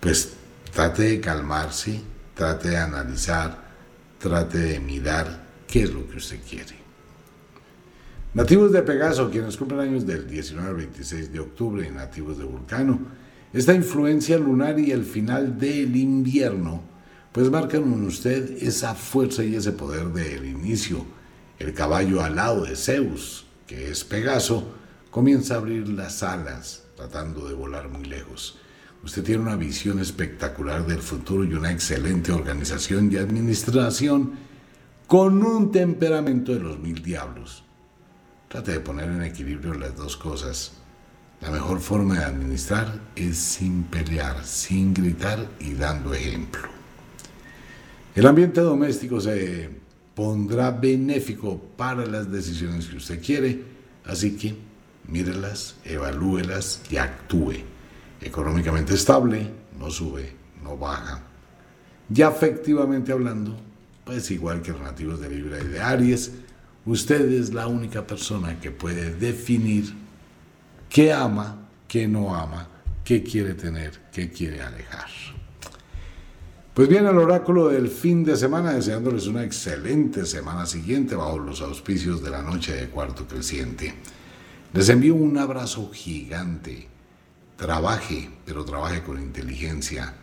Pues 0.00 0.32
trate 0.72 1.04
de 1.04 1.20
calmarse, 1.20 2.00
trate 2.38 2.68
de 2.68 2.76
analizar, 2.76 3.58
trate 4.20 4.58
de 4.58 4.78
mirar 4.78 5.26
qué 5.66 5.82
es 5.82 5.92
lo 5.92 6.08
que 6.08 6.18
usted 6.18 6.38
quiere. 6.48 6.76
Nativos 8.32 8.70
de 8.70 8.80
Pegaso, 8.82 9.28
quienes 9.28 9.56
cumplen 9.56 9.80
años 9.80 10.06
del 10.06 10.28
19 10.28 10.68
al 10.68 10.76
26 10.76 11.32
de 11.32 11.40
octubre, 11.40 11.90
nativos 11.90 12.38
de 12.38 12.44
Vulcano, 12.44 13.00
esta 13.52 13.74
influencia 13.74 14.38
lunar 14.38 14.78
y 14.78 14.92
el 14.92 15.04
final 15.04 15.58
del 15.58 15.96
invierno, 15.96 16.80
pues 17.32 17.50
marcan 17.50 17.82
en 17.82 18.06
usted 18.06 18.62
esa 18.62 18.94
fuerza 18.94 19.42
y 19.42 19.56
ese 19.56 19.72
poder 19.72 20.06
del 20.06 20.44
inicio. 20.44 21.04
El 21.58 21.74
caballo 21.74 22.22
alado 22.22 22.66
de 22.66 22.76
Zeus, 22.76 23.46
que 23.66 23.90
es 23.90 24.04
Pegaso, 24.04 24.76
comienza 25.10 25.54
a 25.54 25.58
abrir 25.58 25.88
las 25.88 26.22
alas, 26.22 26.84
tratando 26.94 27.48
de 27.48 27.54
volar 27.54 27.88
muy 27.88 28.04
lejos. 28.04 28.60
Usted 29.04 29.22
tiene 29.22 29.42
una 29.42 29.56
visión 29.56 30.00
espectacular 30.00 30.86
del 30.86 30.98
futuro 30.98 31.44
y 31.44 31.54
una 31.54 31.70
excelente 31.70 32.32
organización 32.32 33.10
y 33.12 33.16
administración 33.16 34.32
con 35.06 35.42
un 35.44 35.70
temperamento 35.70 36.52
de 36.52 36.60
los 36.60 36.78
mil 36.78 37.02
diablos. 37.02 37.64
Trate 38.48 38.72
de 38.72 38.80
poner 38.80 39.08
en 39.08 39.22
equilibrio 39.22 39.74
las 39.74 39.96
dos 39.96 40.16
cosas. 40.16 40.72
La 41.40 41.50
mejor 41.50 41.80
forma 41.80 42.18
de 42.18 42.24
administrar 42.24 43.00
es 43.14 43.38
sin 43.38 43.84
pelear, 43.84 44.44
sin 44.44 44.92
gritar 44.92 45.48
y 45.60 45.74
dando 45.74 46.12
ejemplo. 46.12 46.62
El 48.14 48.26
ambiente 48.26 48.60
doméstico 48.60 49.20
se 49.20 49.70
pondrá 50.14 50.72
benéfico 50.72 51.60
para 51.76 52.04
las 52.04 52.30
decisiones 52.30 52.86
que 52.86 52.96
usted 52.96 53.22
quiere, 53.22 53.62
así 54.04 54.36
que 54.36 54.56
mírelas, 55.06 55.76
evalúelas 55.84 56.82
y 56.90 56.96
actúe. 56.96 57.62
Económicamente 58.20 58.94
estable, 58.94 59.50
no 59.78 59.90
sube, 59.90 60.32
no 60.62 60.76
baja. 60.76 61.22
Ya 62.08 62.28
efectivamente 62.28 63.12
hablando, 63.12 63.56
pues 64.04 64.30
igual 64.30 64.62
que 64.62 64.72
los 64.72 64.80
nativos 64.80 65.20
de 65.20 65.30
Libra 65.30 65.58
y 65.60 65.68
de 65.68 65.80
Aries, 65.80 66.32
usted 66.86 67.30
es 67.32 67.52
la 67.52 67.66
única 67.66 68.06
persona 68.06 68.58
que 68.60 68.70
puede 68.70 69.14
definir 69.14 69.92
qué 70.88 71.12
ama, 71.12 71.68
qué 71.86 72.08
no 72.08 72.34
ama, 72.34 72.68
qué 73.04 73.22
quiere 73.22 73.54
tener, 73.54 74.00
qué 74.12 74.30
quiere 74.30 74.62
alejar. 74.62 75.08
Pues 76.78 76.88
bien, 76.88 77.06
el 77.06 77.18
oráculo 77.18 77.68
del 77.68 77.88
fin 77.88 78.22
de 78.22 78.36
semana, 78.36 78.72
deseándoles 78.72 79.26
una 79.26 79.42
excelente 79.42 80.24
semana 80.24 80.64
siguiente 80.64 81.16
bajo 81.16 81.38
los 81.38 81.60
auspicios 81.60 82.22
de 82.22 82.30
la 82.30 82.42
noche 82.42 82.72
de 82.72 82.88
cuarto 82.88 83.26
creciente. 83.26 83.94
Les 84.72 84.88
envío 84.88 85.16
un 85.16 85.36
abrazo 85.38 85.90
gigante. 85.92 86.86
Trabaje, 87.58 88.30
pero 88.46 88.64
trabaje 88.64 89.02
con 89.02 89.20
inteligencia 89.20 90.14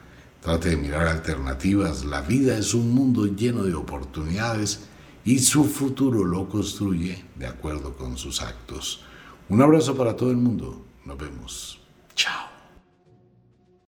Trate 0.45 0.69
de 0.69 0.77
mirar 0.77 1.07
alternativas. 1.07 2.05
La 2.05 2.21
vida 2.21 2.55
es 2.55 2.75
un 2.75 2.93
mundo 2.93 3.25
lleno 3.25 3.63
de 3.63 3.73
oportunidades 3.73 4.81
y 5.23 5.39
su 5.39 5.63
futuro 5.63 6.23
lo 6.23 6.47
construye 6.47 7.25
de 7.33 7.47
acuerdo 7.47 7.97
con 7.97 8.15
sus 8.15 8.43
actos. 8.43 9.03
Un 9.49 9.63
abrazo 9.63 9.97
para 9.97 10.15
todo 10.15 10.29
el 10.29 10.38
mundo. 10.38 10.86
Nos 11.03 11.17
vemos. 11.17 11.79
Chao. 12.13 12.54